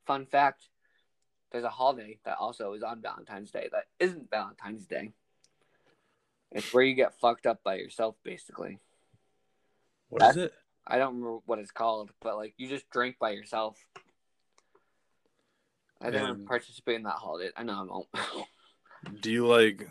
fun 0.05 0.25
fact, 0.25 0.67
there's 1.51 1.63
a 1.63 1.69
holiday 1.69 2.19
that 2.25 2.37
also 2.37 2.73
is 2.73 2.83
on 2.83 3.01
Valentine's 3.01 3.51
Day 3.51 3.69
that 3.71 3.85
isn't 3.99 4.29
Valentine's 4.29 4.85
Day. 4.85 5.11
It's 6.51 6.73
where 6.73 6.83
you 6.83 6.95
get 6.95 7.19
fucked 7.19 7.45
up 7.45 7.63
by 7.63 7.75
yourself, 7.75 8.15
basically. 8.23 8.79
What 10.09 10.23
is 10.23 10.37
it? 10.37 10.53
I 10.85 10.97
don't 10.97 11.15
remember 11.15 11.39
what 11.45 11.59
it's 11.59 11.71
called, 11.71 12.11
but 12.21 12.35
like 12.35 12.55
you 12.57 12.67
just 12.67 12.89
drink 12.89 13.17
by 13.19 13.31
yourself. 13.31 13.77
I 16.01 16.09
didn't 16.11 16.29
And- 16.29 16.45
participate 16.47 16.95
in 16.95 17.03
that 17.03 17.15
holiday. 17.15 17.51
I 17.55 17.63
know 17.63 17.73
I 17.73 17.83
won't. 17.83 18.07
Do 19.21 19.31
you 19.31 19.47
like 19.47 19.87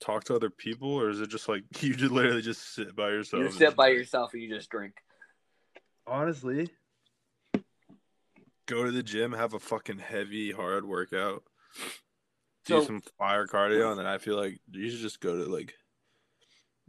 talk 0.00 0.24
to 0.24 0.34
other 0.34 0.50
people, 0.50 0.92
or 0.92 1.08
is 1.10 1.20
it 1.20 1.28
just 1.30 1.48
like 1.48 1.64
you 1.82 1.94
just 1.94 2.12
literally 2.12 2.42
just 2.42 2.74
sit 2.74 2.94
by 2.94 3.08
yourself? 3.10 3.40
you 3.40 3.46
and 3.46 3.54
sit 3.54 3.76
by 3.76 3.88
yourself 3.88 4.32
and 4.34 4.42
you 4.42 4.48
just 4.54 4.70
drink. 4.70 4.94
Honestly, 6.06 6.68
go 8.66 8.84
to 8.84 8.90
the 8.92 9.02
gym, 9.02 9.32
have 9.32 9.54
a 9.54 9.58
fucking 9.58 9.98
heavy, 9.98 10.52
hard 10.52 10.84
workout, 10.86 11.42
do 12.66 12.80
So- 12.80 12.84
some 12.84 13.00
fire 13.18 13.46
cardio, 13.46 13.90
and 13.90 13.98
then 13.98 14.06
I 14.06 14.18
feel 14.18 14.36
like 14.36 14.60
you 14.70 14.90
should 14.90 15.00
just 15.00 15.20
go 15.20 15.36
to 15.36 15.50
like. 15.50 15.74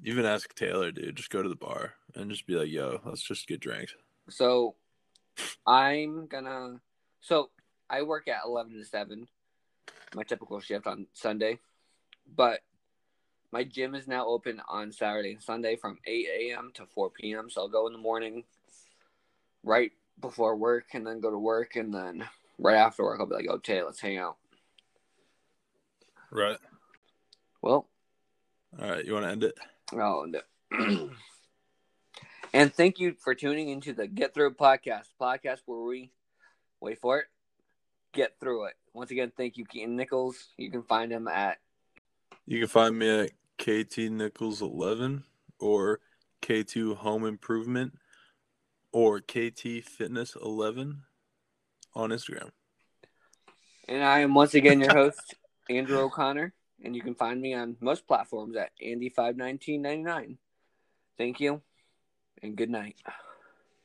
Even 0.03 0.25
ask 0.25 0.53
Taylor, 0.55 0.91
dude. 0.91 1.15
Just 1.15 1.29
go 1.29 1.41
to 1.41 1.47
the 1.47 1.55
bar 1.55 1.93
and 2.15 2.29
just 2.29 2.45
be 2.45 2.55
like, 2.55 2.67
"Yo, 2.69 2.99
let's 3.05 3.21
just 3.23 3.47
get 3.47 3.61
drinks." 3.61 3.95
So 4.29 4.75
I'm 5.65 6.27
gonna. 6.27 6.81
So 7.21 7.49
I 7.89 8.01
work 8.01 8.27
at 8.27 8.45
eleven 8.45 8.73
to 8.73 8.85
seven, 8.85 9.27
my 10.15 10.23
typical 10.23 10.59
shift 10.59 10.87
on 10.87 11.07
Sunday, 11.13 11.59
but 12.35 12.61
my 13.51 13.63
gym 13.63 13.95
is 13.95 14.07
now 14.07 14.25
open 14.25 14.61
on 14.67 14.91
Saturday 14.91 15.31
and 15.31 15.41
Sunday 15.41 15.75
from 15.75 15.99
eight 16.05 16.27
a.m. 16.27 16.71
to 16.75 16.85
four 16.85 17.09
p.m. 17.09 17.49
So 17.49 17.61
I'll 17.61 17.67
go 17.69 17.87
in 17.87 17.93
the 17.93 17.99
morning, 17.99 18.43
right 19.63 19.91
before 20.19 20.55
work, 20.55 20.85
and 20.93 21.05
then 21.05 21.19
go 21.21 21.31
to 21.31 21.37
work, 21.37 21.75
and 21.75 21.93
then 21.93 22.25
right 22.57 22.75
after 22.75 23.03
work 23.03 23.19
I'll 23.19 23.27
be 23.27 23.35
like, 23.35 23.47
"Okay, 23.47 23.83
let's 23.83 23.99
hang 24.01 24.17
out." 24.17 24.37
Right. 26.31 26.57
Well, 27.61 27.87
All 28.81 28.89
right. 28.89 29.05
You 29.05 29.13
want 29.13 29.25
to 29.25 29.31
end 29.31 29.43
it? 29.43 29.57
Oh, 29.93 30.23
and, 30.71 31.11
and 32.53 32.73
thank 32.73 32.99
you 32.99 33.15
for 33.19 33.33
tuning 33.33 33.69
into 33.69 33.93
the 33.93 34.07
Get 34.07 34.33
Through 34.33 34.55
podcast, 34.55 35.07
podcast 35.21 35.61
where 35.65 35.79
we 35.79 36.11
wait 36.81 36.99
for 36.99 37.19
it, 37.19 37.27
get 38.15 38.39
through 38.39 38.65
it. 38.65 38.73
Once 38.93 39.11
again, 39.11 39.31
thank 39.37 39.57
you, 39.57 39.65
Keaton 39.65 39.95
Nichols. 39.95 40.47
You 40.57 40.71
can 40.71 40.81
find 40.81 41.11
him 41.11 41.27
at 41.27 41.57
You 42.47 42.59
can 42.59 42.67
find 42.67 42.97
me 42.97 43.09
at 43.09 43.31
KT 43.59 44.09
Nichols 44.09 44.61
eleven 44.61 45.23
or 45.59 45.99
K2 46.41 46.95
Home 46.97 47.25
Improvement 47.25 47.93
or 48.91 49.19
KT 49.19 49.83
Fitness 49.85 50.35
eleven 50.41 51.03
on 51.93 52.09
Instagram. 52.09 52.49
and 53.87 54.03
I 54.03 54.19
am 54.19 54.33
once 54.33 54.55
again 54.55 54.79
your 54.79 54.93
host, 55.03 55.35
Andrew 55.69 55.99
O'Connor, 55.99 56.53
and 56.83 56.95
you 56.95 57.01
can 57.01 57.15
find 57.15 57.39
me 57.41 57.53
on 57.53 57.77
most 57.79 58.07
platforms 58.07 58.55
at 58.55 58.71
Andy51999. 58.83 60.37
Thank 61.17 61.39
you, 61.39 61.61
and 62.41 62.55
good 62.55 62.69
night. 62.69 62.95